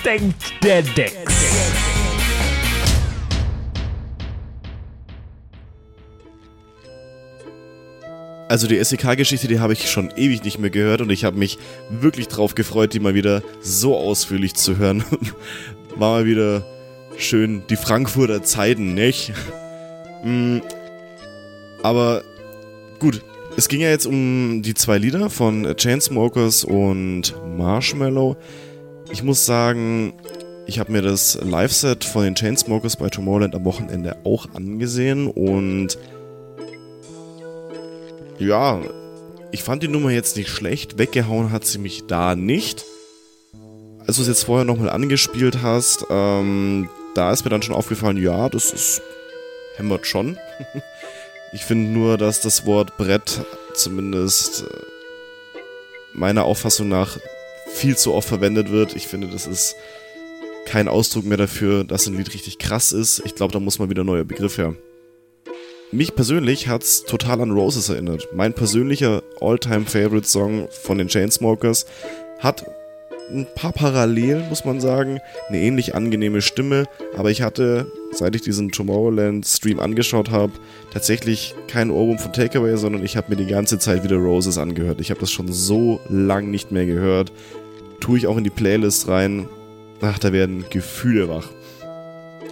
[0.06, 1.12] Denkt der Dex.
[8.48, 11.58] Also die SEK-Geschichte, die habe ich schon ewig nicht mehr gehört und ich habe mich
[11.90, 15.02] wirklich drauf gefreut, die mal wieder so ausführlich zu hören.
[15.96, 16.64] War mal wieder
[17.18, 19.32] schön die Frankfurter Zeiten, nicht?
[20.22, 20.58] Mm,
[21.82, 22.22] Aber
[23.00, 23.24] gut,
[23.56, 28.36] es ging ja jetzt um die zwei Lieder von Chainsmokers und Marshmallow.
[29.10, 30.14] Ich muss sagen,
[30.66, 35.96] ich habe mir das Live-Set von den Chainsmokers bei Tomorrowland am Wochenende auch angesehen und
[38.38, 38.80] ja,
[39.52, 40.98] ich fand die Nummer jetzt nicht schlecht.
[40.98, 42.84] Weggehauen hat sie mich da nicht.
[44.06, 48.18] Als du es jetzt vorher nochmal angespielt hast, ähm, da ist mir dann schon aufgefallen,
[48.18, 49.02] ja, das ist
[49.76, 50.38] hämmert schon.
[51.52, 53.40] ich finde nur, dass das Wort Brett
[53.74, 54.66] zumindest äh,
[56.12, 57.18] meiner Auffassung nach
[57.76, 58.96] viel zu oft verwendet wird.
[58.96, 59.76] Ich finde, das ist
[60.64, 63.22] kein Ausdruck mehr dafür, dass ein Lied richtig krass ist.
[63.24, 64.74] Ich glaube, da muss mal wieder ein neuer Begriff her.
[65.92, 68.28] Mich persönlich hat's total an Roses erinnert.
[68.34, 71.86] Mein persönlicher All-Time-Favorite-Song von den Chainsmokers
[72.40, 72.66] hat
[73.30, 75.20] ein paar Parallelen, muss man sagen.
[75.48, 76.86] Eine ähnlich angenehme Stimme,
[77.16, 80.52] aber ich hatte, seit ich diesen Tomorrowland-Stream angeschaut habe,
[80.92, 85.00] tatsächlich keinen Ohrwurm von Takeaway, sondern ich habe mir die ganze Zeit wieder Roses angehört.
[85.00, 87.32] Ich habe das schon so lang nicht mehr gehört.
[88.00, 89.48] Tue ich auch in die Playlist rein.
[90.00, 91.48] Ach, da werden Gefühle wach.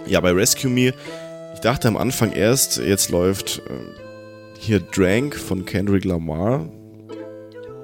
[0.07, 0.93] Ja, bei Rescue Me
[1.55, 6.67] ich dachte am Anfang erst, jetzt läuft äh, hier Drank von Kendrick Lamar.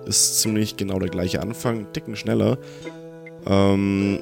[0.06, 2.58] Ist ziemlich genau der gleiche Anfang, Ticken schneller.
[3.48, 4.20] Ähm,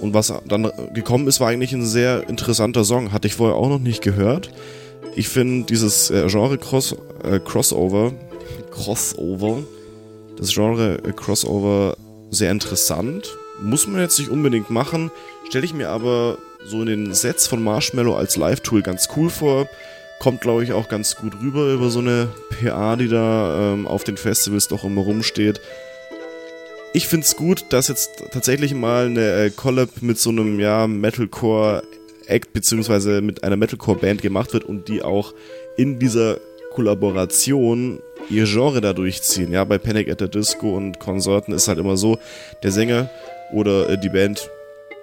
[0.00, 3.12] und was dann gekommen ist, war eigentlich ein sehr interessanter Song.
[3.12, 4.50] Hatte ich vorher auch noch nicht gehört.
[5.14, 8.14] Ich finde dieses äh, Genre Cross, äh, Crossover,
[8.70, 9.58] Crossover,
[10.38, 11.94] das Genre äh, Crossover
[12.30, 13.36] sehr interessant.
[13.60, 15.10] Muss man jetzt nicht unbedingt machen,
[15.48, 19.68] stelle ich mir aber so in den Sets von Marshmallow als Live-Tool ganz cool vor.
[20.18, 24.04] Kommt, glaube ich, auch ganz gut rüber über so eine PA, die da ähm, auf
[24.04, 25.60] den Festivals doch immer rumsteht.
[26.92, 30.86] Ich finde es gut, dass jetzt tatsächlich mal eine äh, Collab mit so einem ja,
[30.86, 35.32] Metalcore-Act beziehungsweise mit einer Metalcore-Band gemacht wird und die auch
[35.76, 36.38] in dieser
[36.72, 38.00] Kollaboration
[38.30, 39.52] ihr Genre da durchziehen.
[39.52, 42.18] Ja, bei Panic at the Disco und Konsorten ist halt immer so,
[42.62, 43.10] der Sänger
[43.52, 44.48] oder äh, die Band,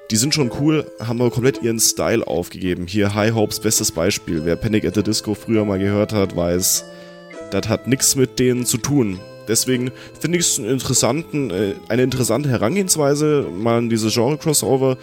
[0.09, 2.87] die sind schon cool, haben aber komplett ihren Style aufgegeben.
[2.87, 4.45] Hier High Hopes, bestes Beispiel.
[4.45, 6.85] Wer Panic at the Disco früher mal gehört hat, weiß,
[7.51, 9.19] das hat nichts mit denen zu tun.
[9.47, 14.97] Deswegen finde ich es einen interessanten, äh, eine interessante Herangehensweise, mal diese Genre-Crossover.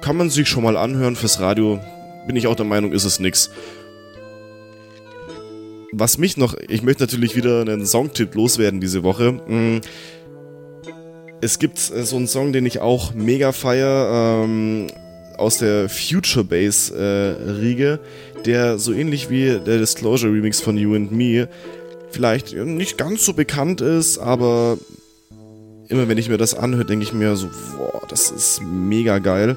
[0.00, 1.78] Kann man sich schon mal anhören fürs Radio.
[2.26, 3.50] Bin ich auch der Meinung, ist es nix.
[5.92, 9.32] Was mich noch, ich möchte natürlich wieder einen Songtipp loswerden diese Woche.
[9.32, 9.80] Mm,
[11.42, 14.86] Es gibt äh, so einen Song, den ich auch mega feier, ähm,
[15.36, 17.98] aus der Future Bass äh, Riege,
[18.46, 21.48] der so ähnlich wie der Disclosure Remix von You and Me
[22.10, 24.78] vielleicht nicht ganz so bekannt ist, aber
[25.88, 29.56] immer wenn ich mir das anhöre, denke ich mir so, boah, das ist mega geil.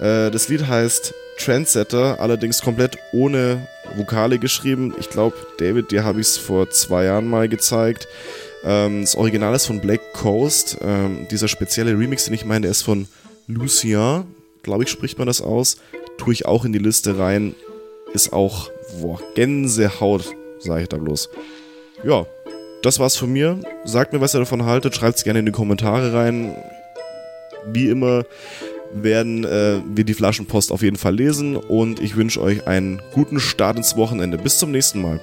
[0.00, 4.94] Äh, das Lied heißt Trendsetter, allerdings komplett ohne Vokale geschrieben.
[4.98, 8.08] Ich glaube, David, dir habe ich es vor zwei Jahren mal gezeigt.
[8.64, 10.78] Ähm, das Original ist von Black Coast.
[10.82, 13.06] Ähm, dieser spezielle Remix, den ich meine, der ist von
[13.46, 14.24] Lucien,
[14.62, 15.76] glaube ich, spricht man das aus.
[16.18, 17.54] Tue ich auch in die Liste rein.
[18.12, 18.70] Ist auch,
[19.00, 21.28] boah, Gänsehaut, sage ich da bloß.
[22.04, 22.26] Ja,
[22.82, 23.60] das war's von mir.
[23.84, 24.94] Sagt mir, was ihr davon haltet.
[24.94, 26.56] Schreibt's gerne in die Kommentare rein.
[27.66, 28.24] Wie immer
[28.92, 33.40] werden äh, wir die Flaschenpost auf jeden Fall lesen und ich wünsche euch einen guten
[33.40, 34.38] Start ins Wochenende.
[34.38, 35.20] Bis zum nächsten Mal.